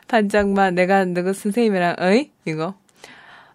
반장만 0.07 0.75
내가 0.75 1.03
누구 1.05 1.33
선생님이랑 1.33 1.95
어이? 1.99 2.31
이거. 2.45 2.75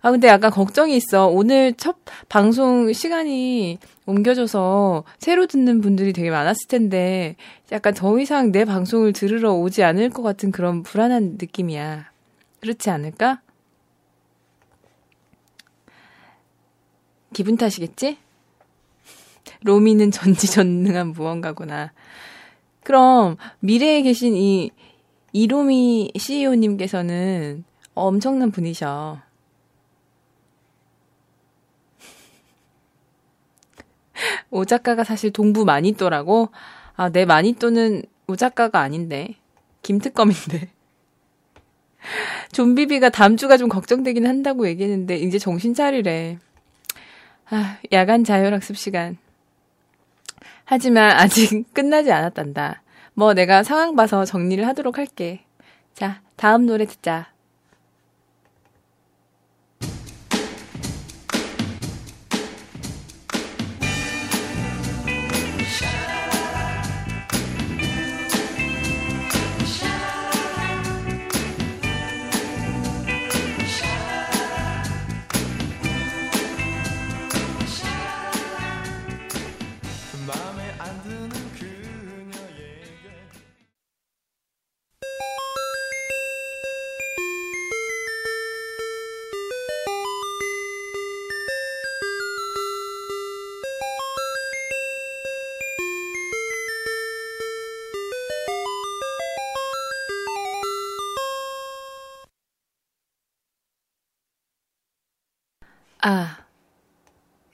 아 0.05 0.11
근데 0.11 0.26
약간 0.26 0.51
걱정이 0.51 0.97
있어. 0.97 1.28
오늘 1.28 1.74
첫 1.74 1.97
방송 2.28 2.93
시간이 2.93 3.78
옮겨져서 4.05 5.05
새로 5.18 5.47
듣는 5.47 5.80
분들이 5.80 6.12
되게 6.12 6.28
많았을 6.30 6.66
텐데 6.68 7.36
약간 7.70 7.95
더 7.95 8.18
이상 8.18 8.51
내 8.51 8.64
방송을 8.64 9.12
들으러 9.12 9.53
오지 9.53 9.84
않을 9.84 10.11
것 10.11 10.22
같은 10.22 10.51
그런 10.51 10.82
불안한 10.82 11.38
느낌이야. 11.40 12.11
그렇지 12.61 12.90
않을까? 12.90 13.43
기분 17.33 17.57
탓이겠지? 17.57 18.18
로미는 19.62 20.11
전지전능한 20.11 21.12
무언가구나. 21.12 21.93
그럼 22.83 23.37
미래에 23.61 24.03
계신 24.03 24.37
이 24.37 24.70
이로미 25.33 26.12
CEO님께서는 26.16 27.64
엄청난 27.95 28.51
분이셔. 28.51 29.20
오 34.51 34.64
작가가 34.64 35.05
사실 35.05 35.30
동부 35.30 35.64
마니또라고? 35.64 36.49
아, 36.95 37.11
내 37.11 37.24
마니또는 37.24 38.03
오 38.26 38.35
작가가 38.37 38.80
아닌데. 38.80 39.37
김특검인데. 39.83 40.70
좀비비가 42.53 43.11
다음 43.11 43.37
주가 43.37 43.57
좀 43.57 43.68
걱정되긴 43.68 44.26
한다고 44.26 44.66
얘기했는데, 44.68 45.16
이제 45.16 45.39
정신 45.39 45.74
차리래. 45.74 46.39
아, 47.55 47.76
야간 47.92 48.24
자율학습 48.24 48.78
시간. 48.78 49.18
하지만 50.64 51.11
아직 51.12 51.66
끝나지 51.74 52.11
않았단다. 52.11 52.82
뭐 53.12 53.34
내가 53.34 53.62
상황 53.62 53.94
봐서 53.94 54.24
정리를 54.24 54.66
하도록 54.68 54.96
할게. 54.96 55.44
자, 55.92 56.22
다음 56.36 56.64
노래 56.64 56.86
듣자. 56.86 57.32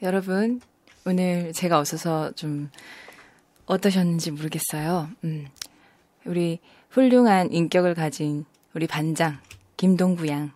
여러분, 0.09 0.63
오늘 1.05 1.53
제가 1.53 1.79
없어서 1.79 2.33
좀 2.33 2.71
어떠셨는지 3.67 4.31
모르겠어요. 4.31 5.11
음, 5.25 5.47
우리 6.25 6.61
훌륭한 6.89 7.53
인격을 7.53 7.93
가진 7.95 8.47
우리 8.73 8.87
반장, 8.87 9.39
김동구 9.77 10.27
양. 10.29 10.53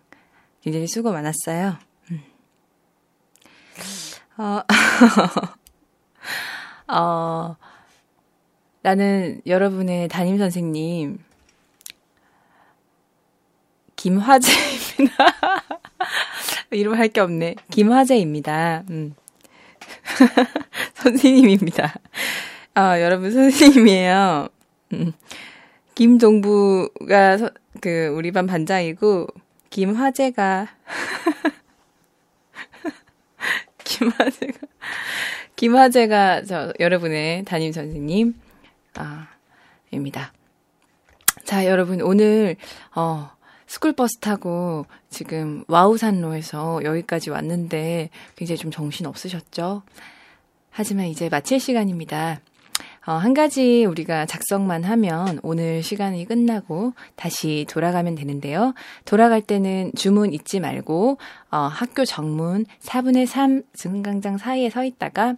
굉장히 0.63 0.87
수고 0.87 1.11
많았어요. 1.11 1.77
음. 2.09 2.23
어, 4.37 4.63
어, 6.91 7.55
나는 8.81 9.39
여러분의 9.45 10.07
담임 10.07 10.39
선생님, 10.39 11.19
김화재입니다. 13.97 15.15
이름 16.71 16.95
할 16.95 17.07
게 17.09 17.21
없네. 17.21 17.53
김화재입니다. 17.69 18.85
음. 18.89 19.13
선생님입니다. 20.95 21.93
아, 22.75 22.99
여러분 23.01 23.31
선생님이에요. 23.31 24.47
음. 24.93 25.13
김동부가 25.95 27.37
서- 27.37 27.51
그 27.81 28.07
우리 28.15 28.31
반 28.31 28.47
반장이고 28.47 29.27
김화재가 29.69 30.67
김화재가 33.83 34.53
김화재가 35.55 36.43
저 36.43 36.73
여러분의 36.79 37.43
담임 37.45 37.71
선생님 37.71 38.33
아 38.95 39.27
입니다. 39.91 40.33
자, 41.43 41.65
여러분 41.65 42.01
오늘 42.01 42.55
어 42.95 43.29
스쿨버스 43.73 44.19
타고 44.19 44.85
지금 45.09 45.63
와우산로에서 45.67 46.83
여기까지 46.83 47.31
왔는데 47.31 48.11
굉장히 48.35 48.59
좀 48.59 48.69
정신 48.69 49.07
없으셨죠? 49.07 49.81
하지만 50.69 51.07
이제 51.07 51.27
마칠 51.27 51.59
시간입니다. 51.59 52.39
어, 53.07 53.13
한 53.13 53.33
가지 53.33 53.85
우리가 53.85 54.27
작성만 54.27 54.83
하면 54.83 55.39
오늘 55.41 55.81
시간이 55.81 56.25
끝나고 56.25 56.93
다시 57.15 57.65
돌아가면 57.67 58.13
되는데요. 58.13 58.75
돌아갈 59.05 59.41
때는 59.41 59.91
주문 59.95 60.33
잊지 60.33 60.59
말고 60.59 61.17
어, 61.49 61.57
학교 61.57 62.05
정문 62.05 62.67
4분의 62.79 63.25
3 63.25 63.63
승강장 63.73 64.37
사이에 64.37 64.69
서 64.69 64.83
있다가 64.83 65.33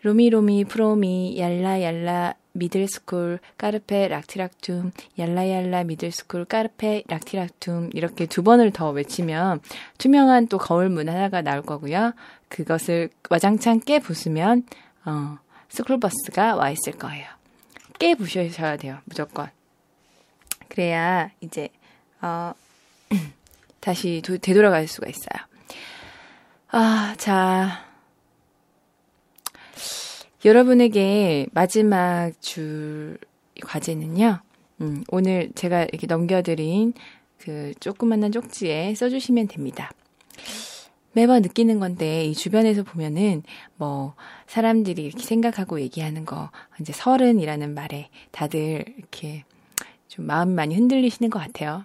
로미로미 0.00 0.64
프로미 0.64 1.38
얄라얄라 1.38 2.34
middle 2.58 2.98
school 2.98 3.38
까르페 3.56 4.08
락티락툼 4.08 4.92
얄라얄라 5.18 5.84
middle 5.84 6.14
school 6.14 6.44
까르페 6.44 7.04
락티락툼 7.08 7.90
이렇게 7.94 8.26
두 8.26 8.42
번을 8.42 8.70
더 8.72 8.90
외치면 8.90 9.60
투명한 9.98 10.48
또 10.48 10.58
거울 10.58 10.88
문 10.88 11.08
하나가 11.08 11.40
나올 11.42 11.62
거고요. 11.62 12.12
그것을 12.48 13.10
와장창 13.30 13.80
깨 13.80 13.98
부수면 13.98 14.64
어, 15.04 15.38
스쿨버스가 15.70 16.56
와 16.56 16.70
있을 16.70 16.92
거예요. 16.92 17.26
깨 17.98 18.14
부셔야 18.14 18.76
돼요. 18.76 18.98
무조건. 19.04 19.48
그래야 20.68 21.30
이제 21.40 21.68
어, 22.20 22.52
다시 23.80 24.20
도- 24.24 24.38
되돌아갈 24.38 24.86
수가 24.86 25.08
있어요. 25.08 25.46
아, 26.70 27.14
자. 27.16 27.87
여러분에게 30.44 31.46
마지막 31.52 32.30
줄 32.40 33.18
과제는요. 33.62 34.38
음, 34.80 35.04
오늘 35.08 35.50
제가 35.56 35.84
이렇게 35.84 36.06
넘겨드린 36.06 36.92
그 37.38 37.72
조그만한 37.80 38.30
쪽지에 38.30 38.94
써주시면 38.94 39.48
됩니다. 39.48 39.90
매번 41.12 41.42
느끼는 41.42 41.80
건데 41.80 42.24
이 42.24 42.34
주변에서 42.34 42.84
보면은 42.84 43.42
뭐 43.76 44.14
사람들이 44.46 45.02
이렇게 45.04 45.24
생각하고 45.24 45.80
얘기하는 45.80 46.24
거 46.24 46.50
이제 46.80 46.92
서른이라는 46.92 47.74
말에 47.74 48.08
다들 48.30 48.84
이렇게 48.96 49.44
좀 50.06 50.26
마음이 50.26 50.54
많이 50.54 50.76
흔들리시는 50.76 51.30
것 51.30 51.40
같아요. 51.40 51.84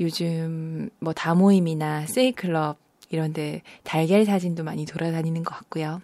요즘 0.00 0.90
뭐 0.98 1.12
다모임이나 1.12 2.06
세이클럽 2.06 2.78
이런데 3.10 3.62
달걀 3.84 4.24
사진도 4.24 4.64
많이 4.64 4.84
돌아다니는 4.84 5.44
것 5.44 5.54
같고요. 5.54 6.02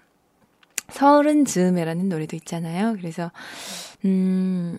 서른 0.93 1.45
즈음에라는 1.45 2.09
노래도 2.09 2.37
있잖아요. 2.37 2.95
그래서 2.99 3.31
음. 4.05 4.79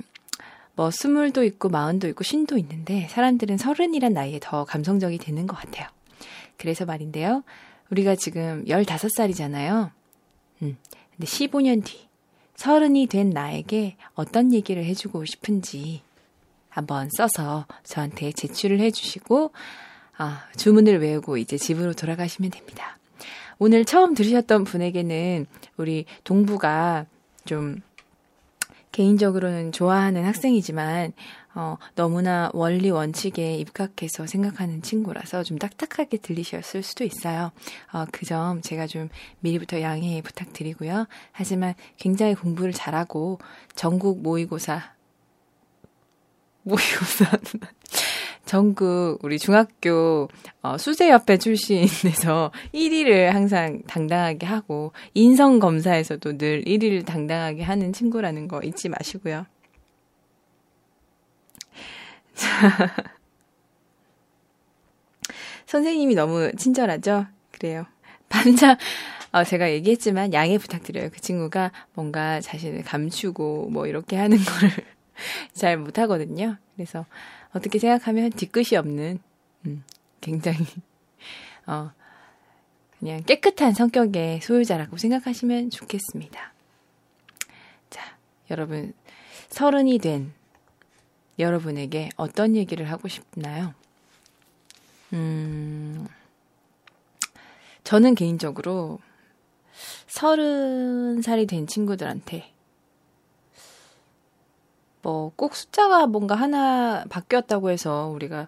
뭐 0.76 0.90
스물도 0.90 1.44
있고 1.44 1.70
마흔도 1.70 2.08
있고 2.10 2.24
쉰도 2.24 2.58
있는데 2.58 3.08
사람들은 3.10 3.58
서른이란 3.58 4.14
나이에 4.14 4.40
더 4.42 4.66
감성적이 4.66 5.20
되는 5.20 5.46
것 5.46 5.56
같아요. 5.56 5.88
그래서 6.58 6.86
말인데요. 6.86 7.44
우리가 7.92 8.16
지금 8.16 8.64
15살이잖아요. 8.66 9.92
음. 10.64 10.78
근데 11.16 11.28
15년 11.28 11.84
뒤 11.84 12.08
서른이 12.56 13.08
된 13.08 13.30
나에게 13.30 13.98
어떤 14.16 14.54
얘기를 14.54 14.84
해주고 14.86 15.26
싶은지 15.26 16.02
한번 16.70 17.10
써서 17.16 17.68
저한테 17.84 18.32
제출을 18.32 18.80
해주시고 18.80 19.52
아, 20.18 20.48
주문을 20.58 21.02
외우고 21.02 21.38
이제 21.38 21.58
집으로 21.58 21.94
돌아가시면 21.94 22.52
됩니다. 22.52 22.98
오늘 23.60 23.86
처음 23.86 24.14
들으셨던 24.14 24.64
분에게는 24.64 25.46
우리 25.78 26.06
동부가 26.24 27.06
좀 27.46 27.82
개인적으로는 28.92 29.72
좋아하는 29.72 30.24
학생이지만 30.26 31.14
어, 31.56 31.78
너무나 31.96 32.50
원리 32.54 32.90
원칙에 32.90 33.56
입각해서 33.58 34.26
생각하는 34.26 34.82
친구라서 34.82 35.44
좀 35.44 35.58
딱딱하게 35.60 36.18
들리셨을 36.18 36.82
수도 36.82 37.04
있어요. 37.04 37.52
어, 37.92 38.06
그 38.12 38.26
점 38.26 38.62
제가 38.62 38.88
좀 38.88 39.10
미리부터 39.42 39.82
양해 39.82 40.22
부탁드리고요. 40.22 41.08
하지만 41.32 41.74
굉장히 41.98 42.34
공부를 42.36 42.72
잘하고 42.72 43.40
전국 43.76 44.22
모의고사 44.22 44.94
모의고사 46.64 47.26
전국 48.46 49.20
우리 49.24 49.40
중학교 49.40 50.28
어, 50.62 50.78
수제협회 50.78 51.38
출신에서 51.38 52.52
1위를 52.74 53.32
항상 53.32 53.82
당당하게 53.88 54.46
하고 54.46 54.92
인성 55.14 55.60
검사에서도 55.60 56.38
늘 56.38 56.64
1위를 56.66 57.06
당당하게 57.06 57.64
하는 57.64 57.94
친구라는 57.94 58.48
거 58.48 58.62
잊지 58.62 58.90
마시고요. 58.90 59.46
자, 62.36 62.50
선생님이 65.66 66.16
너무 66.16 66.52
친절하죠? 66.58 67.28
그래요. 67.52 67.86
반장, 68.30 68.78
어, 69.32 69.44
제가 69.44 69.72
얘기했지만 69.72 70.34
양해 70.34 70.58
부탁드려요. 70.58 71.10
그 71.12 71.22
친구가 71.22 71.72
뭔가 71.94 72.42
자신을 72.42 72.84
감추고 72.84 73.70
뭐 73.72 73.88
이렇게 73.88 74.18
하는 74.18 74.38
거를 74.38 74.72
잘 75.54 75.78
못하거든요. 75.78 76.58
그래서 76.76 77.06
어떻게 77.54 77.80
생각하면 77.80 78.32
뒤끝이 78.32 78.78
없는, 78.78 79.20
음, 79.66 79.84
굉장히, 80.22 80.58
어, 81.68 81.92
그냥 83.00 83.22
깨끗한 83.24 83.74
성격의 83.74 84.42
소유자라고 84.42 84.98
생각하시면 84.98 85.70
좋겠습니다. 85.70 86.54
자, 87.90 88.18
여러분, 88.50 88.94
서른이 89.50 90.00
된 90.00 90.34
여러분에게 91.38 92.10
어떤 92.16 92.56
얘기를 92.56 92.90
하고 92.90 93.08
싶나요? 93.08 93.74
음, 95.14 96.08
저는 97.84 98.16
개인적으로 98.16 99.00
서른 100.08 101.22
살이 101.22 101.46
된 101.46 101.68
친구들한테 101.68 102.53
뭐 105.04 105.32
꼭 105.36 105.56
숫자가 105.56 106.08
뭔가 106.08 106.34
하나 106.34 107.06
바뀌었다고 107.10 107.70
해서 107.70 108.08
우리가 108.08 108.48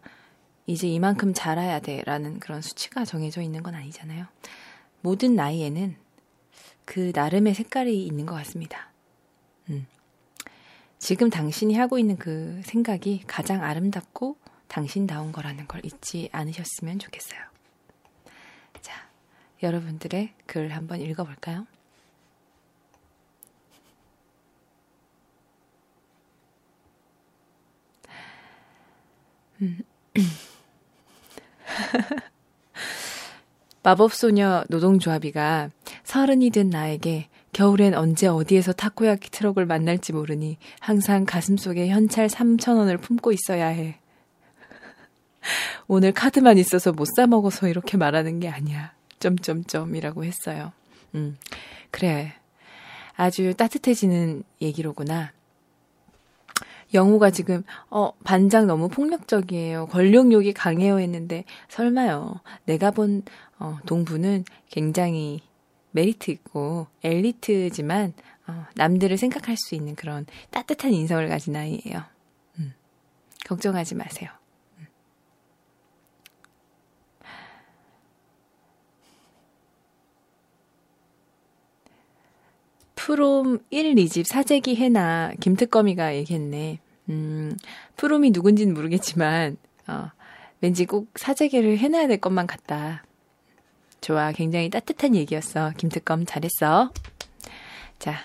이제 0.66 0.88
이만큼 0.88 1.34
자라야 1.34 1.80
돼라는 1.80 2.39
그런 2.39 2.62
수치가 2.62 3.06
정해져 3.06 3.41
있는 3.41 3.62
건 3.62 3.76
아니잖아요. 3.76 4.26
모든 5.01 5.36
나이에는 5.36 5.95
그 6.86 7.12
나름의 7.14 7.53
색깔이 7.53 8.03
있는 8.06 8.26
것 8.26 8.34
같습니다. 8.36 8.89
음. 9.70 9.86
지금 10.97 11.30
당신이 11.30 11.76
하고 11.76 11.99
있는 11.99 12.18
그 12.18 12.62
생각이 12.64 13.24
가장 13.28 13.64
아름답고 13.64 14.38
당신다운 14.68 15.32
거라는 15.32 15.68
걸 15.68 15.86
잊지 15.86 16.30
않으셨으면 16.32 16.97
좋겠어요. 16.97 17.39
자, 18.82 19.08
여러분들의 19.62 20.34
글 20.47 20.70
한번 20.70 21.01
읽어볼까요? 21.01 21.68
마법소녀 33.84 34.66
노동조합이가 34.70 35.70
서른이 36.03 36.49
된 36.49 36.70
나에게 36.70 37.28
겨울엔 37.53 37.93
언제 37.93 38.28
어디에서 38.28 38.74
타코야키 38.74 39.30
트럭을 39.30 39.66
만날지 39.66 40.12
모르니 40.12 40.58
항상 40.80 41.26
가슴속에 41.26 41.88
현찰 41.88 42.28
3천원을 42.28 42.99
품고 42.99 43.32
있어야 43.32 43.68
해. 43.68 43.99
오늘 45.88 46.12
카드만 46.12 46.58
있어서 46.58 46.91
못 46.91 47.06
사 47.16 47.28
먹어서 47.28 47.68
이렇게 47.68 47.97
말하는 47.97 48.39
게 48.39 48.49
아니야. 48.49 48.93
점점점이라고 49.20 50.26
했어요. 50.26 50.74
음, 51.14 51.38
그래. 51.91 52.34
아주 53.16 53.53
따뜻해지는 53.53 54.43
얘기로구나. 54.62 55.32
영우가 56.96 57.30
지금 57.30 57.64
어 57.89 58.12
반장 58.24 58.66
너무 58.66 58.89
폭력적이에요. 58.89 59.88
권력욕이 59.88 60.54
강해요 60.54 61.00
했는데 61.00 61.43
설마요. 61.70 62.39
내가 62.66 62.91
본 62.91 63.24
어, 63.60 63.78
동부는 63.86 64.46
굉장히 64.70 65.41
메리트 65.91 66.32
있고 66.32 66.88
엘리트지만 67.04 68.14
어, 68.48 68.66
남들을 68.76 69.18
생각할 69.18 69.56
수 69.58 69.76
있는 69.76 69.96
그런 69.96 70.26
따뜻한 70.52 70.93
인성을 70.93 71.28
가진 71.30 71.56
아이예요. 71.56 72.04
음, 72.60 72.74
걱정하지 73.46 73.96
마세요. 73.96 74.30
음. 74.80 74.88
프롬 82.96 83.60
1, 83.70 83.96
2집 83.96 84.26
사재기 84.28 84.76
해나 84.76 85.32
김특검이가 85.39 86.16
얘기했네. 86.16 86.80
음, 87.10 87.56
프롬이 87.97 88.32
누군지는 88.32 88.74
모르겠지만, 88.74 89.58
어, 89.88 90.12
왠지 90.62 90.86
꼭 90.86 91.12
사재기를 91.16 91.78
해놔야 91.78 92.08
될 92.08 92.18
것만 92.18 92.47
같다. 92.47 93.03
좋아. 94.01 94.32
굉장히 94.32 94.70
따뜻한 94.70 95.16
얘기였어. 95.16 95.72
김특검 95.78 96.26
잘했어. 96.26 96.91
자. 97.99 98.16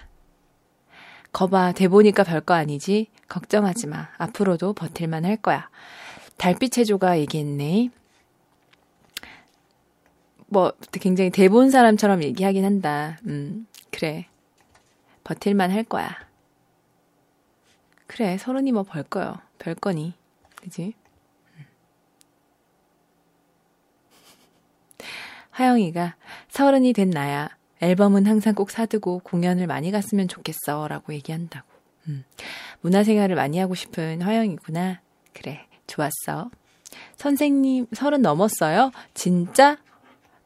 거봐. 1.33 1.73
돼보니까 1.73 2.25
별거 2.25 2.55
아니지? 2.55 3.07
걱정하지 3.29 3.87
마. 3.87 4.09
앞으로도 4.19 4.75
버틸만 4.75 5.25
할 5.25 5.37
거야. 5.37 5.71
달빛 6.37 6.79
해조가 6.79 7.19
얘기했네. 7.21 7.91
뭐, 10.49 10.73
굉장히 10.93 11.31
대본 11.31 11.71
사람처럼 11.71 12.23
얘기하긴 12.25 12.65
한다. 12.65 13.19
음, 13.27 13.67
그래. 13.91 14.27
버틸만 15.25 15.71
할 15.71 15.85
거야. 15.85 16.30
그래, 18.11 18.37
서른이 18.39 18.73
뭐 18.73 18.83
벌 18.83 19.05
거요. 19.05 19.39
별 19.61 19.77
거니. 19.77 20.15
그지? 20.57 20.95
하영이가 25.51 26.17
서른이 26.49 26.93
된 26.93 27.11
나야. 27.11 27.51
앨범은 27.81 28.27
항상 28.27 28.55
꼭 28.55 28.71
사두고 28.73 29.21
공연을 29.21 29.69
많이 29.69 29.93
갔으면 29.93 30.27
좋겠어. 30.27 30.89
라고 30.89 31.15
얘기한다고. 31.15 31.67
음. 32.09 32.25
문화생활을 32.81 33.37
많이 33.37 33.59
하고 33.59 33.77
싶은 33.77 34.23
화영이구나. 34.23 35.01
그래, 35.33 35.67
좋았어. 35.87 36.51
선생님, 37.17 37.87
서른 37.93 38.23
넘었어요? 38.23 38.91
진짜? 39.15 39.79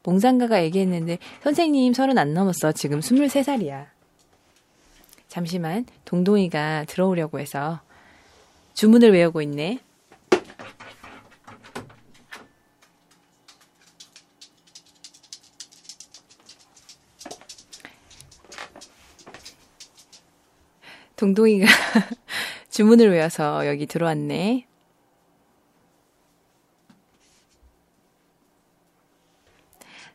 몽상가가 0.03 0.63
얘기했는데, 0.65 1.17
선생님 1.43 1.95
서른 1.95 2.19
안 2.19 2.35
넘었어. 2.35 2.73
지금 2.73 3.01
23살이야. 3.01 3.87
잠시만, 5.35 5.85
동동이가 6.05 6.85
들어오려고 6.85 7.41
해서 7.41 7.81
주문을 8.75 9.13
외우고 9.13 9.43
있네. 9.43 9.81
동동이가 21.17 21.67
주문을 22.71 23.11
외워서 23.11 23.67
여기 23.67 23.87
들어왔네. 23.87 24.69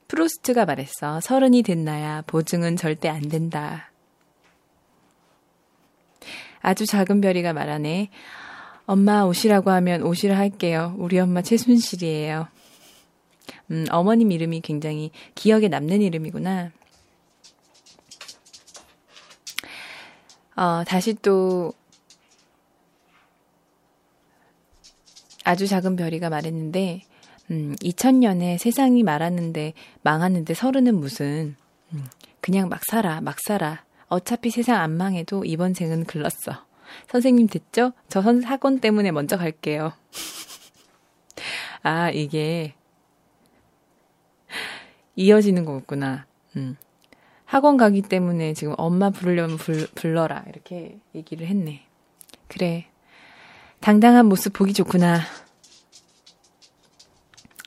프로스트가 0.07 0.63
말했어. 0.63 1.20
서른이 1.20 1.63
됐나야 1.63 2.22
보증은 2.22 2.78
절대 2.78 3.09
안 3.09 3.20
된다. 3.28 3.89
아주 6.70 6.86
작은 6.86 7.20
별이가 7.20 7.51
말하네. 7.51 8.11
엄마 8.86 9.24
오시라고 9.24 9.72
하면 9.72 10.03
오시라 10.03 10.38
할게요. 10.38 10.93
우리 10.99 11.17
엄마 11.17 11.41
최순실이에요. 11.41 12.47
음, 13.72 13.86
어머님 13.89 14.32
이름이 14.32 14.61
굉장히 14.61 15.09
기억에 15.34 15.67
남는 15.67 16.03
이름이구나. 16.03 16.70
어, 20.57 20.84
다시 20.86 21.15
또 21.15 21.74
아주 25.43 25.65
작은 25.65 25.95
별이가 25.95 26.30
말했는데, 26.30 27.01
음, 27.49 27.76
2000년에 27.82 28.59
세상이 28.59 29.01
말았는데, 29.01 29.74
망하는데 30.03 30.53
서른은 30.53 30.93
무슨, 30.93 31.55
음, 31.93 32.05
그냥 32.41 32.70
막 32.70 32.82
살아, 32.86 33.22
막 33.22 33.39
살아. 33.39 33.88
어차피 34.10 34.49
세상 34.49 34.82
안 34.82 34.91
망해도 34.97 35.45
이번 35.45 35.74
생은 35.74 36.05
글렀어. 36.05 36.66
선생님 37.07 37.47
됐죠? 37.47 37.93
저 38.10 38.22
선 38.22 38.41
사건 38.41 38.80
때문에 38.80 39.12
먼저 39.12 39.38
갈게요. 39.38 39.93
아, 41.84 42.10
이게 42.10 42.74
이어지는 45.16 45.66
거구나. 45.66 46.26
음. 46.55 46.76
학원 47.45 47.78
가기 47.78 48.03
때문에 48.03 48.53
지금 48.53 48.74
엄마 48.78 49.10
부르려면 49.10 49.57
불, 49.57 49.88
불러라. 49.95 50.43
이렇게 50.49 50.99
얘기를 51.16 51.47
했네. 51.47 51.84
그래. 52.47 52.86
당당한 53.80 54.26
모습 54.28 54.53
보기 54.53 54.74
좋구나. 54.74 55.22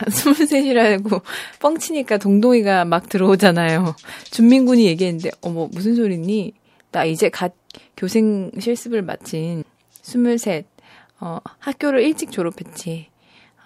스물셋이라고 0.11 1.22
뻥치니까 1.61 2.18
동동이가 2.18 2.84
막 2.84 3.09
들어오잖아요. 3.09 3.94
준민군이 4.30 4.86
얘기했는데, 4.86 5.30
어머, 5.40 5.68
무슨 5.72 5.94
소리니? 5.94 6.55
나 6.90 7.05
이제 7.05 7.30
갓 7.30 7.55
교생 7.96 8.50
실습을 8.59 9.03
마친 9.03 9.64
스물셋, 9.90 10.66
어, 11.20 11.38
학교를 11.59 12.03
일찍 12.03 12.30
졸업했지. 12.30 13.09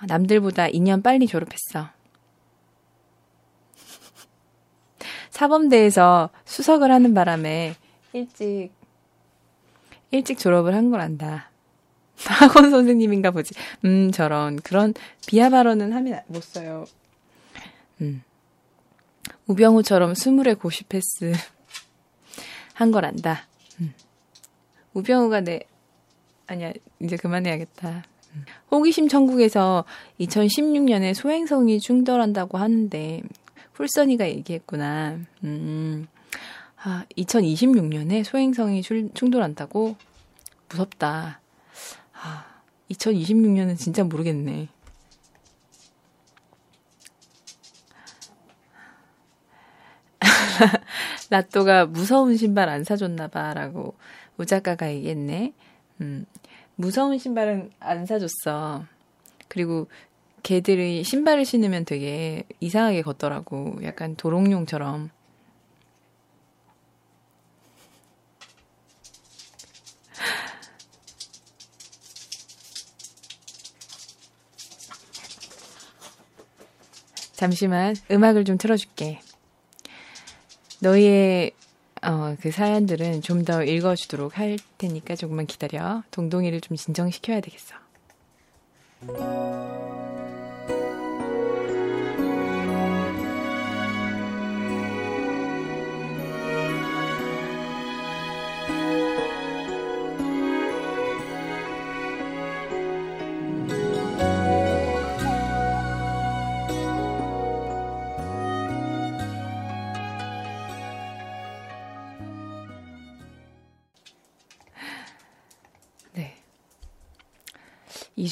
남들보다 0.07 0.68
2년 0.68 1.03
빨리 1.03 1.26
졸업했어. 1.26 1.89
사범대에서 5.30 6.30
수석을 6.45 6.91
하는 6.91 7.14
바람에 7.14 7.74
일찍, 8.12 8.70
일찍 10.11 10.39
졸업을 10.39 10.74
한 10.74 10.91
거란다. 10.91 11.51
학원 12.25 12.71
선생님인가 12.71 13.31
보지. 13.31 13.55
음, 13.85 14.11
저런, 14.11 14.57
그런 14.57 14.95
비하 15.27 15.51
발언은 15.51 15.93
하면 15.93 16.21
못 16.29 16.43
써요. 16.43 16.85
음. 18.01 18.23
우병우처럼 19.47 20.14
스물에 20.14 20.55
고시 20.55 20.85
패스 20.85 21.33
한 22.75 22.91
거란다. 22.91 23.47
음. 23.81 23.95
우병우가 24.95 25.41
내, 25.41 25.61
아니야, 26.47 26.73
이제 27.01 27.17
그만해야겠다. 27.17 28.05
음. 28.35 28.45
호기심 28.71 29.09
천국에서 29.09 29.85
2016년에 30.21 31.14
소행성이 31.14 31.81
충돌한다고 31.81 32.59
하는데, 32.59 33.23
훌선이가 33.75 34.29
얘기했구나. 34.29 35.19
음, 35.45 36.07
아, 36.83 37.05
2026년에 37.17 38.25
소행성이 38.25 38.83
충돌한다고? 38.83 39.97
무섭다. 40.69 41.41
아, 42.87 42.93
2026년은 42.93 43.76
진짜 43.76 44.05
모르겠네. 44.05 44.68
라또가 51.30 51.87
무서운 51.87 52.37
신발 52.37 52.68
안 52.68 52.84
사줬나봐 52.84 53.55
라고 53.55 53.95
우작가가 54.39 54.93
얘기했네. 54.93 55.53
음, 56.01 56.26
무서운 56.76 57.18
신발은 57.18 57.70
안 57.80 58.07
사줬어. 58.07 58.84
그리고 59.49 59.89
개들이 60.43 61.03
신발을 61.03 61.45
신으면 61.45 61.84
되게 61.84 62.45
이상하게 62.61 63.03
걷더라고. 63.03 63.78
약간 63.82 64.14
도롱뇽처럼. 64.16 65.11
잠시만 77.37 77.95
음악을 78.11 78.45
좀 78.45 78.59
틀어줄게. 78.59 79.20
너희의 80.80 81.53
어, 82.03 82.37
그 82.41 82.51
사연들은 82.51 83.22
좀 83.22 83.45
더 83.45 83.62
읽어주도록 83.62 84.39
할 84.39 84.59
테니까 84.78 85.14
조금만 85.16 85.47
기다려. 85.47 86.03
동동이를 86.11 86.61
좀 86.61 86.76
진정시켜야 86.76 87.41
되겠어. 87.41 87.74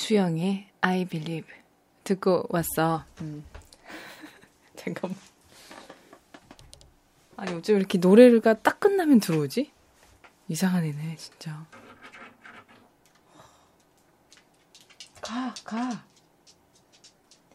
이수영의 0.04 0.68
I 0.82 1.06
Believe 1.06 1.48
듣고 2.04 2.44
왔어. 2.50 3.06
음. 3.22 3.42
잠깐만. 4.76 5.18
아니 7.36 7.54
어쩜 7.54 7.76
이렇게 7.76 7.96
노래가 7.96 8.52
딱 8.60 8.80
끝나면 8.80 9.20
들어오지? 9.20 9.72
이상한 10.48 10.84
애네 10.84 11.16
진짜. 11.16 11.66
가 15.22 15.54
가. 15.64 16.04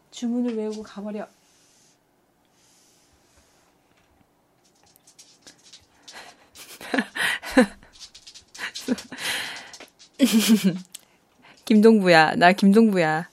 주문을 0.10 0.58
외우고 0.58 0.82
가버려. 0.82 1.28
김동부야. 11.70 12.34
나 12.36 12.51
김동부야. 12.51 13.30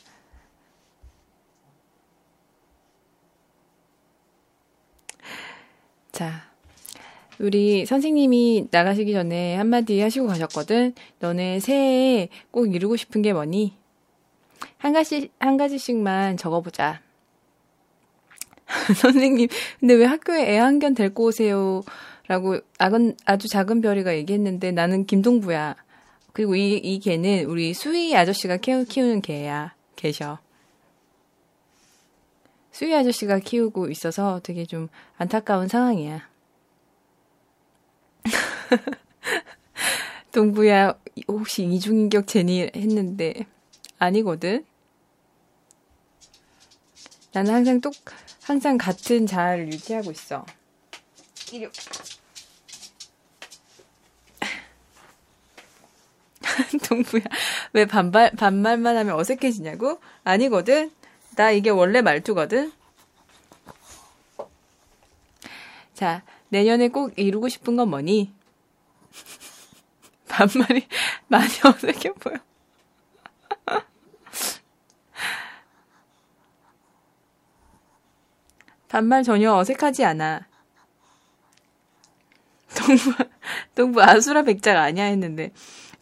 자, 6.13 6.43
우리 7.39 7.87
선생님이 7.87 8.69
나가시기 8.71 9.15
전에 9.15 9.57
한마디 9.57 10.03
하시고 10.03 10.27
가셨거든. 10.27 10.93
너네 11.19 11.61
새해에 11.61 12.29
꼭 12.51 12.75
이루고 12.75 12.97
싶은 12.97 13.23
게 13.23 13.33
뭐니? 13.33 13.75
한 14.77 14.93
가지, 14.93 15.31
한 15.39 15.57
가지씩만 15.57 16.37
적어보자. 16.37 17.01
선생님, 19.01 19.49
근데 19.81 19.95
왜 19.95 20.05
학교에 20.05 20.43
애완견 20.57 20.93
데리고 20.95 21.25
오세요? 21.25 21.83
라고 22.29 22.59
아건, 22.79 23.17
아주 23.25 23.49
작은 23.49 23.81
별이가 23.81 24.15
얘기했는데 24.15 24.73
나는 24.73 25.07
김동부야. 25.07 25.86
그리고 26.37 26.55
이, 26.55 26.77
이 26.77 26.99
개는 26.99 27.47
우리 27.47 27.73
수희 27.73 28.15
아저씨가 28.15 28.59
키우, 28.59 28.85
키우는 28.85 29.23
개야. 29.23 29.75
개셔. 29.97 30.39
수희 32.71 32.95
아저씨가 32.95 33.39
키우고 33.39 33.89
있어서 33.89 34.41
되게 34.43 34.67
좀 34.67 34.89
안타까운 35.17 35.67
상황이야. 35.67 36.29
동부야, 40.33 40.99
혹시 41.27 41.65
이중인격 41.65 42.27
제니 42.27 42.71
했는데, 42.77 43.47
아니거든? 43.99 44.67
나는 47.33 47.55
항상 47.55 47.81
똑, 47.81 47.95
항상 48.43 48.77
같은 48.77 49.27
자아를 49.27 49.73
유지하고 49.73 50.11
있어. 50.11 50.45
이리, 51.51 51.67
동부야, 56.89 57.23
왜 57.73 57.87
반말, 57.87 58.31
반말만 58.33 58.97
하면 58.97 59.15
어색해지냐고? 59.17 60.01
아니거든? 60.25 60.91
나 61.37 61.51
이게 61.51 61.71
원래 61.71 62.03
말투거든? 62.03 62.73
자, 65.95 66.23
내년에 66.49 66.89
꼭 66.89 67.13
이루고 67.17 67.49
싶은 67.49 67.77
건 67.77 67.91
뭐니? 67.91 68.33
반말이 70.29 70.87
많이 71.29 71.47
어색해 71.65 72.13
보여. 72.15 72.37
반말 78.89 79.23
전혀 79.23 79.55
어색하지 79.55 80.05
않아. 80.05 80.47
동부, 82.77 83.15
동부 83.75 84.03
아수라 84.03 84.43
백작 84.43 84.77
아니야 84.77 85.05
했는데. 85.05 85.53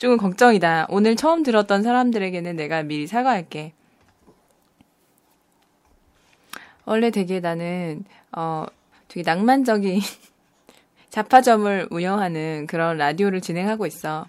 조금 0.05 0.19
걱정이다. 0.19 0.89
오늘 0.91 1.17
처음 1.17 1.43
들었던 1.43 1.83
사람들에게는 1.83 2.57
내가 2.57 2.83
미리 2.83 3.07
사과할게. 3.07 3.73
원래 6.85 7.11
되게 7.11 7.41
나는, 7.41 8.05
어, 8.37 8.67
되게 9.09 9.23
낭만적인 9.23 10.01
잡화점을 11.09 11.89
운영하는 11.91 12.67
그런 12.67 12.99
라디오를 12.99 13.41
진행하고 13.41 13.87
있어. 13.87 14.27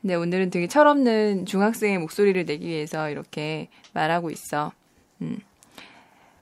근데 0.00 0.14
오늘은 0.14 0.50
되게 0.50 0.68
철없는 0.68 1.46
중학생의 1.46 1.98
목소리를 1.98 2.44
내기 2.44 2.68
위해서 2.68 3.10
이렇게 3.10 3.70
말하고 3.92 4.30
있어. 4.30 4.70
음. 5.20 5.40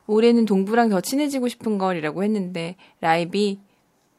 올해는 0.07 0.45
동부랑 0.45 0.91
더 0.91 1.01
친해지고 1.01 1.49
싶은 1.49 1.79
걸이라고 1.79 2.25
했는데, 2.25 2.77
라이비, 3.01 3.59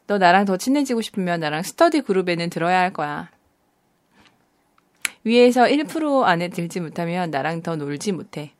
너 0.09 0.17
나랑 0.17 0.45
더 0.45 0.57
친해지고 0.57 1.01
싶으면 1.01 1.39
나랑 1.39 1.61
스터디 1.61 2.01
그룹에는 2.01 2.49
들어야 2.49 2.79
할 2.79 2.91
거야. 2.91 3.29
위에서 5.23 5.65
1% 5.65 6.23
안에 6.23 6.49
들지 6.49 6.79
못하면 6.79 7.29
나랑 7.29 7.61
더 7.61 7.75
놀지 7.75 8.13
못해. 8.13 8.53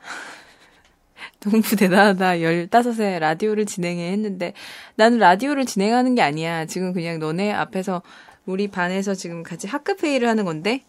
동부 1.38 1.76
대단하다. 1.76 2.32
15세 2.32 3.20
라디오를 3.20 3.64
진행해 3.64 4.10
했는데 4.10 4.54
나는 4.96 5.18
라디오를 5.18 5.66
진행하는 5.66 6.16
게 6.16 6.22
아니야. 6.22 6.66
지금 6.66 6.92
그냥 6.92 7.20
너네 7.20 7.52
앞에서 7.52 8.02
우리 8.44 8.66
반에서 8.66 9.14
지금 9.14 9.44
같이 9.44 9.68
학급 9.68 10.02
회의를 10.02 10.28
하는 10.28 10.44
건데 10.44 10.82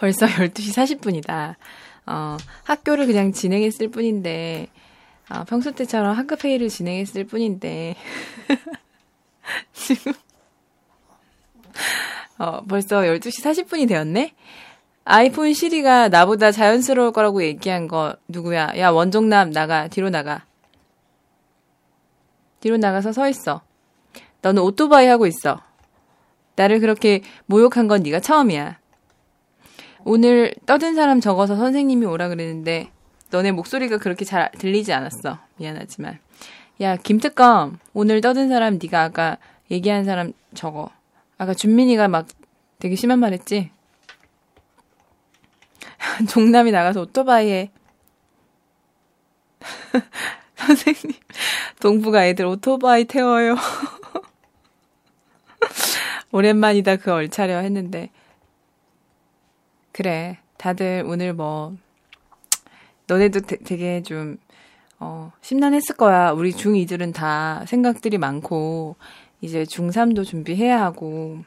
벌써 0.00 0.24
12시 0.26 0.98
40분이다. 1.00 1.56
어, 2.06 2.36
학교를 2.64 3.06
그냥 3.06 3.32
진행했을 3.32 3.90
뿐인데, 3.90 4.68
어, 5.28 5.44
평소 5.44 5.72
때처럼 5.72 6.16
학급 6.16 6.42
회의를 6.42 6.68
진행했을 6.70 7.24
뿐인데, 7.24 7.94
지금, 9.74 10.14
어, 12.38 12.62
벌써 12.62 13.02
12시 13.02 13.44
40분이 13.44 13.86
되었네? 13.86 14.34
아이폰 15.04 15.52
시리가 15.52 16.08
나보다 16.08 16.50
자연스러울 16.50 17.12
거라고 17.12 17.42
얘기한 17.42 17.86
거 17.86 18.16
누구야? 18.28 18.72
야, 18.78 18.90
원종남 18.90 19.50
나가, 19.50 19.88
뒤로 19.88 20.08
나가. 20.08 20.46
뒤로 22.60 22.76
나가서 22.78 23.12
서 23.12 23.28
있어. 23.28 23.62
너는 24.40 24.62
오토바이 24.62 25.06
하고 25.06 25.26
있어. 25.26 25.60
나를 26.56 26.80
그렇게 26.80 27.22
모욕한 27.46 27.88
건 27.88 28.02
네가 28.02 28.20
처음이야. 28.20 28.80
오늘 30.04 30.54
떠든 30.66 30.94
사람 30.94 31.20
적어서 31.20 31.56
선생님이 31.56 32.06
오라 32.06 32.28
그랬는데 32.28 32.90
너네 33.30 33.52
목소리가 33.52 33.98
그렇게 33.98 34.24
잘 34.24 34.50
들리지 34.52 34.92
않았어. 34.92 35.38
미안하지만. 35.56 36.18
야, 36.80 36.96
김특검. 36.96 37.78
오늘 37.92 38.20
떠든 38.20 38.48
사람 38.48 38.78
네가 38.82 39.02
아까 39.02 39.38
얘기한 39.70 40.04
사람 40.04 40.32
적어. 40.54 40.90
아까 41.38 41.54
준민이가 41.54 42.08
막 42.08 42.26
되게 42.78 42.96
심한 42.96 43.18
말 43.18 43.32
했지? 43.32 43.70
종남이 46.28 46.70
나가서 46.70 47.02
오토바이에 47.02 47.70
선생님 50.56 51.18
동부가 51.80 52.26
애들 52.26 52.46
오토바이 52.46 53.04
태워요. 53.04 53.56
오랜만이다 56.32 56.96
그 56.96 57.12
얼차려 57.12 57.58
했는데 57.58 58.10
그래. 60.00 60.38
다들 60.56 61.04
오늘 61.06 61.34
뭐, 61.34 61.76
너네도 63.06 63.40
되, 63.40 63.58
되게 63.58 64.02
좀, 64.02 64.38
어, 64.98 65.30
심란했을 65.42 65.94
거야. 65.96 66.30
우리 66.30 66.52
중2들은 66.52 67.12
다 67.12 67.66
생각들이 67.66 68.16
많고, 68.16 68.96
이제 69.42 69.64
중3도 69.64 70.24
준비해야 70.24 70.82
하고, 70.82 71.44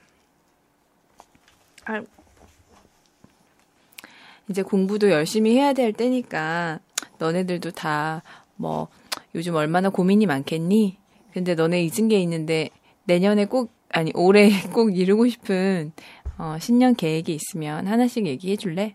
아, 1.85 2.03
이제 4.47 4.61
공부도 4.61 5.09
열심히 5.09 5.55
해야 5.55 5.73
될 5.73 5.91
때니까, 5.91 6.79
너네들도 7.17 7.71
다, 7.71 8.21
뭐, 8.55 8.87
요즘 9.33 9.55
얼마나 9.55 9.89
고민이 9.89 10.27
많겠니? 10.27 10.99
근데 11.33 11.55
너네 11.55 11.81
잊은 11.85 12.07
게 12.07 12.19
있는데, 12.19 12.69
내년에 13.05 13.45
꼭, 13.45 13.71
아니, 13.89 14.11
올해 14.13 14.51
꼭 14.71 14.95
이루고 14.95 15.27
싶은 15.27 15.91
어, 16.37 16.57
신년 16.59 16.95
계획이 16.95 17.33
있으면 17.33 17.87
하나씩 17.87 18.25
얘기해 18.25 18.55
줄래? 18.55 18.93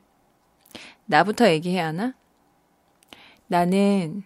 나부터 1.06 1.48
얘기해야 1.50 1.86
하나? 1.86 2.14
나는 3.46 4.24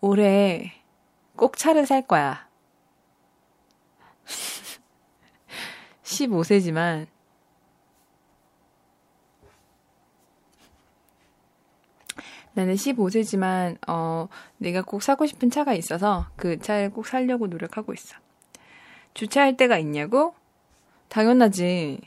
올해 0.00 0.72
꼭 1.36 1.56
차를 1.56 1.86
살 1.86 2.06
거야. 2.06 2.48
15세지만 6.02 7.06
나는 12.54 12.74
15세지만 12.74 13.78
어 13.86 14.28
내가 14.56 14.82
꼭 14.82 15.02
사고 15.02 15.26
싶은 15.26 15.48
차가 15.50 15.74
있어서 15.74 16.26
그 16.34 16.58
차를 16.58 16.90
꼭 16.90 17.06
살려고 17.06 17.46
노력하고 17.46 17.92
있어. 17.94 18.16
주차할 19.14 19.56
데가 19.56 19.78
있냐고? 19.78 20.34
당연하지. 21.08 22.00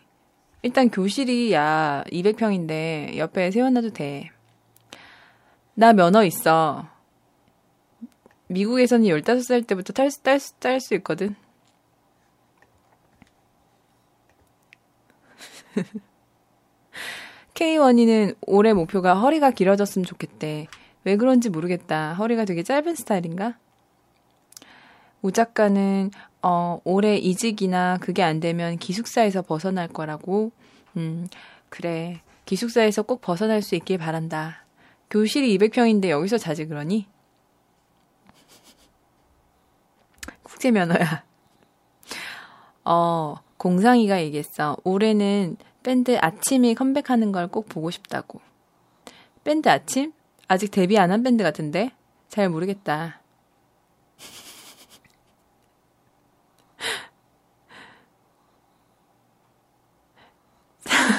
일단 0.63 0.89
교실이 0.89 1.51
야 1.53 2.03
200평인데 2.11 3.17
옆에 3.17 3.49
세워놔도 3.51 3.91
돼. 3.91 4.29
나 5.73 5.93
면허 5.93 6.23
있어. 6.23 6.87
미국에서는 8.47 9.05
15살 9.07 9.65
때부터 9.65 9.93
딸, 9.93 10.11
수- 10.11 10.21
딸수 10.59 10.93
있거든. 10.95 11.35
K1이는 17.53 18.35
올해 18.41 18.73
목표가 18.73 19.15
허리가 19.15 19.51
길어졌으면 19.51 20.05
좋겠대. 20.05 20.67
왜 21.03 21.17
그런지 21.17 21.49
모르겠다. 21.49 22.13
허리가 22.13 22.45
되게 22.45 22.63
짧은 22.63 22.95
스타일인가? 22.95 23.57
오 25.21 25.31
작가는 25.31 26.11
어, 26.41 26.79
올해 26.83 27.15
이직이나 27.17 27.97
그게 28.01 28.23
안 28.23 28.39
되면 28.39 28.77
기숙사에서 28.77 29.41
벗어날 29.43 29.87
거라고. 29.87 30.51
음, 30.97 31.27
그래. 31.69 32.21
기숙사에서 32.45 33.03
꼭 33.03 33.21
벗어날 33.21 33.61
수 33.61 33.75
있길 33.75 33.97
바란다. 33.99 34.65
교실이 35.09 35.55
200평인데 35.57 36.09
여기서 36.09 36.37
자지 36.37 36.65
그러니? 36.65 37.07
국제 40.43 40.71
면허야. 40.71 41.23
어, 42.83 43.35
공상이가 43.57 44.21
얘기했어. 44.21 44.75
올해는 44.83 45.57
밴드 45.83 46.17
아침이 46.19 46.73
컴백하는 46.75 47.31
걸 47.31 47.47
꼭 47.47 47.69
보고 47.69 47.91
싶다고. 47.91 48.41
밴드 49.43 49.69
아침? 49.69 50.13
아직 50.47 50.71
데뷔 50.71 50.97
안 50.97 51.11
한 51.11 51.23
밴드 51.23 51.43
같은데? 51.43 51.91
잘 52.29 52.49
모르겠다. 52.49 53.20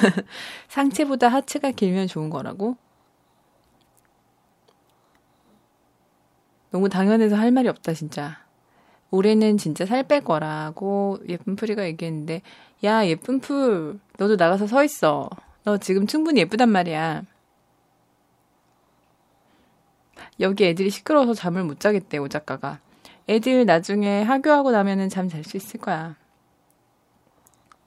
상체보다 0.69 1.27
하체가 1.29 1.71
길면 1.71 2.07
좋은 2.07 2.29
거라고? 2.29 2.77
너무 6.71 6.89
당연해서 6.89 7.35
할 7.35 7.51
말이 7.51 7.67
없다, 7.67 7.93
진짜. 7.93 8.43
올해는 9.11 9.57
진짜 9.57 9.85
살 9.85 10.03
뺄 10.03 10.21
거라고 10.23 11.19
예쁜 11.29 11.55
풀이가 11.55 11.85
얘기했는데, 11.85 12.41
야, 12.83 13.05
예쁜 13.05 13.39
풀, 13.39 13.99
너도 14.17 14.35
나가서 14.35 14.67
서 14.67 14.83
있어. 14.83 15.29
너 15.63 15.77
지금 15.77 16.07
충분히 16.07 16.41
예쁘단 16.41 16.69
말이야. 16.69 17.23
여기 20.39 20.65
애들이 20.65 20.89
시끄러워서 20.89 21.33
잠을 21.33 21.63
못 21.63 21.79
자겠대, 21.79 22.17
오 22.17 22.27
작가가. 22.27 22.79
애들 23.29 23.65
나중에 23.65 24.23
하교하고 24.23 24.71
나면은 24.71 25.09
잠 25.09 25.29
잘 25.29 25.43
수 25.43 25.57
있을 25.57 25.79
거야. 25.79 26.15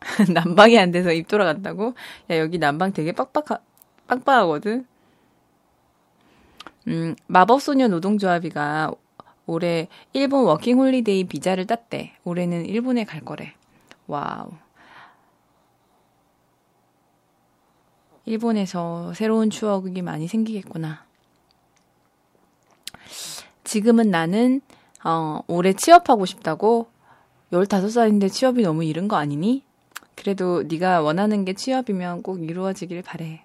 난방이 0.32 0.78
안 0.78 0.90
돼서 0.92 1.12
입 1.12 1.28
돌아간다고? 1.28 1.94
야, 2.30 2.38
여기 2.38 2.58
난방 2.58 2.92
되게 2.92 3.12
빡빡하, 3.12 3.58
빡빡하거든? 4.06 4.86
음, 6.88 7.16
마법소녀 7.26 7.88
노동조합이가 7.88 8.92
올해 9.46 9.88
일본 10.12 10.44
워킹 10.44 10.78
홀리데이 10.78 11.24
비자를 11.24 11.66
땄대. 11.66 12.16
올해는 12.24 12.66
일본에 12.66 13.04
갈 13.04 13.20
거래. 13.20 13.54
와우. 14.06 14.50
일본에서 18.24 19.14
새로운 19.14 19.50
추억이 19.50 20.02
많이 20.02 20.26
생기겠구나. 20.26 21.04
지금은 23.62 24.10
나는 24.10 24.60
어, 25.04 25.40
올해 25.46 25.72
취업하고 25.72 26.26
싶다고 26.26 26.88
15살인데 27.52 28.30
취업이 28.30 28.62
너무 28.62 28.84
이른 28.84 29.06
거 29.06 29.16
아니니? 29.16 29.65
그래도 30.16 30.64
네가 30.64 31.02
원하는 31.02 31.44
게 31.44 31.52
취업이면 31.52 32.22
꼭 32.22 32.42
이루어지길 32.42 33.02
바래. 33.02 33.44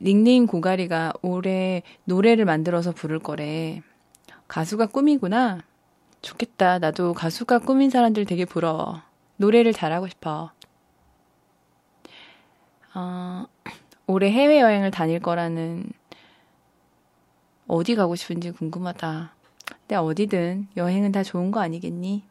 닉네임 0.00 0.46
고가리가 0.46 1.12
올해 1.22 1.82
노래를 2.04 2.46
만들어서 2.46 2.92
부를 2.92 3.18
거래. 3.18 3.82
가수가 4.48 4.86
꿈이구나. 4.86 5.60
좋겠다. 6.22 6.78
나도 6.78 7.12
가수가 7.12 7.60
꿈인 7.60 7.90
사람들 7.90 8.24
되게 8.24 8.44
부러워. 8.44 9.02
노래를 9.36 9.72
잘하고 9.72 10.08
싶어. 10.08 10.50
어, 12.94 13.46
올해 14.06 14.30
해외여행을 14.30 14.90
다닐 14.90 15.20
거라는 15.20 15.84
어디 17.68 17.94
가고 17.94 18.16
싶은지 18.16 18.50
궁금하다. 18.50 19.39
근데 19.82 19.96
어디든 19.96 20.68
여행은 20.76 21.12
다 21.12 21.22
좋은 21.22 21.50
거 21.50 21.60
아니겠니? 21.60 22.24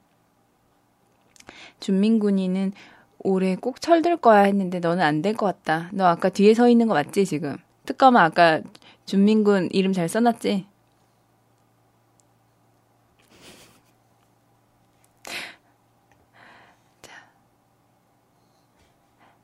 준민군이는 1.79 2.73
올해 3.19 3.55
꼭 3.55 3.81
철들 3.81 4.17
거야 4.17 4.41
했는데 4.43 4.79
너는 4.79 5.03
안 5.03 5.21
될 5.21 5.35
것 5.35 5.45
같다. 5.47 5.89
너 5.93 6.05
아까 6.05 6.29
뒤에 6.29 6.53
서 6.53 6.69
있는 6.69 6.87
거 6.87 6.93
맞지 6.93 7.25
지금? 7.25 7.57
특검아 7.85 8.23
아까 8.23 8.61
준민군 9.05 9.69
이름 9.71 9.93
잘 9.93 10.07
써놨지? 10.07 10.65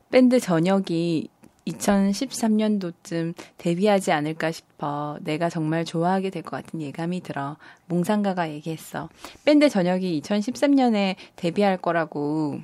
밴드 0.10 0.40
전역이 0.40 1.30
2013년도쯤 1.68 3.34
데뷔하지 3.58 4.12
않을까 4.12 4.52
싶어 4.52 5.18
내가 5.22 5.50
정말 5.50 5.84
좋아하게 5.84 6.30
될 6.30 6.44
것 6.44 6.52
같은 6.52 6.80
예감이 6.82 7.22
들어 7.22 7.58
몽상가가 7.88 8.50
얘기했어. 8.52 9.10
밴드 9.46 9.68
전역이 9.70 10.22
2013년에 10.22 11.16
데뷔할 11.36 11.78
거라고 11.78 12.60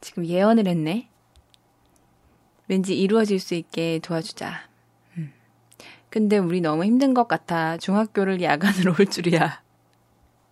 지금 0.00 0.26
예언을 0.26 0.66
했네. 0.66 1.08
왠지 2.68 2.98
이루어질 2.98 3.38
수 3.38 3.54
있게 3.54 4.00
도와주자. 4.02 4.68
음. 5.16 5.32
근데 6.10 6.38
우리 6.38 6.60
너무 6.60 6.84
힘든 6.84 7.14
것 7.14 7.28
같아. 7.28 7.76
중학교를 7.76 8.42
야간으로 8.42 8.94
올 8.98 9.06
줄이야. 9.06 9.62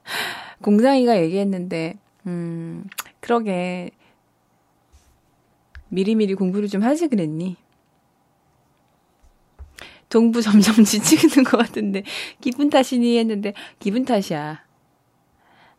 공상이가 0.62 1.20
얘기했는데, 1.20 1.96
음, 2.26 2.84
그러게. 3.18 3.90
미리미리 5.88 6.34
공부를 6.34 6.68
좀 6.68 6.82
하지 6.82 7.08
그랬니? 7.08 7.56
동부 10.08 10.42
점점 10.42 10.76
지치는 10.84 11.44
것 11.44 11.58
같은데, 11.58 12.02
기분 12.40 12.70
탓이니 12.70 13.18
했는데, 13.18 13.52
기분 13.78 14.04
탓이야. 14.04 14.64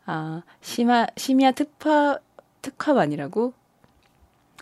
아, 0.04 0.42
심야, 0.60 1.06
심야 1.16 1.52
특파, 1.52 2.18
특화반이라고? 2.62 3.54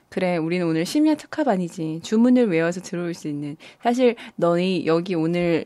그래, 0.08 0.36
우리는 0.36 0.64
오늘 0.66 0.86
심야 0.86 1.16
특화반이지. 1.16 2.00
주문을 2.04 2.48
외워서 2.48 2.80
들어올 2.80 3.14
수 3.14 3.26
있는. 3.26 3.56
사실, 3.82 4.14
너희 4.36 4.86
여기 4.86 5.16
오늘 5.16 5.64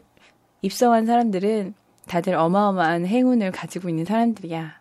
입성한 0.63 1.05
사람들은 1.05 1.75
다들 2.07 2.35
어마어마한 2.35 3.07
행운을 3.07 3.53
가지고 3.53 3.91
있는 3.91 4.07
사람들이야. 4.07 4.81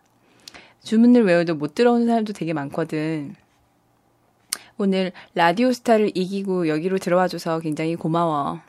주문을 0.82 1.24
외워도 1.24 1.54
못 1.54 1.74
들어오는 1.74 2.06
사람도 2.06 2.32
되게 2.32 2.54
많거든. 2.54 3.34
오늘 4.78 5.12
라디오 5.34 5.72
스타를 5.72 6.12
이기고 6.14 6.68
여기로 6.68 6.98
들어와줘서 6.98 7.58
굉장히 7.60 7.96
고마워. 7.96 8.60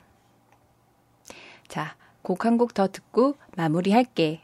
자, 1.68 1.96
곡 2.24 2.46
한 2.46 2.58
곡 2.58 2.74
더 2.74 2.88
듣고 2.88 3.36
마무리할게. 3.56 4.42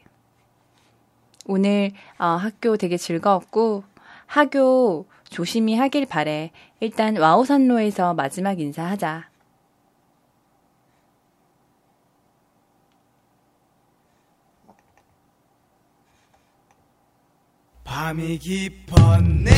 오늘 1.46 1.90
어, 2.18 2.24
학교 2.26 2.76
되게 2.76 2.96
즐거웠고 2.96 3.84
학교 4.26 5.06
조심히 5.28 5.74
하길 5.76 6.06
바래. 6.06 6.50
일단 6.80 7.16
와우산로에서 7.16 8.14
마지막 8.14 8.60
인사하자. 8.60 9.28
밤이 17.84 18.38
깊었네 18.38 19.52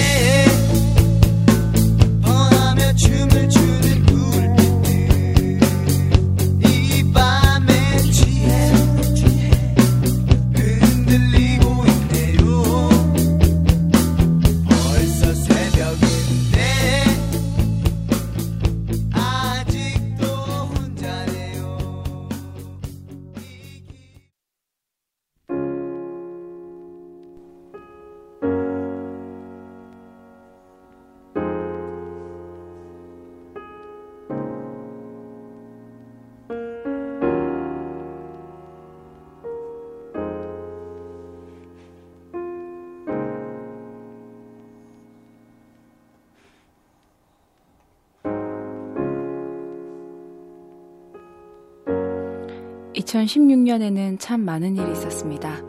2016년에는 53.08 54.18
참 54.18 54.42
많은 54.42 54.76
일이 54.76 54.92
있었습니다. 54.92 55.62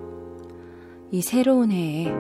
이 1.12 1.22
새로운 1.22 1.72
해에 1.72 2.12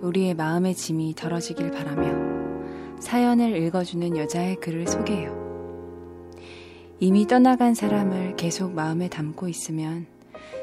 우리의 0.00 0.34
마음의 0.34 0.74
짐이 0.74 1.14
덜어지길 1.16 1.72
바라며 1.72 3.00
사연을 3.00 3.56
읽어주는 3.56 4.16
여자의 4.16 4.56
글을 4.56 4.86
소개해요. 4.86 5.36
이미 7.00 7.26
떠나간 7.26 7.74
사람을 7.74 8.36
계속 8.36 8.72
마음에 8.72 9.08
담고 9.08 9.48
있으면 9.48 10.06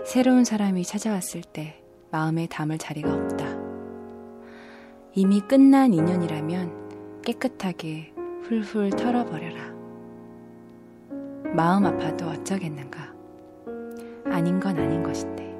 새로운 0.05 0.45
사람이 0.45 0.83
찾아왔을 0.83 1.41
때 1.41 1.81
마음에 2.11 2.47
담을 2.47 2.77
자리가 2.77 3.13
없다. 3.13 3.45
이미 5.15 5.41
끝난 5.41 5.93
인연이라면 5.93 7.21
깨끗하게 7.23 8.13
훌훌 8.43 8.91
털어버려라. 8.91 9.75
마음 11.53 11.85
아파도 11.85 12.27
어쩌겠는가. 12.27 13.14
아닌 14.25 14.59
건 14.59 14.77
아닌 14.77 15.03
것인데. 15.03 15.55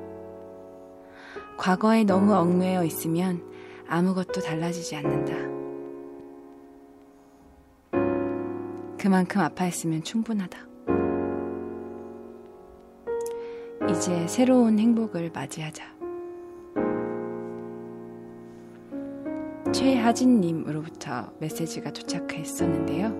과거에 1.58 2.04
너무 2.04 2.34
얽매여 2.34 2.84
있으면 2.84 3.42
아무것도 3.88 4.42
달라지지 4.42 4.96
않는다. 4.96 5.34
그만큼 8.98 9.42
아파했으면 9.42 10.04
충분하다. 10.04 10.58
이제 13.90 14.28
새로운 14.28 14.80
행복을 14.80 15.32
맞이하자. 15.34 15.96
최하진님으로부터 19.72 21.32
메시지가 21.40 21.92
도착했었는데요. 21.92 23.14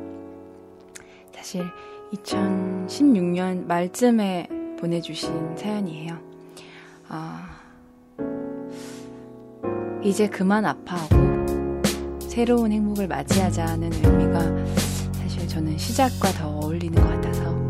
사실 1.34 1.64
2016년 2.14 3.68
말쯤에 3.68 4.55
보내주신 4.80 5.56
사연이에요. 5.58 6.18
아, 7.08 7.50
이제 10.04 10.28
그만 10.28 10.66
아파하고 10.66 11.16
새로운 12.20 12.72
행복을 12.72 13.08
맞이하자는 13.08 13.94
의미가 13.94 15.14
사실 15.14 15.48
저는 15.48 15.78
시작과 15.78 16.32
더 16.34 16.50
어울리는 16.50 17.02
것 17.02 17.08
같아서 17.10 17.68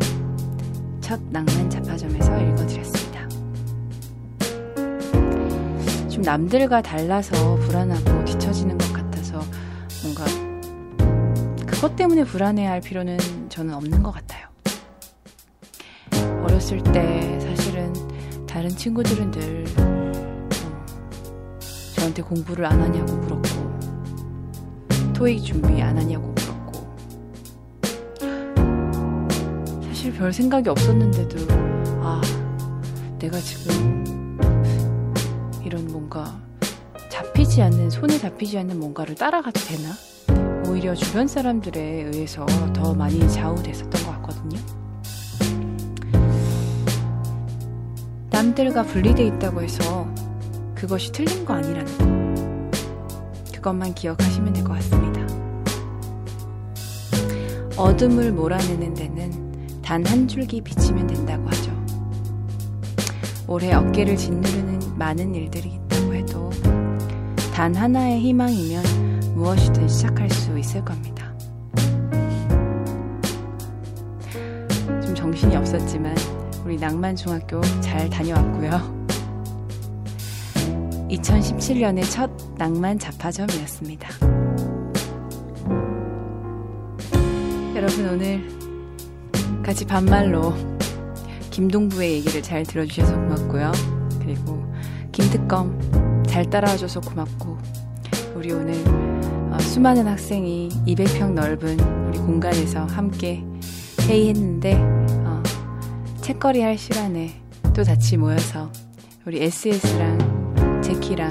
첫 1.00 1.20
낭만 1.30 1.70
잡화점에서 1.70 2.40
읽어드렸습니다. 2.40 3.28
좀 6.08 6.22
남들과 6.22 6.82
달라서 6.82 7.56
불안하고 7.56 8.24
뒤처지는 8.24 8.76
것 8.76 8.92
같아서 8.92 9.40
뭔가 10.02 10.24
그것 11.64 11.94
때문에 11.94 12.24
불안해할 12.24 12.80
필요는 12.80 13.18
저는 13.48 13.72
없는 13.74 14.02
것 14.02 14.10
같아요. 14.10 14.35
어렸을 16.56 16.82
때 16.84 17.38
사실은 17.40 17.92
다른 18.46 18.70
친구들은 18.70 19.30
늘 19.30 19.64
어, 19.78 20.12
저한테 21.94 22.22
공부를 22.22 22.64
안 22.64 22.80
하냐고 22.80 23.12
물었고 23.12 23.48
토익 25.12 25.44
준비 25.44 25.82
안 25.82 25.98
하냐고 25.98 26.28
물었고 26.28 26.96
사실 29.82 30.14
별 30.14 30.32
생각이 30.32 30.70
없었는데도 30.70 31.46
아 32.00 32.22
내가 33.18 33.38
지금 33.38 34.38
이런 35.62 35.86
뭔가 35.88 36.40
잡히지 37.10 37.60
않는 37.60 37.90
손에 37.90 38.18
잡히지 38.18 38.58
않는 38.58 38.80
뭔가를 38.80 39.14
따라가도 39.14 39.60
되나? 39.60 39.92
오히려 40.70 40.94
주변 40.94 41.26
사람들에 41.26 41.80
의해서 41.80 42.46
더 42.72 42.94
많이 42.94 43.28
좌우됐었던 43.28 44.04
것 44.04 44.10
같거든요. 44.22 44.85
남들과 48.56 48.84
분리돼 48.84 49.22
있다고 49.26 49.60
해서 49.60 50.08
그것이 50.74 51.12
틀린 51.12 51.44
거 51.44 51.52
아니라는 51.54 51.98
거. 51.98 52.70
그것만 53.54 53.94
기억하시면 53.94 54.54
될 54.54 54.64
것 54.64 54.72
같습니다. 54.74 55.20
어둠을 57.76 58.32
몰아내는 58.32 58.94
데는 58.94 59.82
단 59.82 60.04
한 60.06 60.26
줄기 60.26 60.62
비치면 60.62 61.06
된다고 61.06 61.46
하죠. 61.48 61.70
올해 63.46 63.74
어깨를 63.74 64.16
짓누르는 64.16 64.96
많은 64.96 65.34
일들이 65.34 65.74
있다고 65.74 66.14
해도 66.14 66.50
단 67.54 67.74
하나의 67.74 68.20
희망이면 68.20 69.34
무엇이든 69.34 69.86
시작할 69.86 70.30
수 70.30 70.58
있을 70.58 70.82
겁니다. 70.82 71.30
좀 75.04 75.14
정신이 75.14 75.54
없었지만 75.56 76.14
우리 76.66 76.76
낭만중학교 76.78 77.60
잘 77.80 78.10
다녀왔고요. 78.10 79.06
2017년의 81.08 82.10
첫 82.10 82.28
낭만 82.58 82.98
잡화점이었습니다. 82.98 84.08
여러분 87.76 88.08
오늘 88.08 89.62
같이 89.62 89.84
반말로 89.84 90.52
김동부의 91.52 92.14
얘기를 92.14 92.42
잘 92.42 92.64
들어주셔서 92.64 93.14
고맙고요. 93.14 93.70
그리고 94.20 94.60
김특검 95.12 96.24
잘 96.26 96.50
따라와줘서 96.50 97.00
고맙고 97.00 97.58
우리 98.34 98.50
오늘 98.50 98.74
어, 99.52 99.58
수많은 99.60 100.08
학생이 100.08 100.70
200평 100.84 101.32
넓은 101.32 101.78
우리 102.08 102.18
공간에서 102.18 102.86
함께 102.86 103.44
회의했는데 104.00 104.74
어, 104.74 105.05
책거리 106.26 106.60
할 106.60 106.76
시간에 106.76 107.40
또 107.72 107.84
같이 107.84 108.16
모여서 108.16 108.72
우리 109.24 109.44
SS랑 109.44 110.82
제키랑 110.82 111.30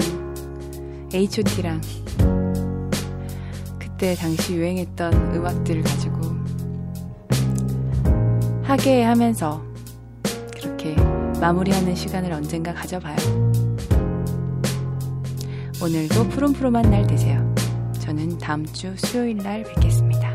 H.O.T랑 1.14 1.82
그때 3.78 4.16
당시 4.16 4.56
유행했던 4.56 5.36
음악들을 5.36 5.84
가지고 5.84 6.22
하게 8.64 9.04
하면서 9.04 9.62
그렇게 10.54 10.96
마무리하는 11.42 11.94
시간을 11.94 12.32
언젠가 12.32 12.74
가져봐요. 12.74 13.18
오늘도 15.84 16.30
푸른푸른한 16.30 16.90
날 16.90 17.06
되세요. 17.06 17.54
저는 18.00 18.38
다음 18.38 18.66
주 18.68 18.96
수요일 18.96 19.40
날 19.40 19.64
뵙겠습니다. 19.64 20.35